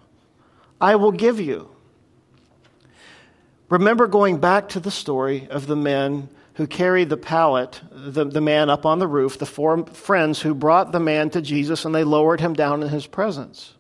I 0.82 0.96
will 0.96 1.12
give 1.12 1.40
you. 1.40 1.70
Remember 3.70 4.08
going 4.08 4.40
back 4.40 4.70
to 4.70 4.80
the 4.80 4.92
story 4.92 5.48
of 5.50 5.68
the 5.68 5.76
men 5.76 6.30
who 6.56 6.68
carried 6.68 7.10
the 7.10 7.18
pallet, 7.18 7.82
the, 7.92 8.26
the 8.26 8.42
man 8.42 8.70
up 8.70 8.86
on 8.86 9.00
the 9.00 9.08
roof, 9.08 9.38
the 9.38 9.46
four 9.46 9.86
friends 9.88 10.42
who 10.42 10.54
brought 10.54 10.92
the 10.92 11.00
man 11.00 11.30
to 11.30 11.42
Jesus 11.42 11.86
and 11.86 11.94
they 11.94 12.04
lowered 12.04 12.40
him 12.40 12.54
down 12.54 12.82
in 12.82 12.90
his 12.90 13.08
presence. 13.08 13.74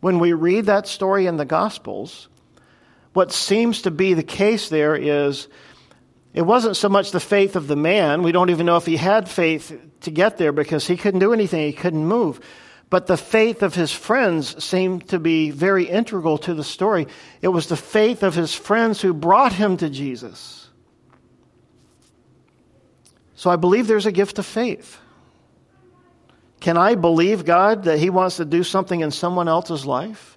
When 0.00 0.18
we 0.18 0.32
read 0.32 0.66
that 0.66 0.88
story 0.88 1.26
in 1.26 1.36
the 1.36 1.44
Gospels, 1.44 2.28
what 3.12 3.32
seems 3.32 3.82
to 3.82 3.90
be 3.90 4.14
the 4.14 4.22
case 4.22 4.68
there 4.68 4.96
is 4.96 5.48
it 6.32 6.42
wasn't 6.42 6.76
so 6.76 6.88
much 6.88 7.10
the 7.10 7.20
faith 7.20 7.56
of 7.56 7.66
the 7.66 7.76
man. 7.76 8.22
We 8.22 8.32
don't 8.32 8.50
even 8.50 8.66
know 8.66 8.76
if 8.76 8.86
he 8.86 8.96
had 8.96 9.28
faith 9.28 9.76
to 10.02 10.10
get 10.10 10.38
there 10.38 10.52
because 10.52 10.86
he 10.86 10.96
couldn't 10.96 11.20
do 11.20 11.32
anything, 11.32 11.66
he 11.66 11.72
couldn't 11.72 12.06
move. 12.06 12.40
But 12.88 13.06
the 13.06 13.16
faith 13.16 13.62
of 13.62 13.74
his 13.74 13.92
friends 13.92 14.62
seemed 14.62 15.08
to 15.08 15.20
be 15.20 15.50
very 15.50 15.84
integral 15.84 16.38
to 16.38 16.54
the 16.54 16.64
story. 16.64 17.06
It 17.40 17.48
was 17.48 17.68
the 17.68 17.76
faith 17.76 18.22
of 18.22 18.34
his 18.34 18.54
friends 18.54 19.00
who 19.00 19.14
brought 19.14 19.52
him 19.52 19.76
to 19.76 19.88
Jesus. 19.88 20.68
So 23.36 23.48
I 23.48 23.56
believe 23.56 23.86
there's 23.86 24.06
a 24.06 24.12
gift 24.12 24.38
of 24.38 24.46
faith. 24.46 24.98
Can 26.60 26.76
I 26.76 26.94
believe 26.94 27.46
God 27.46 27.84
that 27.84 27.98
He 27.98 28.10
wants 28.10 28.36
to 28.36 28.44
do 28.44 28.62
something 28.62 29.00
in 29.00 29.10
someone 29.10 29.48
else's 29.48 29.86
life? 29.86 30.36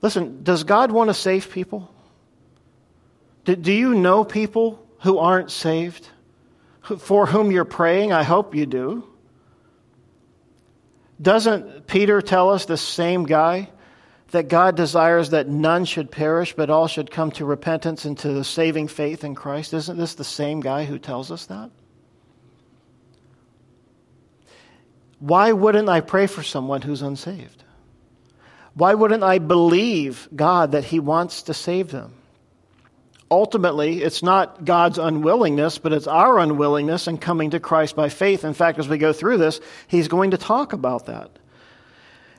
Listen, 0.00 0.44
does 0.44 0.64
God 0.64 0.92
want 0.92 1.10
to 1.10 1.14
save 1.14 1.50
people? 1.50 1.92
Do, 3.44 3.56
do 3.56 3.72
you 3.72 3.94
know 3.94 4.24
people 4.24 4.86
who 5.00 5.18
aren't 5.18 5.50
saved? 5.50 6.08
For 6.98 7.26
whom 7.26 7.50
you're 7.50 7.64
praying? 7.64 8.12
I 8.12 8.22
hope 8.22 8.54
you 8.54 8.66
do. 8.66 9.06
Doesn't 11.20 11.86
Peter 11.86 12.22
tell 12.22 12.50
us 12.50 12.64
the 12.64 12.76
same 12.76 13.24
guy 13.24 13.70
that 14.30 14.48
God 14.48 14.76
desires 14.76 15.30
that 15.30 15.48
none 15.48 15.84
should 15.84 16.10
perish, 16.10 16.54
but 16.54 16.70
all 16.70 16.86
should 16.86 17.10
come 17.10 17.30
to 17.32 17.44
repentance 17.44 18.04
and 18.04 18.16
to 18.18 18.32
the 18.32 18.44
saving 18.44 18.88
faith 18.88 19.24
in 19.24 19.34
Christ. 19.34 19.74
Isn't 19.74 19.98
this 19.98 20.14
the 20.14 20.24
same 20.24 20.60
guy 20.60 20.84
who 20.84 20.98
tells 20.98 21.30
us 21.30 21.46
that? 21.46 21.70
Why 25.18 25.52
wouldn't 25.52 25.88
I 25.88 26.00
pray 26.00 26.26
for 26.26 26.42
someone 26.42 26.82
who's 26.82 27.02
unsaved? 27.02 27.64
Why 28.74 28.94
wouldn't 28.94 29.22
I 29.22 29.38
believe 29.38 30.28
God 30.34 30.72
that 30.72 30.84
He 30.84 31.00
wants 31.00 31.42
to 31.42 31.54
save 31.54 31.90
them? 31.90 32.14
Ultimately, 33.30 34.02
it's 34.02 34.22
not 34.22 34.64
God's 34.64 34.98
unwillingness, 34.98 35.78
but 35.78 35.92
it's 35.92 36.08
our 36.08 36.38
unwillingness 36.38 37.06
in 37.06 37.18
coming 37.18 37.50
to 37.50 37.60
Christ 37.60 37.94
by 37.94 38.08
faith. 38.08 38.44
In 38.44 38.54
fact, 38.54 38.78
as 38.78 38.88
we 38.88 38.98
go 38.98 39.12
through 39.12 39.38
this, 39.38 39.60
He's 39.86 40.08
going 40.08 40.32
to 40.32 40.38
talk 40.38 40.72
about 40.72 41.06
that. 41.06 41.30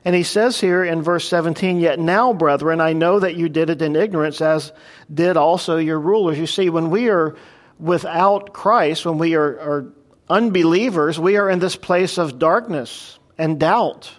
And 0.04 0.16
he 0.16 0.24
says 0.24 0.60
here 0.60 0.82
in 0.82 1.02
verse 1.02 1.28
17, 1.28 1.78
Yet 1.78 1.98
now, 1.98 2.32
brethren, 2.32 2.80
I 2.80 2.92
know 2.92 3.20
that 3.20 3.36
you 3.36 3.48
did 3.48 3.70
it 3.70 3.82
in 3.82 3.94
ignorance, 3.94 4.40
as 4.40 4.72
did 5.12 5.36
also 5.36 5.76
your 5.76 6.00
rulers. 6.00 6.38
You 6.38 6.46
see, 6.46 6.70
when 6.70 6.90
we 6.90 7.08
are 7.08 7.36
without 7.78 8.52
Christ, 8.52 9.06
when 9.06 9.18
we 9.18 9.34
are, 9.34 9.60
are 9.60 9.92
unbelievers, 10.28 11.20
we 11.20 11.36
are 11.36 11.48
in 11.48 11.60
this 11.60 11.76
place 11.76 12.18
of 12.18 12.38
darkness 12.38 13.18
and 13.38 13.60
doubt. 13.60 14.10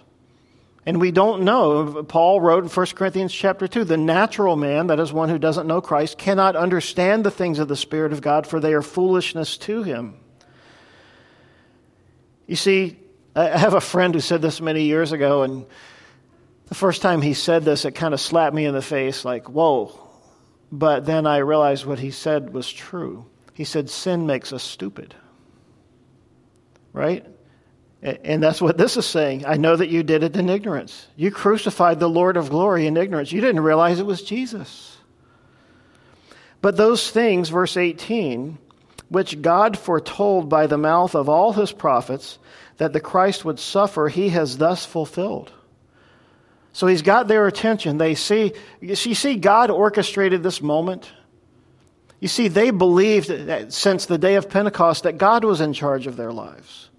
And 0.86 1.00
we 1.00 1.12
don't 1.12 1.44
know. 1.44 2.02
Paul 2.02 2.40
wrote 2.40 2.64
in 2.64 2.70
1 2.70 2.86
Corinthians 2.94 3.32
chapter 3.32 3.66
2 3.66 3.84
the 3.84 3.96
natural 3.96 4.56
man, 4.56 4.88
that 4.88 5.00
is 5.00 5.12
one 5.12 5.28
who 5.30 5.38
doesn't 5.38 5.66
know 5.66 5.80
Christ, 5.80 6.18
cannot 6.18 6.56
understand 6.56 7.24
the 7.24 7.30
things 7.30 7.58
of 7.58 7.68
the 7.68 7.76
Spirit 7.76 8.12
of 8.12 8.20
God, 8.20 8.46
for 8.46 8.60
they 8.60 8.74
are 8.74 8.82
foolishness 8.82 9.56
to 9.58 9.82
him. 9.82 10.14
You 12.46 12.56
see, 12.56 12.98
I 13.34 13.56
have 13.56 13.74
a 13.74 13.80
friend 13.80 14.14
who 14.14 14.20
said 14.20 14.42
this 14.42 14.60
many 14.60 14.82
years 14.82 15.12
ago, 15.12 15.42
and 15.42 15.64
the 16.66 16.74
first 16.74 17.00
time 17.00 17.22
he 17.22 17.34
said 17.34 17.64
this, 17.64 17.84
it 17.84 17.92
kind 17.92 18.12
of 18.12 18.20
slapped 18.20 18.54
me 18.54 18.66
in 18.66 18.74
the 18.74 18.82
face 18.82 19.24
like, 19.24 19.48
whoa. 19.48 19.98
But 20.70 21.06
then 21.06 21.26
I 21.26 21.38
realized 21.38 21.86
what 21.86 21.98
he 21.98 22.10
said 22.10 22.52
was 22.52 22.70
true. 22.70 23.26
He 23.54 23.64
said, 23.64 23.88
Sin 23.88 24.26
makes 24.26 24.52
us 24.52 24.62
stupid. 24.62 25.14
Right? 26.92 27.24
And 28.04 28.42
that's 28.42 28.60
what 28.60 28.76
this 28.76 28.98
is 28.98 29.06
saying. 29.06 29.46
I 29.46 29.56
know 29.56 29.74
that 29.74 29.88
you 29.88 30.02
did 30.02 30.22
it 30.22 30.36
in 30.36 30.50
ignorance. 30.50 31.06
You 31.16 31.30
crucified 31.30 32.00
the 32.00 32.08
Lord 32.08 32.36
of 32.36 32.50
glory 32.50 32.86
in 32.86 32.98
ignorance. 32.98 33.32
You 33.32 33.40
didn't 33.40 33.62
realize 33.62 33.98
it 33.98 34.04
was 34.04 34.22
Jesus. 34.22 34.98
But 36.60 36.76
those 36.76 37.10
things, 37.10 37.48
verse 37.48 37.78
18, 37.78 38.58
which 39.08 39.40
God 39.40 39.78
foretold 39.78 40.50
by 40.50 40.66
the 40.66 40.76
mouth 40.76 41.14
of 41.14 41.30
all 41.30 41.54
his 41.54 41.72
prophets, 41.72 42.38
that 42.76 42.92
the 42.92 43.00
Christ 43.00 43.44
would 43.44 43.58
suffer, 43.58 44.08
he 44.08 44.28
has 44.30 44.58
thus 44.58 44.84
fulfilled. 44.84 45.50
So 46.74 46.86
he's 46.86 47.02
got 47.02 47.26
their 47.26 47.46
attention. 47.46 47.96
They 47.96 48.14
see, 48.16 48.52
you 48.80 48.96
see, 48.96 49.36
God 49.36 49.70
orchestrated 49.70 50.42
this 50.42 50.60
moment. 50.60 51.10
You 52.20 52.28
see, 52.28 52.48
they 52.48 52.70
believed 52.70 53.72
since 53.72 54.06
the 54.06 54.18
day 54.18 54.34
of 54.34 54.50
Pentecost 54.50 55.04
that 55.04 55.16
God 55.16 55.44
was 55.44 55.62
in 55.62 55.72
charge 55.72 56.06
of 56.06 56.16
their 56.16 56.32
lives. 56.32 56.90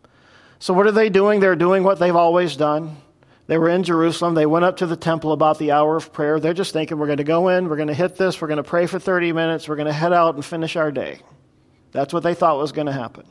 So 0.66 0.74
what 0.74 0.88
are 0.88 0.92
they 0.92 1.10
doing? 1.10 1.42
They're 1.42 1.56
doing 1.56 1.84
what 1.84 2.00
they've 2.00 2.16
always 2.16 2.56
done. 2.56 2.98
They 3.46 3.60
were 3.60 3.70
in 3.70 3.84
Jerusalem. 3.84 4.34
They 4.34 4.48
went 4.48 4.66
up 4.66 4.78
to 4.78 4.88
the 4.88 4.96
temple 4.96 5.32
about 5.32 5.60
the 5.60 5.74
hour 5.74 5.96
of 5.96 6.12
prayer. 6.12 6.40
They're 6.40 6.56
just 6.56 6.74
thinking, 6.74 6.98
we're 6.98 7.06
going 7.06 7.20
to 7.20 7.24
go 7.24 7.50
in, 7.50 7.70
we're 7.70 7.76
going 7.76 7.90
to 7.90 7.94
hit 7.94 8.16
this, 8.16 8.42
we're 8.42 8.48
going 8.48 8.58
to 8.58 8.64
pray 8.64 8.88
for 8.88 8.98
30 8.98 9.32
minutes, 9.32 9.70
we're 9.70 9.76
going 9.76 9.86
to 9.86 9.94
head 9.94 10.12
out 10.12 10.34
and 10.34 10.44
finish 10.44 10.76
our 10.76 10.92
day. 10.92 11.20
That's 11.92 12.12
what 12.12 12.24
they 12.24 12.34
thought 12.34 12.58
was 12.58 12.72
going 12.72 12.88
to 12.88 12.94
happen. 12.94 13.28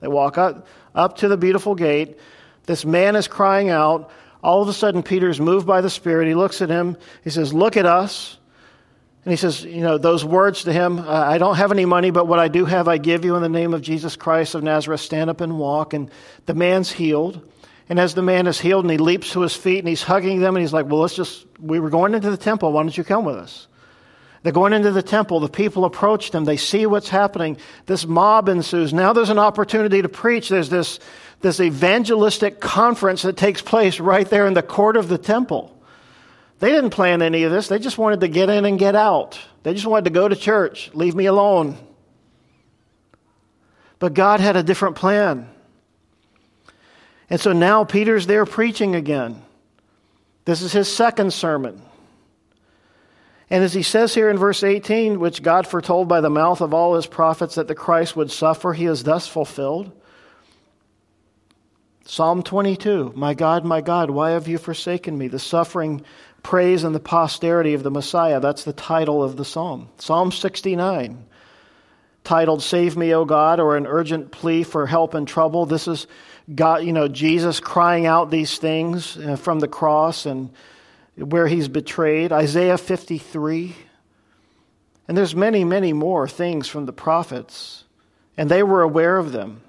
They 0.00 0.08
walk 0.08 0.36
up, 0.36 0.66
up 0.94 1.16
to 1.20 1.28
the 1.28 1.38
beautiful 1.38 1.74
gate. 1.74 2.18
This 2.66 2.84
man 2.84 3.16
is 3.16 3.28
crying 3.28 3.70
out. 3.70 4.10
All 4.42 4.60
of 4.60 4.68
a 4.68 4.74
sudden, 4.74 5.02
Peter's 5.02 5.40
moved 5.40 5.66
by 5.66 5.80
the 5.80 5.88
Spirit. 5.88 6.28
He 6.28 6.34
looks 6.34 6.60
at 6.60 6.68
him. 6.68 6.98
He 7.24 7.30
says, 7.30 7.54
Look 7.54 7.78
at 7.78 7.86
us. 7.86 8.36
And 9.24 9.32
he 9.32 9.36
says, 9.36 9.64
You 9.64 9.82
know, 9.82 9.98
those 9.98 10.24
words 10.24 10.64
to 10.64 10.72
him 10.72 11.00
I 11.06 11.38
don't 11.38 11.56
have 11.56 11.72
any 11.72 11.84
money, 11.84 12.10
but 12.10 12.26
what 12.26 12.38
I 12.38 12.48
do 12.48 12.64
have, 12.64 12.88
I 12.88 12.98
give 12.98 13.24
you 13.24 13.36
in 13.36 13.42
the 13.42 13.48
name 13.48 13.74
of 13.74 13.82
Jesus 13.82 14.16
Christ 14.16 14.54
of 14.54 14.62
Nazareth. 14.62 15.00
Stand 15.00 15.30
up 15.30 15.40
and 15.40 15.58
walk. 15.58 15.92
And 15.92 16.10
the 16.46 16.54
man's 16.54 16.90
healed. 16.90 17.46
And 17.88 17.98
as 17.98 18.14
the 18.14 18.22
man 18.22 18.46
is 18.46 18.60
healed 18.60 18.84
and 18.84 18.92
he 18.92 18.98
leaps 18.98 19.32
to 19.32 19.40
his 19.40 19.56
feet 19.56 19.78
and 19.78 19.88
he's 19.88 20.02
hugging 20.02 20.40
them 20.40 20.56
and 20.56 20.62
he's 20.62 20.72
like, 20.72 20.86
Well, 20.86 21.00
let's 21.00 21.16
just, 21.16 21.46
we 21.60 21.80
were 21.80 21.90
going 21.90 22.14
into 22.14 22.30
the 22.30 22.36
temple. 22.36 22.72
Why 22.72 22.82
don't 22.82 22.96
you 22.96 23.04
come 23.04 23.24
with 23.24 23.36
us? 23.36 23.66
They're 24.42 24.52
going 24.52 24.72
into 24.72 24.92
the 24.92 25.02
temple. 25.02 25.40
The 25.40 25.48
people 25.48 25.84
approach 25.84 26.30
them. 26.30 26.44
They 26.44 26.56
see 26.56 26.86
what's 26.86 27.08
happening. 27.08 27.56
This 27.86 28.06
mob 28.06 28.48
ensues. 28.48 28.94
Now 28.94 29.12
there's 29.12 29.30
an 29.30 29.38
opportunity 29.38 30.00
to 30.00 30.08
preach. 30.08 30.48
There's 30.48 30.68
this, 30.68 31.00
this 31.40 31.60
evangelistic 31.60 32.60
conference 32.60 33.22
that 33.22 33.36
takes 33.36 33.62
place 33.62 33.98
right 34.00 34.28
there 34.28 34.46
in 34.46 34.54
the 34.54 34.62
court 34.62 34.96
of 34.96 35.08
the 35.08 35.18
temple. 35.18 35.77
They 36.58 36.70
didn't 36.72 36.90
plan 36.90 37.22
any 37.22 37.44
of 37.44 37.52
this. 37.52 37.68
They 37.68 37.78
just 37.78 37.98
wanted 37.98 38.20
to 38.20 38.28
get 38.28 38.50
in 38.50 38.64
and 38.64 38.78
get 38.78 38.96
out. 38.96 39.38
They 39.62 39.74
just 39.74 39.86
wanted 39.86 40.04
to 40.04 40.10
go 40.10 40.28
to 40.28 40.34
church. 40.34 40.90
Leave 40.92 41.14
me 41.14 41.26
alone. 41.26 41.76
But 43.98 44.14
God 44.14 44.40
had 44.40 44.56
a 44.56 44.62
different 44.62 44.96
plan. 44.96 45.48
And 47.30 47.40
so 47.40 47.52
now 47.52 47.84
Peter's 47.84 48.26
there 48.26 48.46
preaching 48.46 48.94
again. 48.94 49.42
This 50.44 50.62
is 50.62 50.72
his 50.72 50.92
second 50.92 51.32
sermon. 51.32 51.82
And 53.50 53.64
as 53.64 53.72
he 53.72 53.82
says 53.82 54.14
here 54.14 54.28
in 54.28 54.36
verse 54.36 54.62
18, 54.62 55.20
which 55.20 55.42
God 55.42 55.66
foretold 55.66 56.08
by 56.08 56.20
the 56.20 56.30
mouth 56.30 56.60
of 56.60 56.74
all 56.74 56.96
his 56.96 57.06
prophets 57.06 57.54
that 57.54 57.68
the 57.68 57.74
Christ 57.74 58.16
would 58.16 58.30
suffer, 58.30 58.72
he 58.72 58.86
is 58.86 59.04
thus 59.04 59.26
fulfilled. 59.26 59.92
Psalm 62.04 62.42
22 62.42 63.12
My 63.14 63.34
God, 63.34 63.64
my 63.64 63.82
God, 63.82 64.10
why 64.10 64.30
have 64.30 64.48
you 64.48 64.56
forsaken 64.58 65.16
me? 65.16 65.28
The 65.28 65.38
suffering, 65.38 66.04
praise, 66.42 66.84
and 66.84 66.94
the 66.94 67.00
posterity 67.00 67.74
of 67.74 67.82
the 67.82 67.90
Messiah. 67.90 68.40
That's 68.40 68.64
the 68.64 68.72
title 68.72 69.22
of 69.22 69.36
the 69.36 69.44
psalm. 69.44 69.88
Psalm 69.98 70.32
69, 70.32 71.24
titled 72.24 72.62
Save 72.62 72.96
Me, 72.96 73.14
O 73.14 73.24
God, 73.24 73.60
or 73.60 73.76
an 73.76 73.86
urgent 73.86 74.30
plea 74.30 74.62
for 74.62 74.86
help 74.86 75.14
in 75.14 75.26
trouble. 75.26 75.66
This 75.66 75.88
is 75.88 76.06
God, 76.54 76.84
you 76.84 76.92
know, 76.92 77.08
Jesus 77.08 77.60
crying 77.60 78.06
out 78.06 78.30
these 78.30 78.58
things 78.58 79.16
uh, 79.18 79.36
from 79.36 79.60
the 79.60 79.68
cross 79.68 80.24
and 80.24 80.50
where 81.16 81.46
he's 81.46 81.68
betrayed. 81.68 82.32
Isaiah 82.32 82.78
53. 82.78 83.74
And 85.08 85.16
there's 85.16 85.34
many, 85.34 85.64
many 85.64 85.92
more 85.92 86.28
things 86.28 86.68
from 86.68 86.84
the 86.84 86.92
prophets, 86.92 87.84
and 88.36 88.50
they 88.50 88.62
were 88.62 88.82
aware 88.82 89.16
of 89.16 89.32
them. 89.32 89.62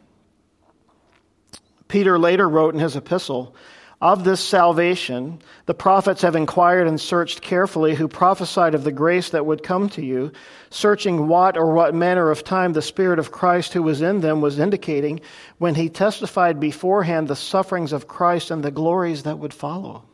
Peter 1.87 2.19
later 2.19 2.47
wrote 2.47 2.73
in 2.73 2.79
his 2.79 2.95
epistle, 2.95 3.55
Of 4.01 4.23
this 4.23 4.39
salvation, 4.39 5.41
the 5.65 5.73
prophets 5.73 6.21
have 6.21 6.37
inquired 6.37 6.87
and 6.87 7.01
searched 7.01 7.41
carefully, 7.41 7.95
who 7.95 8.07
prophesied 8.07 8.73
of 8.73 8.85
the 8.85 8.93
grace 8.93 9.31
that 9.31 9.45
would 9.45 9.61
come 9.61 9.89
to 9.89 10.01
you, 10.01 10.31
searching 10.69 11.27
what 11.27 11.57
or 11.57 11.73
what 11.73 11.93
manner 11.93 12.31
of 12.31 12.45
time 12.45 12.71
the 12.71 12.81
Spirit 12.81 13.19
of 13.19 13.33
Christ 13.33 13.73
who 13.73 13.83
was 13.83 14.01
in 14.01 14.21
them 14.21 14.39
was 14.39 14.57
indicating 14.57 15.19
when 15.57 15.75
he 15.75 15.89
testified 15.89 16.61
beforehand 16.61 17.27
the 17.27 17.35
sufferings 17.35 17.91
of 17.91 18.07
Christ 18.07 18.51
and 18.51 18.63
the 18.63 18.71
glories 18.71 19.23
that 19.23 19.39
would 19.39 19.53
follow. 19.53 20.05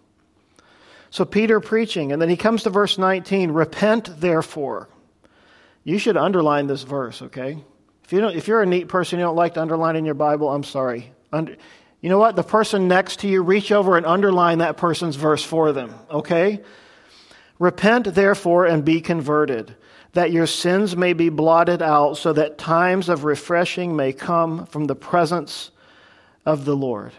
So 1.11 1.23
Peter 1.23 1.59
preaching, 1.59 2.11
and 2.11 2.19
then 2.19 2.29
he 2.29 2.37
comes 2.37 2.63
to 2.63 2.71
verse 2.71 2.97
19 2.97 3.51
Repent, 3.51 4.19
therefore. 4.19 4.89
You 5.83 5.99
should 5.99 6.17
underline 6.17 6.65
this 6.65 6.81
verse, 6.81 7.21
okay? 7.21 7.63
If, 8.03 8.11
you 8.11 8.19
don't, 8.19 8.35
if 8.35 8.47
you're 8.47 8.63
a 8.63 8.65
neat 8.65 8.87
person, 8.87 9.19
you 9.19 9.25
don't 9.25 9.35
like 9.35 9.53
to 9.53 9.61
underline 9.61 9.95
in 9.95 10.05
your 10.05 10.15
Bible, 10.15 10.49
I'm 10.49 10.63
sorry. 10.63 11.11
Under, 11.31 11.55
you 12.05 12.09
know 12.09 12.19
what? 12.19 12.35
The 12.35 12.43
person 12.43 12.87
next 12.87 13.21
to 13.21 13.27
you, 13.27 13.41
reach 13.41 13.71
over 13.71 13.97
and 13.97 14.05
underline 14.05 14.59
that 14.59 14.77
person's 14.77 15.15
verse 15.15 15.43
for 15.43 15.71
them, 15.71 15.91
okay? 16.11 16.61
Repent, 17.57 18.13
therefore, 18.13 18.67
and 18.67 18.85
be 18.85 19.01
converted, 19.01 19.75
that 20.13 20.31
your 20.31 20.45
sins 20.45 20.95
may 20.95 21.13
be 21.13 21.29
blotted 21.29 21.81
out, 21.81 22.17
so 22.17 22.31
that 22.31 22.59
times 22.59 23.09
of 23.09 23.23
refreshing 23.23 23.95
may 23.95 24.13
come 24.13 24.67
from 24.67 24.85
the 24.85 24.93
presence 24.93 25.71
of 26.45 26.63
the 26.63 26.75
Lord. 26.75 27.11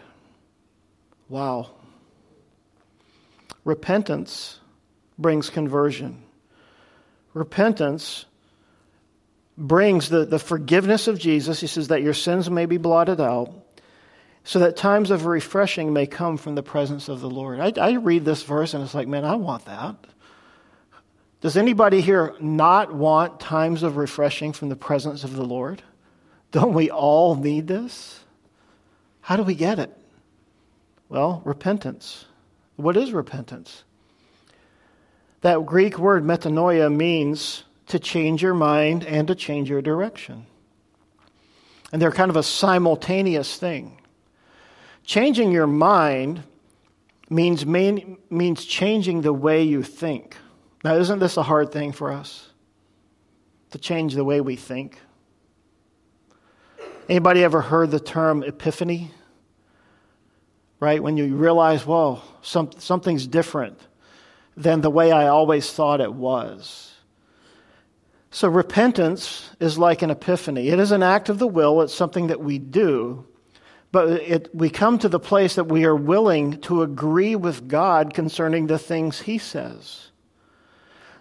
Wow. 1.27 1.71
Repentance 3.65 4.57
brings 5.19 5.49
conversion. 5.49 6.23
Repentance 7.33 8.23
brings 9.57 10.07
the, 10.07 10.23
the 10.23 10.39
forgiveness 10.39 11.09
of 11.09 11.19
Jesus. 11.19 11.59
He 11.59 11.67
says 11.67 11.89
that 11.89 12.03
your 12.03 12.13
sins 12.13 12.49
may 12.49 12.67
be 12.67 12.77
blotted 12.77 13.19
out 13.19 13.66
so 14.47 14.59
that 14.59 14.77
times 14.77 15.11
of 15.11 15.25
refreshing 15.25 15.91
may 15.91 16.07
come 16.07 16.37
from 16.37 16.55
the 16.55 16.63
presence 16.63 17.09
of 17.09 17.19
the 17.19 17.29
Lord. 17.29 17.59
I, 17.59 17.73
I, 17.81 17.91
read 17.95 18.23
this 18.23 18.43
verse 18.43 18.73
and 18.73 18.81
it's 18.81 18.93
like, 18.93 19.05
man, 19.05 19.25
I 19.25 19.35
want 19.35 19.65
that. 19.65 19.97
Does 21.41 21.57
anybody 21.57 21.99
here 21.99 22.33
not 22.39 22.93
want 22.93 23.41
times 23.41 23.83
of 23.83 23.97
refreshing 23.97 24.53
from 24.53 24.69
the 24.69 24.77
presence 24.77 25.25
of 25.25 25.35
the 25.35 25.43
Lord? 25.43 25.83
Don't 26.53 26.73
we 26.73 26.89
all 26.89 27.35
need 27.35 27.67
this? 27.67 28.21
How 29.19 29.35
do 29.35 29.43
we 29.43 29.53
get 29.53 29.79
it? 29.79 29.93
Well, 31.09 31.41
repentance. 31.43 32.23
What 32.77 32.95
is 32.95 33.11
repentance? 33.11 33.83
That 35.41 35.65
Greek 35.65 35.99
word 35.99 36.23
metanoia 36.23 36.89
means 36.89 37.65
to 37.87 37.99
change 37.99 38.41
your 38.41 38.53
mind 38.53 39.05
and 39.05 39.27
to 39.27 39.35
change 39.35 39.69
your 39.69 39.81
direction. 39.81 40.45
And 41.91 42.01
they're 42.01 42.11
kind 42.11 42.29
of 42.29 42.37
a 42.37 42.43
simultaneous 42.43 43.57
thing. 43.57 43.97
Changing 45.07 45.53
your 45.53 45.67
mind 45.67 46.43
means, 47.29 47.65
main, 47.65 48.17
means 48.29 48.65
changing 48.65 49.21
the 49.21 49.31
way 49.31 49.63
you 49.63 49.81
think. 49.81 50.35
Now, 50.83 50.95
isn't 50.95 51.19
this 51.19 51.37
a 51.37 51.43
hard 51.43 51.71
thing 51.71 51.93
for 51.93 52.11
us? 52.11 52.49
To 53.71 53.77
change 53.77 54.15
the 54.15 54.25
way 54.25 54.41
we 54.41 54.57
think? 54.57 54.99
Anybody 57.07 57.41
ever 57.41 57.61
heard 57.61 57.89
the 57.89 58.01
term 58.01 58.43
epiphany? 58.43 59.11
Right? 60.81 61.01
When 61.01 61.15
you 61.15 61.37
realize, 61.37 61.85
well, 61.85 62.21
some, 62.41 62.71
something's 62.77 63.25
different 63.27 63.79
than 64.57 64.81
the 64.81 64.91
way 64.91 65.13
I 65.13 65.27
always 65.27 65.71
thought 65.71 66.01
it 66.01 66.13
was. 66.13 66.93
So, 68.29 68.49
repentance 68.49 69.49
is 69.61 69.77
like 69.77 70.01
an 70.01 70.09
epiphany. 70.09 70.67
It 70.67 70.79
is 70.79 70.91
an 70.91 71.01
act 71.01 71.29
of 71.29 71.39
the 71.39 71.47
will, 71.47 71.81
it's 71.81 71.93
something 71.93 72.27
that 72.27 72.41
we 72.41 72.59
do 72.59 73.25
but 73.91 74.09
it, 74.09 74.53
we 74.53 74.69
come 74.69 74.99
to 74.99 75.09
the 75.09 75.19
place 75.19 75.55
that 75.55 75.69
we 75.69 75.85
are 75.85 75.95
willing 75.95 76.59
to 76.61 76.81
agree 76.81 77.35
with 77.35 77.67
God 77.67 78.13
concerning 78.13 78.67
the 78.67 78.79
things 78.79 79.21
He 79.21 79.37
says. 79.37 80.09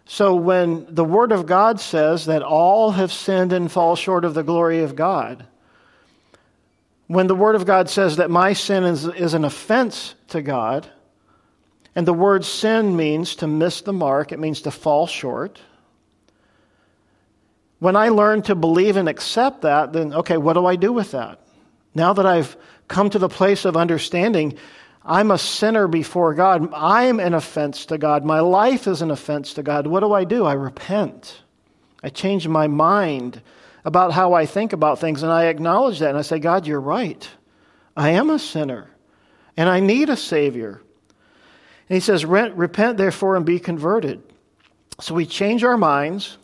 So 0.05 0.35
when 0.35 0.87
the 0.89 1.05
Word 1.05 1.33
of 1.33 1.47
God 1.47 1.81
says 1.81 2.27
that 2.27 2.43
all 2.43 2.93
have 2.93 3.13
sinned 3.13 3.53
and 3.53 3.71
fall 3.71 3.97
short 3.97 4.25
of 4.25 4.35
the 4.35 4.43
glory 4.43 4.83
of 4.83 4.97
God, 4.97 5.47
when 7.07 7.29
the 7.29 7.35
Word 7.35 7.55
of 7.55 7.67
God 7.67 7.89
says 7.89 8.17
that 8.17 8.31
my 8.31 8.53
sin 8.53 8.85
is, 8.85 9.07
is 9.07 9.35
an 9.35 9.45
offense 9.45 10.15
to 10.29 10.43
God, 10.43 10.89
and 11.97 12.07
the 12.07 12.13
word 12.13 12.45
sin 12.45 12.95
means 12.95 13.37
to 13.37 13.47
miss 13.47 13.81
the 13.81 13.93
mark, 13.93 14.31
it 14.31 14.39
means 14.39 14.61
to 14.63 14.71
fall 14.71 15.07
short. 15.07 15.59
When 17.79 17.97
I 17.97 18.11
learn 18.11 18.43
to 18.43 18.55
believe 18.55 18.99
and 18.99 19.09
accept 19.09 19.63
that, 19.63 19.95
then 19.95 20.13
okay, 20.13 20.37
what 20.37 20.53
do 20.53 20.67
I 20.67 20.77
do 20.77 20.93
with 20.93 21.13
that? 21.13 21.41
Now 21.97 22.13
that 22.13 22.27
I've 22.27 22.59
come 22.89 23.09
to 23.09 23.19
the 23.19 23.31
place 23.31 23.65
of 23.65 23.75
understanding, 23.75 24.59
I'm 25.03 25.31
a 25.31 25.39
sinner 25.39 25.89
before 25.89 26.35
God. 26.35 26.71
I'm 26.75 27.21
an 27.21 27.33
offense 27.33 27.87
to 27.87 27.97
God. 27.97 28.23
My 28.23 28.41
life 28.41 28.87
is 28.87 29.01
an 29.01 29.11
offense 29.11 29.55
to 29.55 29.63
God. 29.63 29.87
What 29.87 30.01
do 30.01 30.13
I 30.13 30.25
do? 30.25 30.45
I 30.45 30.53
repent. 30.53 31.41
I 32.03 32.11
change 32.11 32.47
my 32.47 32.67
mind 32.67 33.41
about 33.83 34.13
how 34.13 34.35
I 34.35 34.45
think 34.45 34.75
about 34.75 34.99
things, 34.99 35.23
and 35.23 35.33
I 35.33 35.47
acknowledge 35.47 36.01
that. 36.01 36.11
And 36.11 36.19
I 36.19 36.23
say, 36.23 36.39
God, 36.39 36.67
you're 36.67 36.81
right. 36.81 37.27
I 37.97 38.11
am 38.11 38.29
a 38.29 38.39
sinner, 38.39 38.91
and 39.57 39.67
I 39.67 39.81
need 39.81 40.11
a 40.11 40.19
Savior. 40.19 40.83
And 41.89 41.97
he 41.97 42.01
says, 42.01 42.27
Repent, 42.27 42.99
therefore, 42.99 43.37
and 43.37 43.47
be 43.47 43.59
converted. 43.59 44.23
So 45.01 45.15
we 45.15 45.25
change 45.25 45.65
our 45.65 45.79
minds 45.79 46.37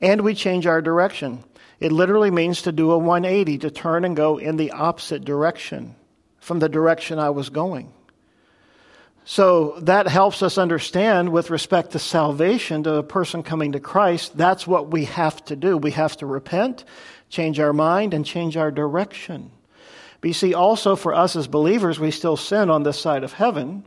and 0.00 0.22
we 0.22 0.34
change 0.34 0.66
our 0.66 0.82
direction. 0.82 1.44
It 1.80 1.92
literally 1.92 2.30
means 2.30 2.62
to 2.62 2.72
do 2.72 2.90
a 2.90 2.98
180, 2.98 3.58
to 3.58 3.70
turn 3.70 4.04
and 4.04 4.16
go 4.16 4.38
in 4.38 4.56
the 4.56 4.72
opposite 4.72 5.24
direction 5.24 5.94
from 6.40 6.58
the 6.58 6.68
direction 6.68 7.18
I 7.18 7.30
was 7.30 7.50
going. 7.50 7.92
So 9.24 9.78
that 9.80 10.08
helps 10.08 10.42
us 10.42 10.56
understand 10.56 11.30
with 11.30 11.50
respect 11.50 11.90
to 11.90 11.98
salvation, 11.98 12.82
to 12.84 12.94
a 12.94 13.02
person 13.02 13.42
coming 13.42 13.72
to 13.72 13.80
Christ, 13.80 14.36
that's 14.36 14.66
what 14.66 14.90
we 14.90 15.04
have 15.04 15.44
to 15.44 15.54
do. 15.54 15.76
We 15.76 15.90
have 15.90 16.16
to 16.16 16.26
repent, 16.26 16.84
change 17.28 17.60
our 17.60 17.74
mind, 17.74 18.14
and 18.14 18.24
change 18.24 18.56
our 18.56 18.70
direction. 18.70 19.50
But 20.20 20.28
you 20.28 20.34
see, 20.34 20.54
also 20.54 20.96
for 20.96 21.14
us 21.14 21.36
as 21.36 21.46
believers, 21.46 22.00
we 22.00 22.10
still 22.10 22.38
sin 22.38 22.70
on 22.70 22.84
this 22.84 22.98
side 22.98 23.22
of 23.22 23.34
heaven. 23.34 23.84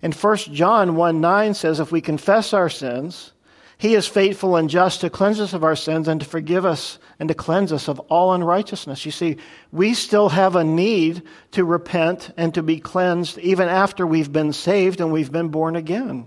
And 0.00 0.14
1 0.14 0.36
John 0.52 0.94
1 0.94 1.20
9 1.20 1.54
says, 1.54 1.80
if 1.80 1.90
we 1.90 2.00
confess 2.00 2.52
our 2.52 2.68
sins, 2.68 3.32
he 3.78 3.94
is 3.94 4.08
faithful 4.08 4.56
and 4.56 4.68
just 4.68 5.02
to 5.02 5.10
cleanse 5.10 5.38
us 5.38 5.52
of 5.52 5.62
our 5.62 5.76
sins 5.76 6.08
and 6.08 6.20
to 6.20 6.26
forgive 6.26 6.66
us 6.66 6.98
and 7.20 7.28
to 7.28 7.34
cleanse 7.34 7.72
us 7.72 7.86
of 7.86 8.00
all 8.00 8.34
unrighteousness. 8.34 9.06
You 9.06 9.12
see, 9.12 9.36
we 9.70 9.94
still 9.94 10.28
have 10.30 10.56
a 10.56 10.64
need 10.64 11.22
to 11.52 11.64
repent 11.64 12.32
and 12.36 12.52
to 12.54 12.62
be 12.64 12.80
cleansed 12.80 13.38
even 13.38 13.68
after 13.68 14.04
we've 14.04 14.32
been 14.32 14.52
saved 14.52 15.00
and 15.00 15.12
we've 15.12 15.30
been 15.30 15.50
born 15.50 15.76
again. 15.76 16.26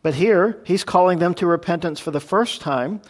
But 0.00 0.14
here, 0.14 0.60
he's 0.64 0.84
calling 0.84 1.18
them 1.18 1.34
to 1.34 1.46
repentance 1.46 1.98
for 1.98 2.12
the 2.12 2.20
first 2.20 2.60
time. 2.60 3.02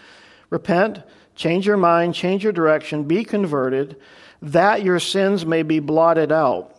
Repent, 0.49 1.03
change 1.35 1.66
your 1.66 1.76
mind, 1.76 2.14
change 2.14 2.43
your 2.43 2.55
direction, 2.55 3.05
be 3.05 3.24
converted, 3.24 3.97
that 4.41 4.83
your 4.83 5.01
sins 5.01 5.45
may 5.45 5.62
be 5.62 5.81
blotted 5.81 6.33
out. 6.33 6.74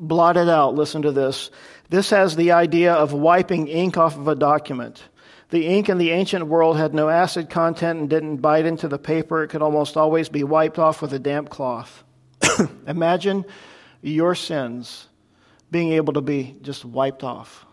Blotted 0.00 0.48
out, 0.48 0.74
listen 0.74 1.02
to 1.02 1.12
this. 1.12 1.50
This 1.88 2.10
has 2.10 2.34
the 2.34 2.50
idea 2.52 2.94
of 2.94 3.12
wiping 3.12 3.68
ink 3.68 3.96
off 3.96 4.16
of 4.16 4.26
a 4.26 4.34
document. 4.34 5.04
The 5.52 5.66
ink 5.66 5.90
in 5.90 5.98
the 5.98 6.12
ancient 6.12 6.46
world 6.46 6.78
had 6.78 6.94
no 6.94 7.10
acid 7.10 7.50
content 7.50 8.00
and 8.00 8.08
didn't 8.08 8.38
bite 8.38 8.64
into 8.64 8.88
the 8.88 8.98
paper. 8.98 9.42
It 9.42 9.48
could 9.48 9.60
almost 9.60 9.98
always 9.98 10.30
be 10.30 10.44
wiped 10.44 10.78
off 10.78 11.02
with 11.02 11.12
a 11.12 11.18
damp 11.18 11.50
cloth. 11.50 12.04
Imagine 12.86 13.44
your 14.00 14.34
sins 14.34 15.06
being 15.70 15.92
able 15.92 16.14
to 16.14 16.22
be 16.22 16.56
just 16.62 16.86
wiped 16.86 17.22
off. 17.22 17.66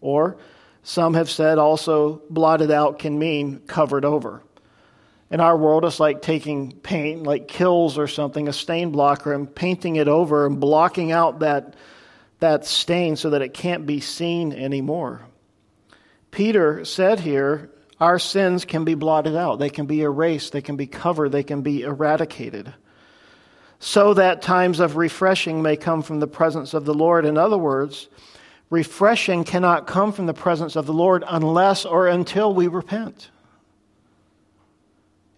Or 0.00 0.38
some 0.82 1.12
have 1.12 1.28
said 1.28 1.58
also 1.58 2.22
blotted 2.30 2.70
out 2.70 2.98
can 2.98 3.18
mean 3.18 3.58
covered 3.66 4.06
over. 4.06 4.42
In 5.30 5.40
our 5.40 5.58
world, 5.58 5.84
it's 5.84 6.00
like 6.00 6.22
taking 6.22 6.72
paint, 6.72 7.22
like 7.22 7.48
Kilz 7.48 7.98
or 7.98 8.06
something, 8.08 8.48
a 8.48 8.52
stain 8.54 8.92
blocker, 8.92 9.34
and 9.34 9.54
painting 9.54 9.96
it 9.96 10.08
over 10.08 10.46
and 10.46 10.58
blocking 10.58 11.12
out 11.12 11.40
that, 11.40 11.74
that 12.38 12.64
stain 12.64 13.16
so 13.16 13.28
that 13.28 13.42
it 13.42 13.52
can't 13.52 13.84
be 13.84 14.00
seen 14.00 14.54
anymore. 14.54 15.27
Peter 16.30 16.84
said 16.84 17.20
here, 17.20 17.70
our 18.00 18.18
sins 18.18 18.64
can 18.64 18.84
be 18.84 18.94
blotted 18.94 19.34
out. 19.34 19.58
They 19.58 19.70
can 19.70 19.86
be 19.86 20.02
erased. 20.02 20.52
They 20.52 20.60
can 20.60 20.76
be 20.76 20.86
covered. 20.86 21.32
They 21.32 21.42
can 21.42 21.62
be 21.62 21.82
eradicated. 21.82 22.72
So 23.80 24.14
that 24.14 24.42
times 24.42 24.80
of 24.80 24.96
refreshing 24.96 25.62
may 25.62 25.76
come 25.76 26.02
from 26.02 26.20
the 26.20 26.26
presence 26.26 26.74
of 26.74 26.84
the 26.84 26.94
Lord. 26.94 27.24
In 27.24 27.36
other 27.36 27.58
words, 27.58 28.08
refreshing 28.70 29.44
cannot 29.44 29.86
come 29.86 30.12
from 30.12 30.26
the 30.26 30.34
presence 30.34 30.76
of 30.76 30.86
the 30.86 30.92
Lord 30.92 31.24
unless 31.26 31.84
or 31.84 32.06
until 32.06 32.54
we 32.54 32.68
repent. 32.68 33.30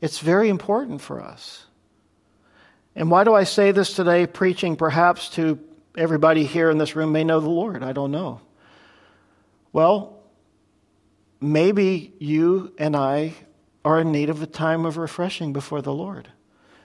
It's 0.01 0.19
very 0.19 0.49
important 0.49 1.01
for 1.01 1.21
us. 1.21 1.67
And 2.95 3.11
why 3.11 3.25
do 3.25 3.35
I 3.35 3.45
say 3.45 3.73
this 3.73 3.95
today, 3.95 4.27
preaching 4.27 4.77
perhaps 4.77 5.31
to 5.31 5.59
everybody 5.97 6.45
here 6.45 6.71
in 6.71 6.79
this 6.79 6.97
room 6.97 7.13
may 7.13 7.25
know 7.25 7.41
the 7.41 7.49
Lord? 7.49 7.83
I 7.83 7.93
don't 7.93 8.11
know. 8.11 8.41
Well, 9.73 10.20
maybe 11.41 12.13
you 12.19 12.73
and 12.79 12.97
I 12.97 13.35
are 13.85 14.01
in 14.01 14.13
need 14.13 14.31
of 14.31 14.43
a 14.43 14.47
time 14.47 14.85
of 14.85 14.97
refreshing 14.97 15.53
before 15.53 15.83
the 15.83 15.93
Lord. 15.93 16.29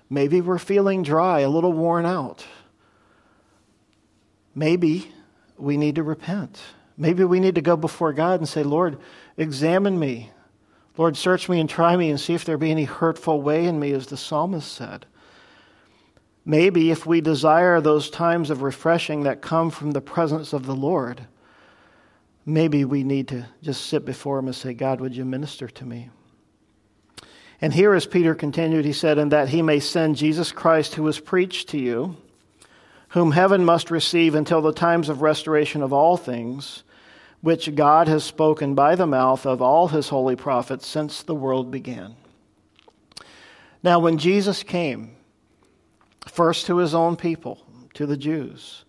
Maybe 0.09 0.39
we're 0.41 0.59
feeling 0.59 1.03
dry, 1.03 1.41
a 1.41 1.49
little 1.49 1.73
worn 1.73 2.05
out. 2.05 2.45
Maybe 4.53 5.11
we 5.57 5.77
need 5.77 5.95
to 5.95 6.03
repent. 6.03 6.61
Maybe 6.97 7.23
we 7.23 7.39
need 7.39 7.55
to 7.55 7.61
go 7.61 7.75
before 7.75 8.13
God 8.13 8.39
and 8.39 8.47
say, 8.47 8.63
Lord, 8.63 8.97
examine 9.35 9.99
me. 9.99 10.31
Lord, 10.97 11.17
search 11.17 11.49
me 11.49 11.59
and 11.59 11.69
try 11.69 11.97
me 11.97 12.09
and 12.09 12.19
see 12.19 12.33
if 12.33 12.45
there 12.45 12.57
be 12.57 12.71
any 12.71 12.85
hurtful 12.85 13.41
way 13.41 13.65
in 13.65 13.79
me, 13.79 13.91
as 13.91 14.07
the 14.07 14.15
psalmist 14.15 14.71
said. 14.71 15.05
Maybe 16.45 16.91
if 16.91 17.05
we 17.05 17.19
desire 17.19 17.81
those 17.81 18.09
times 18.09 18.49
of 18.49 18.61
refreshing 18.61 19.23
that 19.23 19.41
come 19.41 19.71
from 19.71 19.91
the 19.91 20.01
presence 20.01 20.53
of 20.53 20.65
the 20.65 20.75
Lord, 20.75 21.27
maybe 22.45 22.85
we 22.85 23.03
need 23.03 23.29
to 23.29 23.45
just 23.61 23.87
sit 23.87 24.05
before 24.05 24.39
Him 24.39 24.47
and 24.47 24.55
say, 24.55 24.73
God, 24.73 25.01
would 25.01 25.15
you 25.15 25.25
minister 25.25 25.67
to 25.67 25.85
me? 25.85 26.09
And 27.61 27.73
here, 27.73 27.93
as 27.93 28.05
Peter 28.05 28.35
continued, 28.35 28.85
he 28.85 28.93
said, 28.93 29.17
And 29.17 29.31
that 29.31 29.49
he 29.49 29.61
may 29.61 29.79
send 29.79 30.17
Jesus 30.17 30.51
Christ, 30.51 30.95
who 30.95 31.03
was 31.03 31.19
preached 31.19 31.69
to 31.69 31.77
you, 31.77 32.17
whom 33.09 33.31
heaven 33.31 33.63
must 33.63 33.91
receive 33.91 34.35
until 34.35 34.61
the 34.61 34.73
times 34.73 35.09
of 35.09 35.21
restoration 35.21 35.81
of 35.81 35.93
all 35.93 36.17
things, 36.17 36.83
which 37.41 37.73
God 37.73 38.07
has 38.07 38.23
spoken 38.23 38.75
by 38.75 38.95
the 38.95 39.07
mouth 39.07 39.45
of 39.45 39.61
all 39.61 39.87
his 39.87 40.09
holy 40.09 40.35
prophets 40.35 40.85
since 40.85 41.23
the 41.23 41.35
world 41.35 41.71
began. 41.71 42.15
Now, 43.83 43.99
when 43.99 44.17
Jesus 44.17 44.63
came, 44.63 45.15
first 46.27 46.65
to 46.65 46.77
his 46.77 46.93
own 46.93 47.15
people, 47.15 47.65
to 47.93 48.05
the 48.05 48.17
Jews, 48.17 48.83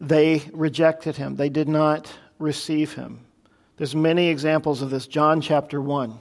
they 0.00 0.42
rejected 0.52 1.16
him. 1.16 1.36
They 1.36 1.50
did 1.50 1.68
not 1.68 2.12
receive 2.42 2.92
him. 2.92 3.20
There's 3.78 3.94
many 3.94 4.28
examples 4.28 4.82
of 4.82 4.90
this. 4.90 5.06
John 5.06 5.40
chapter 5.40 5.80
1 5.80 6.18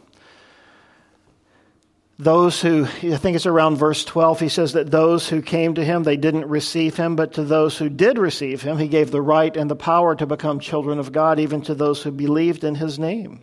those 2.22 2.62
who, 2.62 2.86
I 2.86 3.18
think 3.18 3.36
it's 3.36 3.48
around 3.48 3.78
verse 3.78 4.06
12, 4.06 4.40
he 4.40 4.50
says 4.50 4.74
that 4.74 4.92
those 4.92 5.28
who 5.28 5.42
came 5.42 5.74
to 5.74 5.84
him, 5.84 6.04
they 6.04 6.18
didn't 6.18 6.48
receive 6.48 6.96
him, 6.96 7.16
but 7.16 7.34
to 7.34 7.44
those 7.44 7.80
who 7.80 7.90
did 7.90 8.20
receive 8.20 8.62
him, 8.62 8.78
he 8.78 8.88
gave 8.88 9.10
the 9.10 9.22
right 9.22 9.58
and 9.58 9.72
the 9.72 9.76
power 9.76 10.16
to 10.16 10.28
become 10.28 10.60
children 10.60 11.00
of 11.00 11.12
God, 11.12 11.40
even 11.40 11.64
to 11.64 11.74
those 11.74 12.04
who 12.04 12.12
believed 12.12 12.64
in 12.64 12.76
his 12.76 13.00
name. 13.00 13.42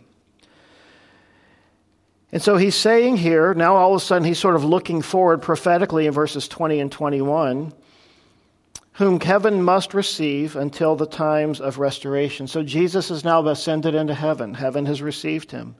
And 2.31 2.41
so 2.41 2.55
he's 2.55 2.75
saying 2.75 3.17
here, 3.17 3.53
now 3.53 3.75
all 3.75 3.95
of 3.95 4.01
a 4.01 4.05
sudden 4.05 4.25
he's 4.25 4.39
sort 4.39 4.55
of 4.55 4.63
looking 4.63 5.01
forward 5.01 5.41
prophetically 5.41 6.07
in 6.07 6.13
verses 6.13 6.47
20 6.47 6.79
and 6.79 6.89
21, 6.89 7.73
whom 8.99 9.17
heaven 9.21 9.63
must 9.63 9.93
receive 9.93 10.57
until 10.57 10.93
the 10.93 11.05
times 11.05 11.61
of 11.61 11.79
restoration. 11.79 12.45
So 12.47 12.61
Jesus 12.63 13.09
is 13.09 13.23
now 13.23 13.47
ascended 13.47 13.95
into 13.95 14.13
heaven. 14.13 14.53
Heaven 14.53 14.85
has 14.87 15.01
received 15.01 15.51
him 15.51 15.75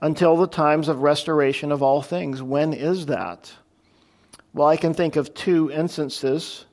until 0.00 0.36
the 0.36 0.46
times 0.46 0.86
of 0.86 1.02
restoration 1.02 1.72
of 1.72 1.82
all 1.82 2.00
things. 2.00 2.40
When 2.40 2.72
is 2.72 3.06
that? 3.06 3.52
Well, 4.54 4.68
I 4.68 4.76
can 4.76 4.94
think 4.94 5.16
of 5.16 5.34
two 5.34 5.72
instances 5.72 6.64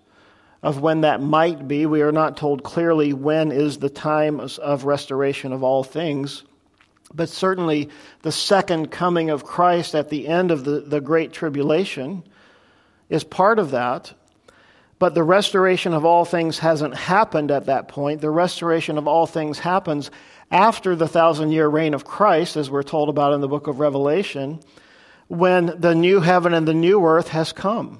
of 0.61 0.81
when 0.81 1.01
that 1.01 1.19
might 1.19 1.67
be. 1.67 1.87
We 1.87 2.03
are 2.03 2.11
not 2.11 2.37
told 2.37 2.63
clearly 2.63 3.11
when 3.11 3.51
is 3.51 3.79
the 3.79 3.89
time 3.89 4.39
of 4.39 4.85
restoration 4.85 5.51
of 5.51 5.63
all 5.63 5.83
things. 5.83 6.43
But 7.11 7.29
certainly, 7.29 7.89
the 8.21 8.31
second 8.31 8.91
coming 8.91 9.31
of 9.31 9.45
Christ 9.45 9.95
at 9.95 10.09
the 10.09 10.27
end 10.27 10.51
of 10.51 10.63
the, 10.63 10.81
the 10.81 11.01
Great 11.01 11.33
Tribulation 11.33 12.21
is 13.09 13.23
part 13.23 13.57
of 13.57 13.71
that. 13.71 14.13
But 14.99 15.13
the 15.13 15.23
restoration 15.23 15.93
of 15.93 16.05
all 16.05 16.25
things 16.25 16.59
hasn't 16.59 16.95
happened 16.95 17.51
at 17.51 17.67
that 17.67 17.87
point. 17.87 18.21
The 18.21 18.31
restoration 18.31 18.97
of 18.97 19.07
all 19.07 19.27
things 19.27 19.59
happens 19.59 20.09
after 20.49 20.95
the 20.95 21.07
thousand 21.07 21.51
year 21.51 21.67
reign 21.67 21.93
of 21.93 22.05
Christ, 22.05 22.55
as 22.55 22.69
we're 22.69 22.83
told 22.83 23.09
about 23.09 23.33
in 23.33 23.41
the 23.41 23.47
book 23.47 23.67
of 23.67 23.79
Revelation, 23.79 24.59
when 25.27 25.79
the 25.79 25.93
new 25.93 26.19
heaven 26.21 26.53
and 26.53 26.67
the 26.67 26.73
new 26.73 27.05
earth 27.05 27.29
has 27.29 27.53
come. 27.53 27.99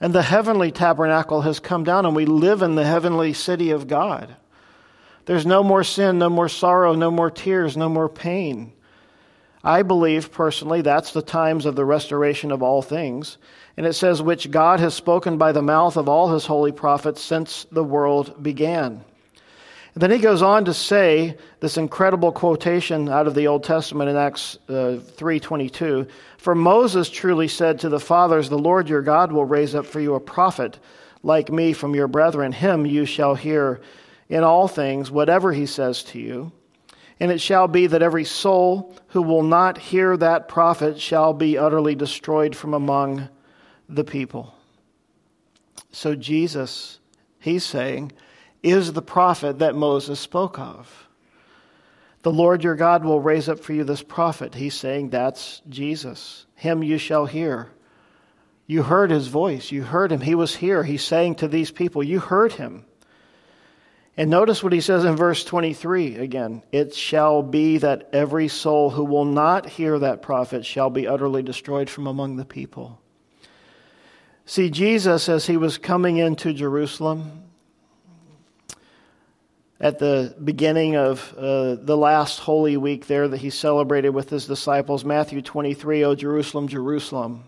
And 0.00 0.14
the 0.14 0.22
heavenly 0.22 0.70
tabernacle 0.70 1.42
has 1.42 1.60
come 1.60 1.84
down, 1.84 2.06
and 2.06 2.16
we 2.16 2.24
live 2.26 2.62
in 2.62 2.74
the 2.74 2.84
heavenly 2.84 3.32
city 3.32 3.70
of 3.70 3.86
God. 3.86 4.34
There's 5.26 5.46
no 5.46 5.62
more 5.62 5.84
sin, 5.84 6.18
no 6.18 6.28
more 6.28 6.48
sorrow, 6.48 6.94
no 6.94 7.10
more 7.10 7.30
tears, 7.30 7.76
no 7.76 7.88
more 7.88 8.08
pain. 8.08 8.72
I 9.62 9.82
believe 9.82 10.30
personally 10.30 10.82
that's 10.82 11.12
the 11.12 11.22
times 11.22 11.64
of 11.64 11.74
the 11.74 11.84
restoration 11.84 12.52
of 12.52 12.62
all 12.62 12.82
things. 12.82 13.38
And 13.76 13.86
it 13.86 13.94
says, 13.94 14.22
which 14.22 14.50
God 14.50 14.80
has 14.80 14.94
spoken 14.94 15.36
by 15.36 15.52
the 15.52 15.62
mouth 15.62 15.96
of 15.96 16.08
all 16.08 16.32
his 16.32 16.46
holy 16.46 16.72
prophets 16.72 17.20
since 17.20 17.66
the 17.72 17.82
world 17.82 18.42
began. 18.42 19.04
And 19.94 20.02
then 20.02 20.10
he 20.10 20.18
goes 20.18 20.42
on 20.42 20.64
to 20.64 20.74
say 20.74 21.36
this 21.60 21.76
incredible 21.76 22.32
quotation 22.32 23.08
out 23.08 23.28
of 23.28 23.34
the 23.34 23.46
Old 23.46 23.62
Testament 23.62 24.10
in 24.10 24.16
Acts 24.16 24.58
uh, 24.68 24.98
3:22, 25.16 26.08
"For 26.36 26.54
Moses 26.54 27.08
truly 27.08 27.46
said 27.46 27.78
to 27.80 27.88
the 27.88 28.00
fathers, 28.00 28.48
the 28.48 28.58
Lord 28.58 28.88
your 28.88 29.02
God 29.02 29.30
will 29.30 29.44
raise 29.44 29.74
up 29.74 29.86
for 29.86 30.00
you 30.00 30.14
a 30.14 30.20
prophet 30.20 30.80
like 31.22 31.50
me 31.50 31.72
from 31.72 31.94
your 31.94 32.08
brethren; 32.08 32.50
him 32.50 32.86
you 32.86 33.04
shall 33.04 33.36
hear 33.36 33.80
in 34.28 34.42
all 34.42 34.66
things 34.66 35.12
whatever 35.12 35.52
he 35.52 35.66
says 35.66 36.02
to 36.04 36.18
you. 36.18 36.50
And 37.20 37.30
it 37.30 37.40
shall 37.40 37.68
be 37.68 37.86
that 37.86 38.02
every 38.02 38.24
soul 38.24 38.96
who 39.08 39.22
will 39.22 39.44
not 39.44 39.78
hear 39.78 40.16
that 40.16 40.48
prophet 40.48 41.00
shall 41.00 41.32
be 41.32 41.56
utterly 41.56 41.94
destroyed 41.94 42.56
from 42.56 42.74
among 42.74 43.28
the 43.94 44.04
people." 44.04 44.54
So 45.92 46.14
Jesus, 46.14 46.98
he's 47.38 47.64
saying, 47.64 48.12
is 48.62 48.92
the 48.92 49.02
prophet 49.02 49.58
that 49.58 49.76
Moses 49.76 50.18
spoke 50.18 50.58
of. 50.58 51.08
The 52.22 52.32
Lord 52.32 52.64
your 52.64 52.74
God 52.74 53.04
will 53.04 53.20
raise 53.20 53.50
up 53.50 53.60
for 53.60 53.74
you 53.74 53.84
this 53.84 54.02
prophet. 54.02 54.54
He's 54.54 54.74
saying 54.74 55.10
that's 55.10 55.60
Jesus. 55.68 56.46
Him 56.54 56.82
you 56.82 56.96
shall 56.96 57.26
hear. 57.26 57.70
You 58.66 58.82
heard 58.82 59.10
his 59.10 59.28
voice. 59.28 59.70
You 59.70 59.82
heard 59.82 60.10
him. 60.10 60.22
He 60.22 60.34
was 60.34 60.56
here. 60.56 60.82
He's 60.82 61.04
saying 61.04 61.36
to 61.36 61.48
these 61.48 61.70
people, 61.70 62.02
You 62.02 62.18
heard 62.18 62.52
him. 62.52 62.86
And 64.16 64.30
notice 64.30 64.62
what 64.62 64.72
he 64.72 64.80
says 64.80 65.04
in 65.04 65.16
verse 65.16 65.44
23 65.44 66.16
again 66.16 66.62
It 66.72 66.94
shall 66.94 67.42
be 67.42 67.78
that 67.78 68.08
every 68.14 68.48
soul 68.48 68.88
who 68.88 69.04
will 69.04 69.26
not 69.26 69.68
hear 69.68 69.98
that 69.98 70.22
prophet 70.22 70.64
shall 70.64 70.88
be 70.88 71.06
utterly 71.06 71.42
destroyed 71.42 71.90
from 71.90 72.06
among 72.06 72.36
the 72.36 72.46
people. 72.46 73.00
See, 74.46 74.68
Jesus, 74.68 75.28
as 75.28 75.46
he 75.46 75.56
was 75.56 75.78
coming 75.78 76.18
into 76.18 76.52
Jerusalem, 76.52 77.44
at 79.80 79.98
the 79.98 80.34
beginning 80.42 80.96
of 80.96 81.34
uh, 81.36 81.76
the 81.76 81.96
last 81.96 82.40
Holy 82.40 82.76
Week 82.76 83.06
there 83.06 83.26
that 83.28 83.38
he 83.38 83.50
celebrated 83.50 84.10
with 84.10 84.30
his 84.30 84.46
disciples. 84.46 85.04
Matthew 85.04 85.42
23, 85.42 86.04
O 86.04 86.14
Jerusalem, 86.14 86.68
Jerusalem, 86.68 87.44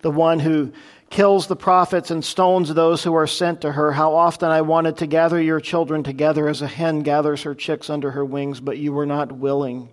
the 0.00 0.10
one 0.10 0.38
who 0.38 0.72
kills 1.08 1.46
the 1.46 1.56
prophets 1.56 2.10
and 2.10 2.24
stones 2.24 2.72
those 2.72 3.02
who 3.02 3.14
are 3.14 3.26
sent 3.26 3.62
to 3.62 3.72
her. 3.72 3.92
How 3.92 4.14
often 4.14 4.50
I 4.50 4.60
wanted 4.60 4.98
to 4.98 5.06
gather 5.06 5.40
your 5.40 5.60
children 5.60 6.02
together 6.02 6.48
as 6.48 6.62
a 6.62 6.66
hen 6.66 7.00
gathers 7.00 7.42
her 7.42 7.54
chicks 7.54 7.88
under 7.88 8.10
her 8.10 8.24
wings, 8.24 8.60
but 8.60 8.78
you 8.78 8.92
were 8.92 9.06
not 9.06 9.32
willing. 9.32 9.88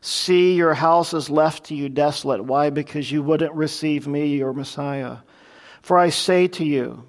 See, 0.00 0.54
your 0.54 0.74
house 0.74 1.14
is 1.14 1.30
left 1.30 1.64
to 1.64 1.74
you 1.74 1.88
desolate. 1.88 2.44
Why? 2.44 2.70
Because 2.70 3.10
you 3.10 3.22
wouldn't 3.22 3.54
receive 3.54 4.06
me, 4.06 4.36
your 4.36 4.52
Messiah. 4.52 5.18
For 5.86 5.96
I 5.96 6.08
say 6.08 6.48
to 6.48 6.64
you, 6.64 7.04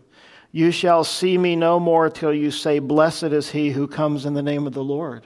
you 0.51 0.69
shall 0.69 1.03
see 1.03 1.35
me 1.35 1.55
no 1.55 1.79
more 1.79 2.11
till 2.11 2.31
you 2.31 2.51
say, 2.51 2.77
Blessed 2.77 3.23
is 3.23 3.49
he 3.49 3.71
who 3.71 3.87
comes 3.87 4.23
in 4.23 4.35
the 4.35 4.43
name 4.43 4.67
of 4.67 4.73
the 4.73 4.83
Lord. 4.83 5.25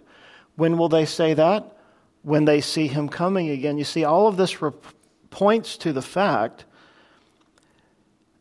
When 0.56 0.78
will 0.78 0.88
they 0.88 1.04
say 1.04 1.34
that? 1.34 1.76
When 2.22 2.46
they 2.46 2.62
see 2.62 2.88
him 2.88 3.10
coming 3.10 3.50
again. 3.50 3.78
You 3.78 3.84
see, 3.84 4.06
all 4.06 4.30
of 4.30 4.38
this 4.38 4.62
re- 4.62 4.72
points 5.32 5.76
to 5.80 5.92
the 5.92 6.02
fact 6.02 6.64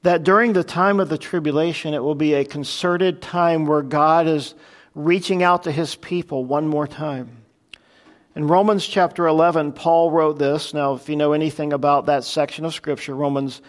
that 0.03 0.23
during 0.23 0.53
the 0.53 0.63
time 0.63 1.01
of 1.01 1.09
the 1.09 1.19
tribulation, 1.19 1.93
it 1.93 2.05
will 2.05 2.15
be 2.15 2.35
a 2.35 2.45
concerted 2.45 3.21
time 3.21 3.67
where 3.67 3.83
God 3.83 4.29
is 4.29 4.55
reaching 4.95 5.43
out 5.43 5.65
to 5.65 5.73
his 5.73 5.97
people 5.97 6.45
one 6.45 6.69
more 6.69 6.87
time. 6.87 7.39
In 8.37 8.47
Romans 8.47 8.87
chapter 8.87 9.27
11, 9.27 9.73
Paul 9.73 10.13
wrote 10.13 10.39
this. 10.39 10.73
Now, 10.73 10.95
if 10.95 11.09
you 11.09 11.17
know 11.17 11.33
anything 11.33 11.73
about 11.73 12.07
that 12.07 12.23
section 12.23 12.65
of 12.65 12.73
Scripture, 12.73 13.17
Romans 13.17 13.61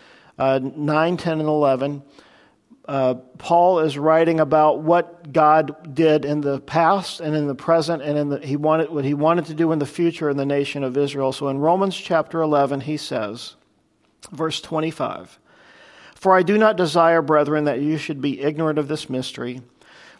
uh, 0.41 0.59
9, 0.59 1.17
10, 1.17 1.39
and 1.39 1.47
11, 1.47 2.01
uh, 2.85 3.13
Paul 3.37 3.81
is 3.81 3.95
writing 3.95 4.39
about 4.39 4.81
what 4.81 5.31
God 5.31 5.93
did 5.93 6.25
in 6.25 6.41
the 6.41 6.59
past 6.59 7.19
and 7.19 7.35
in 7.35 7.45
the 7.45 7.53
present, 7.53 8.01
and 8.01 8.17
in 8.17 8.29
the, 8.29 8.39
he 8.39 8.55
wanted, 8.55 8.89
what 8.89 9.05
he 9.05 9.13
wanted 9.13 9.45
to 9.45 9.53
do 9.53 9.71
in 9.71 9.77
the 9.77 9.85
future 9.85 10.31
in 10.31 10.37
the 10.37 10.45
nation 10.45 10.83
of 10.83 10.97
Israel. 10.97 11.31
So 11.31 11.47
in 11.49 11.59
Romans 11.59 11.95
chapter 11.95 12.41
11, 12.41 12.81
he 12.81 12.97
says, 12.97 13.55
verse 14.31 14.59
25, 14.61 15.37
For 16.15 16.35
I 16.35 16.41
do 16.41 16.57
not 16.57 16.75
desire, 16.75 17.21
brethren, 17.21 17.65
that 17.65 17.81
you 17.81 17.99
should 17.99 18.19
be 18.19 18.41
ignorant 18.41 18.79
of 18.79 18.87
this 18.87 19.11
mystery, 19.11 19.61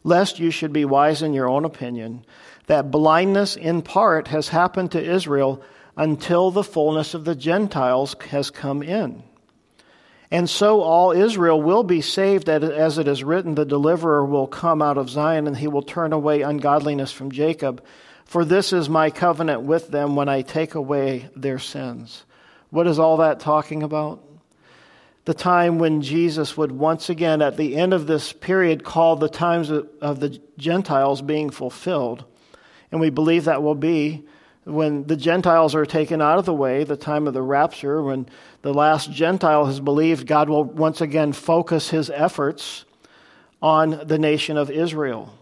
lest 0.04 0.38
you 0.38 0.52
should 0.52 0.72
be 0.72 0.86
wise 0.86 1.24
in 1.24 1.34
your 1.34 1.50
own 1.50 1.66
opinion, 1.66 2.24
that 2.68 2.92
blindness 2.92 3.56
in 3.56 3.82
part 3.82 4.28
has 4.28 4.50
happened 4.50 4.92
to 4.92 5.04
Israel 5.04 5.64
until 5.98 6.52
the 6.52 6.64
fullness 6.64 7.16
of 7.16 7.26
the 7.26 7.34
Gentiles 7.34 8.16
has 8.30 8.52
come 8.52 8.84
in. 8.84 9.24
And 10.32 10.50
so 10.50 10.80
all 10.82 11.12
Israel 11.12 11.62
will 11.62 11.84
be 11.84 12.00
saved, 12.00 12.48
as 12.48 12.98
it 12.98 13.08
is 13.08 13.24
written, 13.24 13.56
the 13.56 13.66
deliverer 13.66 14.26
will 14.26 14.48
come 14.48 14.82
out 14.82 14.98
of 14.98 15.10
Zion, 15.10 15.46
and 15.46 15.58
he 15.58 15.68
will 15.68 15.82
turn 15.82 16.14
away 16.14 16.42
ungodliness 16.42 17.12
from 17.12 17.32
Jacob. 17.32 17.84
For 18.24 18.46
this 18.46 18.72
is 18.72 18.88
my 18.88 19.10
covenant 19.10 19.64
with 19.64 19.90
them 19.90 20.16
when 20.16 20.30
I 20.30 20.42
take 20.42 20.74
away 20.76 21.30
their 21.36 21.60
sins. 21.60 22.24
What 22.70 22.88
is 22.88 22.98
all 22.98 23.18
that 23.18 23.42
talking 23.42 23.84
about? 23.84 24.24
The 25.26 25.34
time 25.34 25.80
when 25.80 26.02
Jesus 26.02 26.56
would 26.56 26.72
once 26.72 27.10
again, 27.10 27.42
at 27.42 27.58
the 27.58 27.76
end 27.76 27.94
of 27.94 28.08
this 28.08 28.32
period, 28.32 28.86
call 28.86 29.18
the 29.18 29.28
times 29.28 29.70
of 29.70 30.20
the 30.22 30.42
Gentiles 30.58 31.22
being 31.22 31.50
fulfilled. 31.50 32.24
And 32.90 33.02
we 33.02 33.10
believe 33.10 33.46
that 33.46 33.62
will 33.62 33.76
be 33.76 34.24
when 34.64 35.06
the 35.08 35.16
Gentiles 35.16 35.76
are 35.76 35.86
taken 35.86 36.22
out 36.22 36.40
of 36.40 36.46
the 36.46 36.54
way, 36.54 36.84
the 36.84 36.96
time 36.96 37.28
of 37.28 37.34
the 37.34 37.42
rapture, 37.42 38.02
when 38.02 38.28
the 38.62 38.74
last 38.74 39.12
Gentile 39.12 39.66
has 39.66 39.80
believed, 39.80 40.28
God 40.28 40.50
will 40.50 40.64
once 40.64 41.02
again 41.02 41.34
focus 41.34 41.90
his 41.90 42.10
efforts 42.10 42.86
on 43.62 44.02
the 44.06 44.20
nation 44.20 44.58
of 44.58 44.70
Israel. 44.70 45.34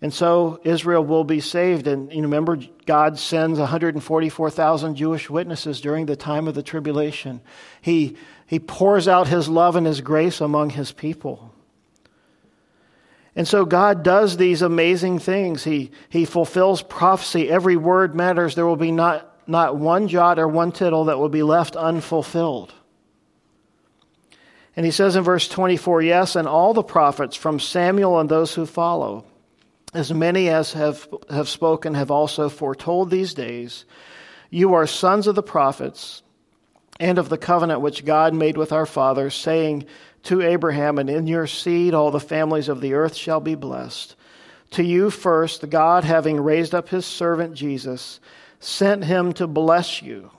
And 0.00 0.12
so 0.12 0.60
Israel 0.64 1.02
will 1.02 1.24
be 1.24 1.40
saved. 1.40 1.86
And 1.86 2.12
you 2.12 2.22
remember, 2.22 2.58
God 2.84 3.18
sends 3.18 3.58
144,000 3.58 4.96
Jewish 4.96 5.30
witnesses 5.30 5.80
during 5.80 6.06
the 6.06 6.16
time 6.16 6.46
of 6.46 6.54
the 6.54 6.62
tribulation. 6.62 7.40
He, 7.80 8.16
he 8.46 8.58
pours 8.58 9.08
out 9.08 9.28
his 9.28 9.48
love 9.48 9.76
and 9.76 9.86
his 9.86 10.02
grace 10.02 10.42
among 10.42 10.70
his 10.70 10.92
people. 10.92 11.54
And 13.36 13.48
so 13.48 13.64
God 13.64 14.02
does 14.02 14.36
these 14.36 14.62
amazing 14.62 15.18
things. 15.18 15.64
He, 15.64 15.90
he 16.08 16.24
fulfills 16.24 16.82
prophecy. 16.82 17.48
Every 17.50 17.76
word 17.76 18.14
matters. 18.14 18.54
There 18.54 18.66
will 18.66 18.76
be 18.76 18.92
not, 18.92 19.33
not 19.46 19.76
one 19.76 20.08
jot 20.08 20.38
or 20.38 20.48
one 20.48 20.72
tittle 20.72 21.06
that 21.06 21.18
will 21.18 21.28
be 21.28 21.42
left 21.42 21.76
unfulfilled. 21.76 22.72
And 24.76 24.84
he 24.84 24.92
says 24.92 25.16
in 25.16 25.22
verse 25.22 25.48
24, 25.48 26.02
Yes, 26.02 26.36
and 26.36 26.48
all 26.48 26.74
the 26.74 26.82
prophets 26.82 27.36
from 27.36 27.60
Samuel 27.60 28.18
and 28.18 28.28
those 28.28 28.54
who 28.54 28.66
follow, 28.66 29.24
as 29.92 30.12
many 30.12 30.48
as 30.48 30.72
have, 30.72 31.06
have 31.30 31.48
spoken, 31.48 31.94
have 31.94 32.10
also 32.10 32.48
foretold 32.48 33.10
these 33.10 33.34
days. 33.34 33.84
You 34.50 34.74
are 34.74 34.86
sons 34.86 35.26
of 35.26 35.34
the 35.34 35.42
prophets 35.42 36.22
and 36.98 37.18
of 37.18 37.28
the 37.28 37.38
covenant 37.38 37.80
which 37.80 38.04
God 38.04 38.34
made 38.34 38.56
with 38.56 38.72
our 38.72 38.86
fathers, 38.86 39.34
saying, 39.34 39.86
to 40.24 40.40
Abraham, 40.40 40.98
and 40.98 41.08
in 41.08 41.26
your 41.26 41.46
seed 41.46 41.94
all 41.94 42.10
the 42.10 42.20
families 42.20 42.68
of 42.68 42.80
the 42.80 42.94
earth 42.94 43.14
shall 43.14 43.40
be 43.40 43.54
blessed. 43.54 44.16
To 44.72 44.82
you 44.82 45.10
first, 45.10 45.68
God, 45.68 46.04
having 46.04 46.40
raised 46.40 46.74
up 46.74 46.88
his 46.88 47.06
servant 47.06 47.54
Jesus, 47.54 48.20
sent 48.64 49.04
him 49.04 49.32
to 49.34 49.46
bless 49.46 50.02
you 50.02 50.30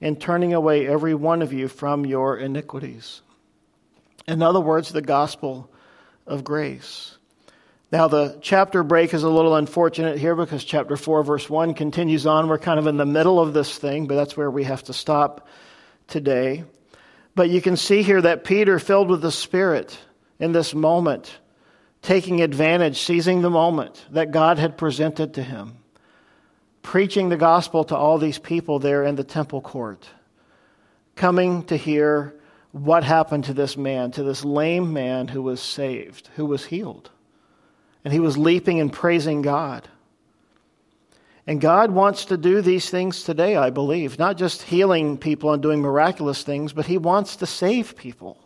in 0.00 0.16
turning 0.16 0.54
away 0.54 0.86
every 0.86 1.14
one 1.14 1.42
of 1.42 1.52
you 1.52 1.68
from 1.68 2.06
your 2.06 2.36
iniquities. 2.36 3.22
In 4.26 4.42
other 4.42 4.60
words, 4.60 4.90
the 4.90 5.02
gospel 5.02 5.70
of 6.26 6.44
grace. 6.44 7.16
Now, 7.90 8.08
the 8.08 8.38
chapter 8.40 8.82
break 8.82 9.12
is 9.12 9.22
a 9.22 9.28
little 9.28 9.54
unfortunate 9.54 10.18
here 10.18 10.34
because 10.34 10.64
chapter 10.64 10.96
4, 10.96 11.24
verse 11.24 11.50
1 11.50 11.74
continues 11.74 12.26
on. 12.26 12.48
We're 12.48 12.58
kind 12.58 12.78
of 12.78 12.86
in 12.86 12.96
the 12.96 13.04
middle 13.04 13.38
of 13.38 13.52
this 13.52 13.76
thing, 13.76 14.06
but 14.06 14.14
that's 14.14 14.36
where 14.36 14.50
we 14.50 14.64
have 14.64 14.84
to 14.84 14.92
stop 14.92 15.46
today. 16.08 16.64
But 17.34 17.50
you 17.50 17.60
can 17.60 17.76
see 17.76 18.02
here 18.02 18.22
that 18.22 18.44
Peter, 18.44 18.78
filled 18.78 19.10
with 19.10 19.20
the 19.20 19.32
Spirit 19.32 19.98
in 20.38 20.52
this 20.52 20.74
moment, 20.74 21.36
taking 22.00 22.40
advantage, 22.40 23.00
seizing 23.00 23.42
the 23.42 23.50
moment 23.50 24.04
that 24.10 24.30
God 24.30 24.58
had 24.58 24.78
presented 24.78 25.34
to 25.34 25.42
him, 25.42 25.76
preaching 26.82 27.28
the 27.28 27.36
gospel 27.36 27.84
to 27.84 27.96
all 27.96 28.18
these 28.18 28.38
people 28.38 28.78
there 28.78 29.04
in 29.04 29.16
the 29.16 29.24
temple 29.24 29.60
court, 29.60 30.08
coming 31.16 31.64
to 31.64 31.76
hear 31.76 32.34
what 32.72 33.04
happened 33.04 33.44
to 33.44 33.54
this 33.54 33.76
man, 33.76 34.10
to 34.12 34.22
this 34.22 34.44
lame 34.44 34.92
man 34.92 35.28
who 35.28 35.42
was 35.42 35.60
saved, 35.60 36.28
who 36.36 36.46
was 36.46 36.66
healed. 36.66 37.10
And 38.04 38.12
he 38.12 38.20
was 38.20 38.36
leaping 38.36 38.80
and 38.80 38.92
praising 38.92 39.42
God. 39.42 39.88
And 41.46 41.60
God 41.60 41.90
wants 41.90 42.26
to 42.26 42.36
do 42.36 42.60
these 42.60 42.88
things 42.88 43.24
today, 43.24 43.56
I 43.56 43.70
believe. 43.70 44.18
Not 44.18 44.36
just 44.36 44.62
healing 44.62 45.18
people 45.18 45.52
and 45.52 45.62
doing 45.62 45.80
miraculous 45.80 46.42
things, 46.42 46.72
but 46.72 46.86
He 46.86 46.98
wants 46.98 47.36
to 47.36 47.46
save 47.46 47.96
people. 47.96 48.38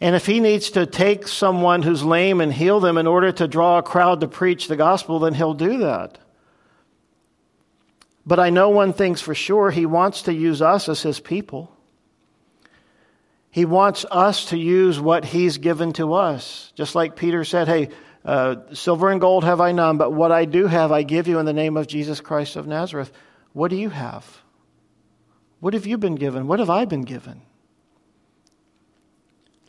And 0.00 0.16
if 0.16 0.26
He 0.26 0.40
needs 0.40 0.70
to 0.70 0.86
take 0.86 1.28
someone 1.28 1.82
who's 1.82 2.02
lame 2.02 2.40
and 2.40 2.52
heal 2.52 2.80
them 2.80 2.98
in 2.98 3.06
order 3.06 3.30
to 3.32 3.46
draw 3.46 3.78
a 3.78 3.82
crowd 3.82 4.20
to 4.20 4.28
preach 4.28 4.66
the 4.66 4.76
gospel, 4.76 5.20
then 5.20 5.34
He'll 5.34 5.54
do 5.54 5.78
that. 5.78 6.18
But 8.28 8.38
I 8.38 8.50
know 8.50 8.68
one 8.68 8.92
thing's 8.92 9.22
for 9.22 9.34
sure 9.34 9.70
He 9.70 9.86
wants 9.86 10.24
to 10.24 10.34
use 10.34 10.60
us 10.60 10.90
as 10.90 11.00
His 11.00 11.18
people. 11.18 11.74
He 13.50 13.64
wants 13.64 14.04
us 14.10 14.50
to 14.50 14.58
use 14.58 15.00
what 15.00 15.24
He's 15.24 15.56
given 15.56 15.94
to 15.94 16.12
us. 16.12 16.70
Just 16.74 16.94
like 16.94 17.16
Peter 17.16 17.42
said, 17.42 17.68
hey, 17.68 17.88
uh, 18.26 18.56
silver 18.74 19.10
and 19.10 19.18
gold 19.18 19.44
have 19.44 19.62
I 19.62 19.72
none, 19.72 19.96
but 19.96 20.12
what 20.12 20.30
I 20.30 20.44
do 20.44 20.66
have 20.66 20.92
I 20.92 21.04
give 21.04 21.26
you 21.26 21.38
in 21.38 21.46
the 21.46 21.54
name 21.54 21.78
of 21.78 21.86
Jesus 21.86 22.20
Christ 22.20 22.56
of 22.56 22.66
Nazareth. 22.66 23.10
What 23.54 23.70
do 23.70 23.76
you 23.76 23.88
have? 23.88 24.42
What 25.60 25.72
have 25.72 25.86
you 25.86 25.96
been 25.96 26.16
given? 26.16 26.46
What 26.46 26.58
have 26.58 26.68
I 26.68 26.84
been 26.84 27.04
given? 27.04 27.40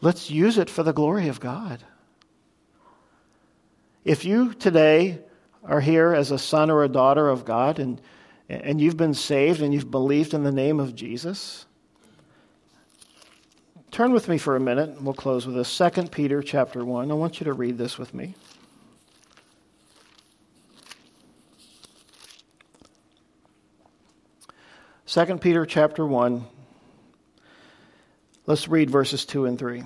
Let's 0.01 0.29
use 0.29 0.57
it 0.57 0.69
for 0.69 0.83
the 0.83 0.91
glory 0.91 1.29
of 1.29 1.39
God. 1.39 1.81
If 4.03 4.25
you 4.25 4.53
today 4.53 5.19
are 5.63 5.79
here 5.79 6.13
as 6.13 6.31
a 6.31 6.37
son 6.37 6.69
or 6.69 6.83
a 6.83 6.89
daughter 6.89 7.29
of 7.29 7.45
God 7.45 7.79
and, 7.79 8.01
and 8.49 8.81
you've 8.81 8.97
been 8.97 9.13
saved 9.13 9.61
and 9.61 9.73
you've 9.73 9.91
believed 9.91 10.33
in 10.33 10.43
the 10.43 10.51
name 10.51 10.79
of 10.79 10.95
Jesus, 10.95 11.65
Turn 13.91 14.13
with 14.13 14.29
me 14.29 14.37
for 14.37 14.55
a 14.55 14.59
minute, 14.59 14.89
and 14.89 15.03
we'll 15.03 15.15
close 15.15 15.47
with 15.47 15.55
this. 15.55 15.77
2 15.77 16.03
Peter 16.03 16.43
chapter 16.43 16.85
1. 16.85 17.11
I 17.11 17.13
want 17.15 17.39
you 17.39 17.45
to 17.45 17.53
read 17.53 17.77
this 17.77 17.97
with 17.97 18.13
me. 18.13 18.35
Second 25.05 25.41
Peter 25.41 25.65
chapter 25.65 26.05
1. 26.05 26.45
Let's 28.45 28.67
read 28.67 28.91
verses 28.91 29.25
2 29.25 29.45
and 29.45 29.57
3. 29.57 29.83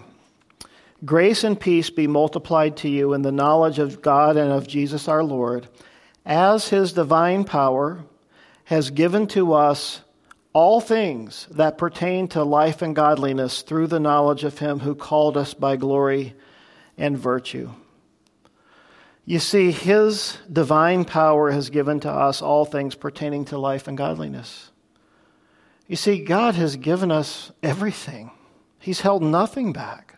Grace 1.05 1.45
and 1.45 1.59
peace 1.59 1.89
be 1.89 2.07
multiplied 2.07 2.77
to 2.77 2.89
you 2.89 3.13
in 3.13 3.21
the 3.21 3.31
knowledge 3.31 3.79
of 3.79 4.01
God 4.01 4.35
and 4.35 4.51
of 4.51 4.67
Jesus 4.67 5.07
our 5.07 5.23
Lord, 5.23 5.67
as 6.25 6.67
his 6.67 6.91
divine 6.91 7.45
power 7.45 8.03
has 8.65 8.89
given 8.89 9.27
to 9.27 9.53
us 9.53 10.01
all 10.53 10.79
things 10.79 11.47
that 11.51 11.77
pertain 11.77 12.27
to 12.29 12.43
life 12.43 12.81
and 12.81 12.95
godliness 12.95 13.63
through 13.63 13.87
the 13.87 13.99
knowledge 13.99 14.43
of 14.43 14.59
him 14.59 14.79
who 14.79 14.95
called 14.95 15.35
us 15.35 15.53
by 15.53 15.75
glory 15.75 16.35
and 16.97 17.17
virtue. 17.17 17.71
You 19.25 19.39
see, 19.39 19.71
his 19.71 20.37
divine 20.51 21.05
power 21.05 21.49
has 21.51 21.69
given 21.69 22.01
to 22.01 22.11
us 22.11 22.41
all 22.41 22.65
things 22.65 22.93
pertaining 22.93 23.45
to 23.45 23.57
life 23.57 23.87
and 23.87 23.97
godliness. 23.97 24.69
You 25.87 25.95
see, 25.95 26.23
God 26.23 26.55
has 26.55 26.75
given 26.75 27.11
us 27.11 27.51
everything, 27.61 28.31
He's 28.79 29.01
held 29.01 29.23
nothing 29.23 29.73
back. 29.73 30.17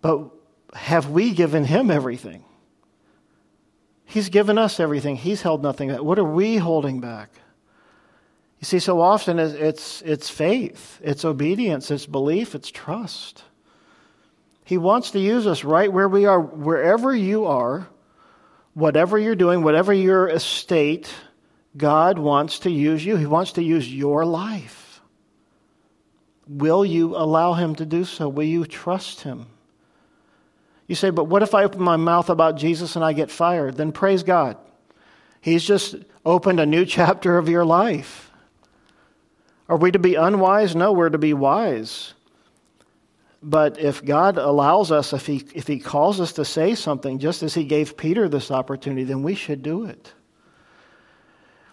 But 0.00 0.30
have 0.74 1.10
we 1.10 1.32
given 1.32 1.64
Him 1.64 1.90
everything? 1.90 2.44
He's 4.04 4.28
given 4.28 4.58
us 4.58 4.80
everything, 4.80 5.16
He's 5.16 5.42
held 5.42 5.62
nothing 5.62 5.88
back. 5.88 6.02
What 6.02 6.18
are 6.18 6.24
we 6.24 6.56
holding 6.56 7.00
back? 7.00 7.30
You 8.60 8.66
see, 8.66 8.78
so 8.78 9.00
often 9.00 9.38
it's, 9.38 10.00
it's 10.02 10.30
faith, 10.30 10.98
it's 11.02 11.24
obedience, 11.24 11.90
it's 11.90 12.06
belief, 12.06 12.54
it's 12.54 12.70
trust. 12.70 13.44
He 14.64 14.78
wants 14.78 15.10
to 15.10 15.20
use 15.20 15.46
us 15.46 15.64
right 15.64 15.92
where 15.92 16.08
we 16.08 16.24
are, 16.24 16.40
wherever 16.40 17.14
you 17.14 17.44
are, 17.44 17.86
whatever 18.72 19.18
you're 19.18 19.34
doing, 19.34 19.62
whatever 19.62 19.92
your 19.92 20.28
estate, 20.28 21.12
God 21.76 22.18
wants 22.18 22.60
to 22.60 22.70
use 22.70 23.04
you. 23.04 23.16
He 23.16 23.26
wants 23.26 23.52
to 23.52 23.62
use 23.62 23.92
your 23.92 24.24
life. 24.24 25.02
Will 26.46 26.84
you 26.84 27.16
allow 27.16 27.54
Him 27.54 27.74
to 27.76 27.86
do 27.86 28.04
so? 28.04 28.28
Will 28.28 28.44
you 28.44 28.64
trust 28.64 29.22
Him? 29.22 29.46
You 30.86 30.94
say, 30.94 31.10
but 31.10 31.24
what 31.24 31.42
if 31.42 31.54
I 31.54 31.64
open 31.64 31.82
my 31.82 31.96
mouth 31.96 32.28
about 32.28 32.56
Jesus 32.56 32.96
and 32.96 33.04
I 33.04 33.12
get 33.12 33.30
fired? 33.30 33.76
Then 33.76 33.92
praise 33.92 34.22
God. 34.22 34.56
He's 35.40 35.64
just 35.64 35.96
opened 36.24 36.60
a 36.60 36.66
new 36.66 36.84
chapter 36.86 37.38
of 37.38 37.48
your 37.48 37.64
life. 37.64 38.30
Are 39.68 39.76
we 39.76 39.90
to 39.90 39.98
be 39.98 40.14
unwise? 40.14 40.76
No, 40.76 40.92
we're 40.92 41.08
to 41.08 41.18
be 41.18 41.32
wise. 41.32 42.12
But 43.42 43.78
if 43.78 44.04
God 44.04 44.38
allows 44.38 44.90
us, 44.90 45.12
if 45.12 45.26
he, 45.26 45.44
if 45.54 45.66
he 45.66 45.78
calls 45.78 46.20
us 46.20 46.32
to 46.34 46.44
say 46.44 46.74
something, 46.74 47.18
just 47.18 47.42
as 47.42 47.52
He 47.52 47.64
gave 47.64 47.96
Peter 47.96 48.26
this 48.26 48.50
opportunity, 48.50 49.04
then 49.04 49.22
we 49.22 49.34
should 49.34 49.62
do 49.62 49.84
it. 49.84 50.12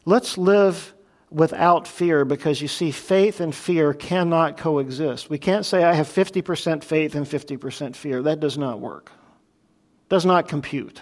Let's 0.03 0.37
live 0.37 0.93
without 1.31 1.87
fear 1.87 2.25
because 2.25 2.61
you 2.61 2.67
see, 2.67 2.91
faith 2.91 3.39
and 3.39 3.55
fear 3.55 3.93
cannot 3.93 4.57
coexist. 4.57 5.29
We 5.29 5.37
can't 5.37 5.65
say, 5.65 5.83
I 5.83 5.93
have 5.93 6.07
50% 6.07 6.83
faith 6.83 7.15
and 7.15 7.25
50% 7.25 7.95
fear. 7.95 8.21
That 8.21 8.41
does 8.41 8.57
not 8.57 8.79
work, 8.79 9.11
does 10.09 10.25
not 10.25 10.47
compute. 10.47 11.01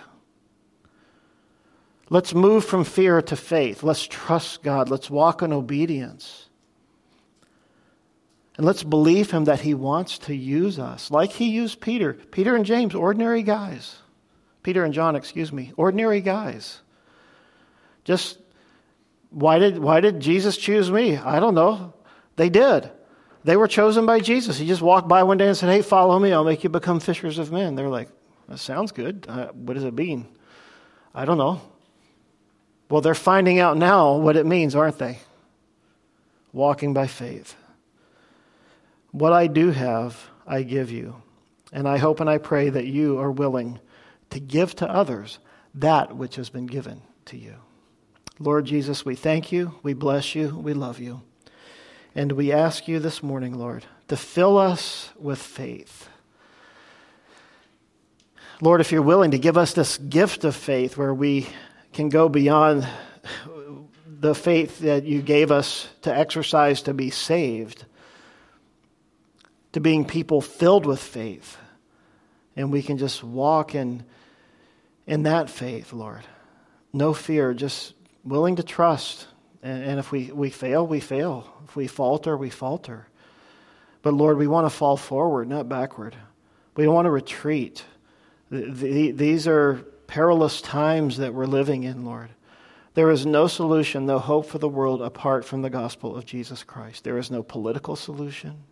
Let's 2.12 2.34
move 2.34 2.66
from 2.66 2.86
fear 2.86 3.22
to 3.22 3.36
faith. 3.36 3.84
Let's 3.84 4.08
trust 4.08 4.64
God. 4.64 4.90
Let's 4.90 5.10
walk 5.10 5.42
in 5.44 5.54
obedience. 5.54 6.48
And 8.58 8.66
let's 8.66 8.84
believe 8.84 9.32
him 9.32 9.46
that 9.46 9.62
he 9.62 9.74
wants 9.74 10.18
to 10.20 10.36
use 10.36 10.80
us, 10.80 11.12
like 11.12 11.32
he 11.32 11.50
used 11.50 11.80
Peter. 11.80 12.14
Peter 12.14 12.56
and 12.56 12.66
James, 12.66 12.94
ordinary 12.94 13.44
guys. 13.44 13.98
Peter 14.64 14.84
and 14.84 14.94
John, 14.94 15.16
excuse 15.16 15.54
me, 15.54 15.72
ordinary 15.78 16.20
guys. 16.20 16.82
Just 18.04 18.40
why 19.30 19.60
did, 19.60 19.78
why 19.78 20.00
did 20.00 20.20
Jesus 20.20 20.58
choose 20.58 20.92
me? 20.92 21.18
I 21.18 21.40
don't 21.40 21.56
know. 21.56 21.94
They 22.36 22.50
did. 22.50 22.90
They 23.44 23.56
were 23.56 23.68
chosen 23.68 24.06
by 24.06 24.20
Jesus. 24.20 24.58
He 24.58 24.68
just 24.68 24.82
walked 24.82 25.08
by 25.08 25.24
one 25.24 25.38
day 25.38 25.48
and 25.48 25.56
said, 25.56 25.70
Hey, 25.70 25.82
follow 25.82 26.20
me. 26.20 26.34
I'll 26.34 26.44
make 26.44 26.64
you 26.64 26.70
become 26.70 27.00
fishers 27.00 27.38
of 27.38 27.52
men. 27.52 27.76
They're 27.76 27.90
like, 27.90 28.10
That 28.48 28.60
sounds 28.60 28.92
good. 28.92 29.26
Uh, 29.30 29.48
what 29.50 29.76
does 29.76 29.84
it 29.84 29.94
mean? 29.94 30.28
I 31.14 31.26
don't 31.26 31.38
know. 31.38 31.62
Well, 32.90 33.02
they're 33.02 33.16
finding 33.16 33.60
out 33.60 33.78
now 33.78 34.18
what 34.18 34.36
it 34.36 34.46
means, 34.46 34.76
aren't 34.76 34.98
they? 34.98 35.20
Walking 36.52 36.94
by 36.94 37.08
faith. 37.08 37.56
What 39.12 39.34
I 39.34 39.48
do 39.48 39.72
have, 39.72 40.30
I 40.46 40.64
give 40.64 40.92
you. 40.92 41.22
And 41.72 41.88
I 41.88 41.98
hope 41.98 42.20
and 42.20 42.30
I 42.30 42.40
pray 42.40 42.70
that 42.70 42.88
you 42.88 43.20
are 43.20 43.32
willing 43.32 43.80
to 44.32 44.40
give 44.40 44.76
to 44.78 44.90
others 44.90 45.40
that 45.76 46.16
which 46.16 46.36
has 46.36 46.50
been 46.50 46.66
given 46.66 47.02
to 47.26 47.38
you. 47.38 47.56
Lord 48.40 48.66
Jesus, 48.66 49.06
we 49.06 49.16
thank 49.16 49.52
you, 49.52 49.76
we 49.84 49.94
bless 49.94 50.34
you, 50.34 50.56
we 50.56 50.74
love 50.74 51.00
you. 51.00 51.22
And 52.16 52.32
we 52.32 52.52
ask 52.52 52.88
you 52.88 53.00
this 53.00 53.22
morning, 53.22 53.54
Lord, 53.54 53.86
to 54.08 54.16
fill 54.16 54.58
us 54.58 55.10
with 55.18 55.40
faith. 55.40 56.08
Lord, 58.62 58.82
if 58.82 58.92
you're 58.92 59.02
willing 59.02 59.32
to 59.32 59.40
give 59.40 59.58
us 59.58 59.74
this 59.74 59.98
gift 59.98 60.44
of 60.46 60.56
faith 60.56 60.98
where 60.98 61.14
we 61.14 61.48
can 61.94 62.10
go 62.10 62.30
beyond 62.30 62.88
the 64.08 64.36
faith 64.36 64.80
that 64.80 65.04
you 65.04 65.22
gave 65.22 65.52
us 65.52 65.88
to 66.02 66.16
exercise 66.16 66.82
to 66.84 66.94
be 66.94 67.10
saved 67.10 67.86
to 69.74 69.80
being 69.80 70.06
people 70.06 70.42
filled 70.42 70.86
with 70.86 71.00
faith. 71.00 71.58
And 72.56 72.72
we 72.72 72.82
can 72.82 72.98
just 72.98 73.24
walk 73.24 73.76
in, 73.76 74.04
in 75.06 75.24
that 75.24 75.50
faith, 75.50 75.94
Lord. 75.94 76.24
No 76.92 77.14
fear, 77.14 77.54
just 77.54 77.94
willing 78.24 78.58
to 78.58 78.64
trust. 78.64 79.28
And, 79.62 79.84
and 79.84 80.00
if 80.00 80.12
we, 80.12 80.32
we 80.32 80.50
fail, 80.50 80.86
we 80.86 81.00
fail. 81.00 81.52
If 81.66 81.76
we 81.76 81.88
falter, 81.88 82.38
we 82.38 82.50
falter. 82.50 83.08
But 84.02 84.14
Lord, 84.14 84.38
we 84.38 84.48
want 84.48 84.66
to 84.66 84.70
fall 84.70 84.98
forward, 84.98 85.50
not 85.50 85.68
backward. 85.68 86.16
We 86.76 86.86
don't 86.86 86.94
want 86.94 87.06
to 87.06 87.12
retreat. 87.12 87.84
The, 88.50 88.72
the, 88.72 89.12
these 89.12 89.48
are 89.48 89.86
perilous 90.08 90.62
times 90.62 91.18
that 91.18 91.34
we're 91.34 91.46
living 91.46 91.84
in, 91.84 92.06
Lord. 92.06 92.30
There 92.94 93.12
is 93.12 93.26
no 93.26 93.48
solution, 93.48 94.06
no 94.06 94.20
hope 94.20 94.48
for 94.48 94.58
the 94.58 94.68
world 94.68 95.02
apart 95.02 95.46
from 95.46 95.62
the 95.62 95.70
gospel 95.70 96.16
of 96.16 96.26
Jesus 96.26 96.64
Christ. 96.64 97.04
There 97.04 97.18
is 97.18 97.30
no 97.30 97.44
political 97.44 97.96
solution 97.96 98.64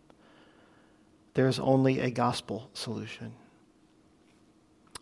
there 1.38 1.48
is 1.48 1.60
only 1.60 2.00
a 2.00 2.10
gospel 2.10 2.68
solution. 2.74 3.32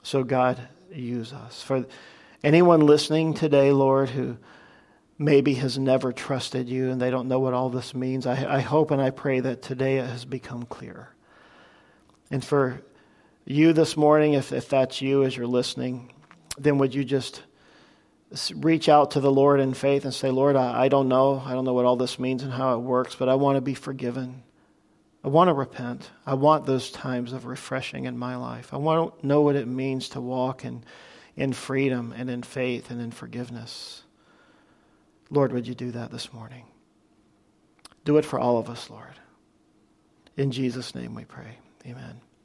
So, 0.03 0.21
God, 0.21 0.59
use 0.91 1.31
us. 1.31 1.61
For 1.61 1.85
anyone 2.43 2.81
listening 2.81 3.33
today, 3.33 3.71
Lord, 3.71 4.09
who 4.09 4.37
maybe 5.17 5.53
has 5.55 5.77
never 5.77 6.11
trusted 6.11 6.67
you 6.67 6.89
and 6.89 7.01
they 7.01 7.09
don't 7.09 7.27
know 7.27 7.39
what 7.39 7.53
all 7.53 7.69
this 7.69 7.95
means, 7.95 8.25
I, 8.25 8.57
I 8.57 8.59
hope 8.59 8.91
and 8.91 9.01
I 9.01 9.09
pray 9.09 9.39
that 9.39 9.61
today 9.61 9.97
it 9.97 10.07
has 10.07 10.25
become 10.25 10.63
clear. 10.65 11.09
And 12.31 12.43
for 12.43 12.81
you 13.45 13.73
this 13.73 13.95
morning, 13.95 14.33
if, 14.33 14.51
if 14.51 14.67
that's 14.69 15.01
you 15.01 15.23
as 15.23 15.37
you're 15.37 15.47
listening, 15.47 16.11
then 16.57 16.77
would 16.79 16.93
you 16.93 17.03
just 17.03 17.43
reach 18.55 18.89
out 18.89 19.11
to 19.11 19.19
the 19.19 19.31
Lord 19.31 19.59
in 19.59 19.73
faith 19.73 20.03
and 20.03 20.13
say, 20.13 20.31
Lord, 20.31 20.55
I, 20.55 20.83
I 20.85 20.87
don't 20.87 21.07
know. 21.07 21.41
I 21.45 21.53
don't 21.53 21.65
know 21.65 21.73
what 21.73 21.85
all 21.85 21.95
this 21.95 22.19
means 22.19 22.43
and 22.43 22.51
how 22.51 22.75
it 22.75 22.79
works, 22.79 23.15
but 23.15 23.29
I 23.29 23.35
want 23.35 23.55
to 23.57 23.61
be 23.61 23.75
forgiven. 23.75 24.43
I 25.23 25.27
want 25.29 25.47
to 25.47 25.53
repent. 25.53 26.09
I 26.25 26.33
want 26.33 26.65
those 26.65 26.91
times 26.91 27.33
of 27.33 27.45
refreshing 27.45 28.05
in 28.05 28.17
my 28.17 28.35
life. 28.35 28.73
I 28.73 28.77
want 28.77 29.19
to 29.19 29.27
know 29.27 29.41
what 29.41 29.55
it 29.55 29.67
means 29.67 30.09
to 30.09 30.21
walk 30.21 30.65
in, 30.65 30.83
in 31.35 31.53
freedom 31.53 32.13
and 32.15 32.29
in 32.29 32.43
faith 32.43 32.89
and 32.89 33.01
in 33.01 33.11
forgiveness. 33.11 34.03
Lord, 35.29 35.51
would 35.51 35.67
you 35.67 35.75
do 35.75 35.91
that 35.91 36.11
this 36.11 36.31
morning? 36.31 36.65
Do 38.03 38.17
it 38.17 38.25
for 38.25 38.39
all 38.39 38.57
of 38.57 38.69
us, 38.69 38.89
Lord. 38.89 39.19
In 40.37 40.51
Jesus' 40.51 40.93
name 40.93 41.15
we 41.15 41.25
pray. 41.25 41.57
Amen. 41.85 42.21